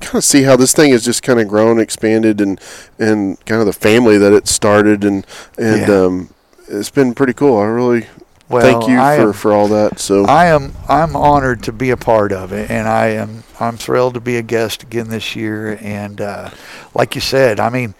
kind 0.00 0.16
of 0.16 0.24
see 0.24 0.42
how 0.42 0.56
this 0.56 0.72
thing 0.72 0.92
has 0.92 1.04
just 1.04 1.22
kind 1.22 1.40
of 1.40 1.48
grown, 1.48 1.78
expanded, 1.80 2.40
and 2.40 2.60
and 2.98 3.44
kind 3.46 3.60
of 3.60 3.66
the 3.66 3.72
family 3.72 4.18
that 4.18 4.32
it 4.32 4.48
started, 4.48 5.04
and 5.04 5.26
and 5.58 5.88
Yeah. 5.88 5.94
um, 6.04 6.30
it's 6.68 6.90
been 6.90 7.14
pretty 7.14 7.32
cool. 7.32 7.58
I 7.58 7.64
really 7.66 8.06
Well, 8.48 8.62
thank 8.80 8.88
you 8.88 8.96
for, 8.96 9.02
am- 9.02 9.32
for 9.32 9.52
all 9.52 9.68
that. 9.68 9.98
So 9.98 10.24
I 10.24 10.46
am 10.46 10.74
I'm 10.88 11.14
honored 11.14 11.62
to 11.64 11.72
be 11.72 11.90
a 11.90 11.96
part 11.96 12.32
of 12.32 12.52
it, 12.52 12.70
and 12.70 12.88
I 12.88 13.08
am 13.08 13.44
I'm 13.60 13.76
thrilled 13.76 14.14
to 14.14 14.20
be 14.20 14.36
a 14.36 14.42
guest 14.42 14.82
again 14.82 15.08
this 15.08 15.36
year. 15.36 15.78
And 15.82 16.20
uh, 16.20 16.50
like 16.94 17.14
you 17.14 17.20
said, 17.20 17.60
I 17.60 17.68
mean, 17.68 17.94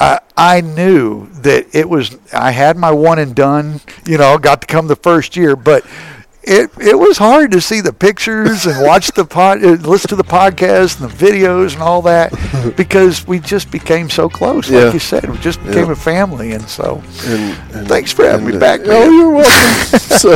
I 0.00 0.18
I 0.36 0.60
knew 0.60 1.28
that 1.42 1.74
it 1.74 1.88
was 1.88 2.16
I 2.32 2.50
had 2.50 2.76
my 2.76 2.90
one 2.90 3.18
and 3.18 3.34
done. 3.34 3.80
You 4.04 4.18
know, 4.18 4.38
got 4.38 4.60
to 4.62 4.66
come 4.66 4.86
the 4.88 4.96
first 4.96 5.36
year, 5.36 5.56
but. 5.56 5.84
It, 6.44 6.70
it 6.80 6.98
was 6.98 7.18
hard 7.18 7.52
to 7.52 7.60
see 7.60 7.80
the 7.80 7.92
pictures 7.92 8.66
and 8.66 8.84
watch 8.84 9.12
the 9.12 9.24
pod, 9.24 9.64
uh, 9.64 9.70
listen 9.88 10.08
to 10.08 10.16
the 10.16 10.24
podcast 10.24 11.00
and 11.00 11.08
the 11.08 11.14
videos 11.14 11.74
and 11.74 11.82
all 11.82 12.02
that 12.02 12.32
because 12.76 13.24
we 13.28 13.38
just 13.38 13.70
became 13.70 14.10
so 14.10 14.28
close. 14.28 14.68
Like 14.68 14.80
Yeah. 14.86 14.92
you 14.92 14.98
said, 14.98 15.30
we 15.30 15.38
just 15.38 15.60
became 15.64 15.86
Yeah. 15.86 15.92
a 15.92 15.96
family, 15.96 16.50
and 16.52 16.68
so 16.68 17.00
and, 17.26 17.56
and 17.74 17.88
Thanks 17.88 18.10
for 18.12 18.24
having 18.24 18.46
and, 18.46 18.54
me 18.54 18.58
back, 18.60 18.80
Oh, 18.84 18.88
man. 18.88 19.12
you're 19.14 19.30
welcome. 19.36 19.98
so, 20.00 20.32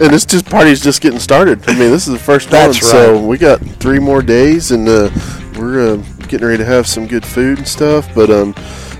and 0.00 0.10
this 0.14 0.24
just 0.24 0.46
party's 0.46 0.80
just 0.80 1.02
getting 1.02 1.18
started. 1.20 1.60
I 1.68 1.72
mean, 1.72 1.90
this 1.90 2.06
is 2.06 2.14
the 2.14 2.18
first 2.18 2.48
That's 2.48 2.80
one, 2.82 2.90
so 2.90 3.26
we 3.26 3.36
got 3.36 3.60
three 3.78 3.98
more 3.98 4.22
days, 4.22 4.70
and 4.70 4.88
uh, 4.88 5.10
we're 5.58 5.94
uh, 5.94 5.96
getting 6.28 6.46
ready 6.46 6.58
to 6.58 6.64
have 6.64 6.86
some 6.86 7.06
good 7.06 7.26
food 7.26 7.58
and 7.58 7.68
stuff. 7.68 8.08
But 8.14 8.30
um, 8.30 8.54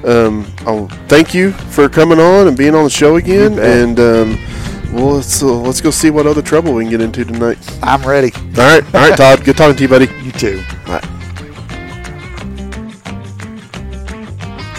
um, 0.05 0.47
I'll 0.67 0.89
thank 1.09 1.33
you 1.33 1.53
for 1.53 1.89
coming 1.89 2.21
on 2.21 2.47
and 2.47 2.57
being 2.59 2.75
on 2.75 2.85
the 2.85 2.91
show 2.91 3.17
again, 3.17 3.59
and 3.59 3.99
um, 3.99 4.39
well, 4.97 5.17
let's 5.17 5.43
uh, 5.43 5.47
let's 5.47 5.83
go 5.83 5.91
see 5.91 6.11
what 6.11 6.27
other 6.27 6.41
trouble 6.41 6.73
we 6.73 6.85
can 6.85 6.91
get 6.91 7.01
into 7.03 7.25
tonight. 7.25 7.59
I'm 7.83 8.03
ready. 8.03 8.33
All 8.35 8.41
right, 8.65 8.83
all 8.95 9.09
right, 9.09 9.17
Todd. 9.17 9.45
Good 9.45 9.57
talking 9.57 9.77
to 9.77 9.83
you, 9.83 9.89
buddy. 9.89 10.07
You 10.23 10.33
too. 10.33 10.63
Bye. 10.87 11.03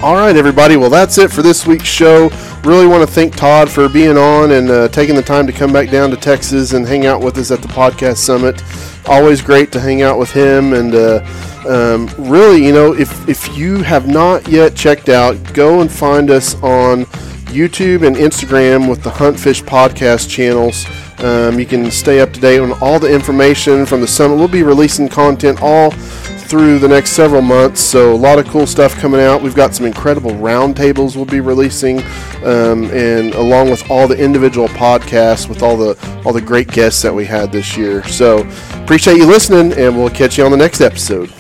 All 0.02 0.15
right, 0.15 0.35
everybody. 0.35 0.76
Well, 0.76 0.89
that's 0.89 1.18
it 1.18 1.31
for 1.31 1.41
this 1.41 1.68
week's 1.68 1.88
show. 1.88 2.30
Really 2.64 2.88
want 2.88 3.07
to 3.07 3.14
thank 3.14 3.35
Todd 3.35 3.69
for 3.69 3.89
being 3.89 4.18
on 4.18 4.52
and 4.52 4.69
uh, 4.69 4.88
taking 4.89 5.15
the 5.15 5.22
time 5.22 5.45
to 5.48 5.53
come 5.53 5.72
back 5.72 5.89
down 5.89 6.10
to 6.11 6.18
Texas 6.18 6.73
and 6.73 6.88
hang 6.88 7.06
out 7.06 7.22
with 7.22 7.38
us 7.38 7.52
at 7.52 7.61
the 7.61 7.68
podcast 7.68 8.18
summit. 8.18 8.61
Always 9.07 9.41
great 9.41 9.72
to 9.72 9.80
hang 9.80 10.02
out 10.02 10.19
with 10.19 10.31
him. 10.31 10.73
And 10.73 10.94
uh, 10.94 11.26
um, 11.68 12.10
really, 12.18 12.65
you 12.65 12.73
know, 12.73 12.94
if, 12.94 13.27
if 13.27 13.57
you 13.57 13.84
have 13.84 14.07
not 14.07 14.48
yet 14.48 14.76
checked 14.76 15.10
out, 15.10 15.35
go 15.53 15.81
and 15.81 15.91
find 15.91 16.30
us 16.30 16.56
on 16.61 17.06
YouTube 17.48 18.06
and 18.06 18.15
Instagram 18.15 18.90
with 18.90 19.03
the 19.03 19.10
Huntfish 19.10 19.64
podcast 19.64 20.30
channels. 20.30 20.86
Um, 21.19 21.60
you 21.60 21.65
can 21.65 21.90
stay 21.90 22.19
up 22.19 22.32
to 22.34 22.40
date 22.40 22.60
on 22.60 22.74
all 22.82 22.99
the 22.99 23.11
information 23.11 23.86
from 23.86 24.02
the 24.02 24.07
summit. 24.07 24.36
We'll 24.36 24.48
be 24.48 24.64
releasing 24.64 25.10
content 25.10 25.60
all 25.61 25.91
through 25.91 26.80
the 26.80 26.88
next 26.88 27.11
several 27.11 27.41
months. 27.41 27.82
So 27.82 28.14
a 28.14 28.15
lot 28.15 28.40
of 28.40 28.48
cool 28.48 28.65
stuff 28.65 28.95
coming 28.95 29.19
out. 29.19 29.41
We've 29.41 29.56
got 29.56 29.76
some 29.76 29.86
incredible 29.86 30.32
roundtables 30.32 31.15
we'll 31.15 31.26
be 31.26 31.41
releasing, 31.41 31.99
um, 32.44 32.86
and 32.91 33.34
along 33.34 33.69
with 33.69 33.90
all 33.90 34.07
the 34.07 34.18
individual 34.18 34.68
podcasts 34.69 35.49
with 35.49 35.61
all 35.61 35.76
the 35.76 36.22
all 36.26 36.34
the 36.34 36.41
great 36.41 36.69
guests 36.69 37.02
that 37.02 37.14
we 37.14 37.26
had 37.26 37.52
this 37.52 37.76
year. 37.76 38.03
So 38.07 38.48
appreciate 38.84 39.18
you 39.18 39.26
listening, 39.26 39.74
and 39.78 39.98
we'll 39.98 40.10
catch 40.10 40.38
you 40.38 40.45
on 40.45 40.52
the 40.52 40.57
next 40.57 40.82
episode. 40.82 41.32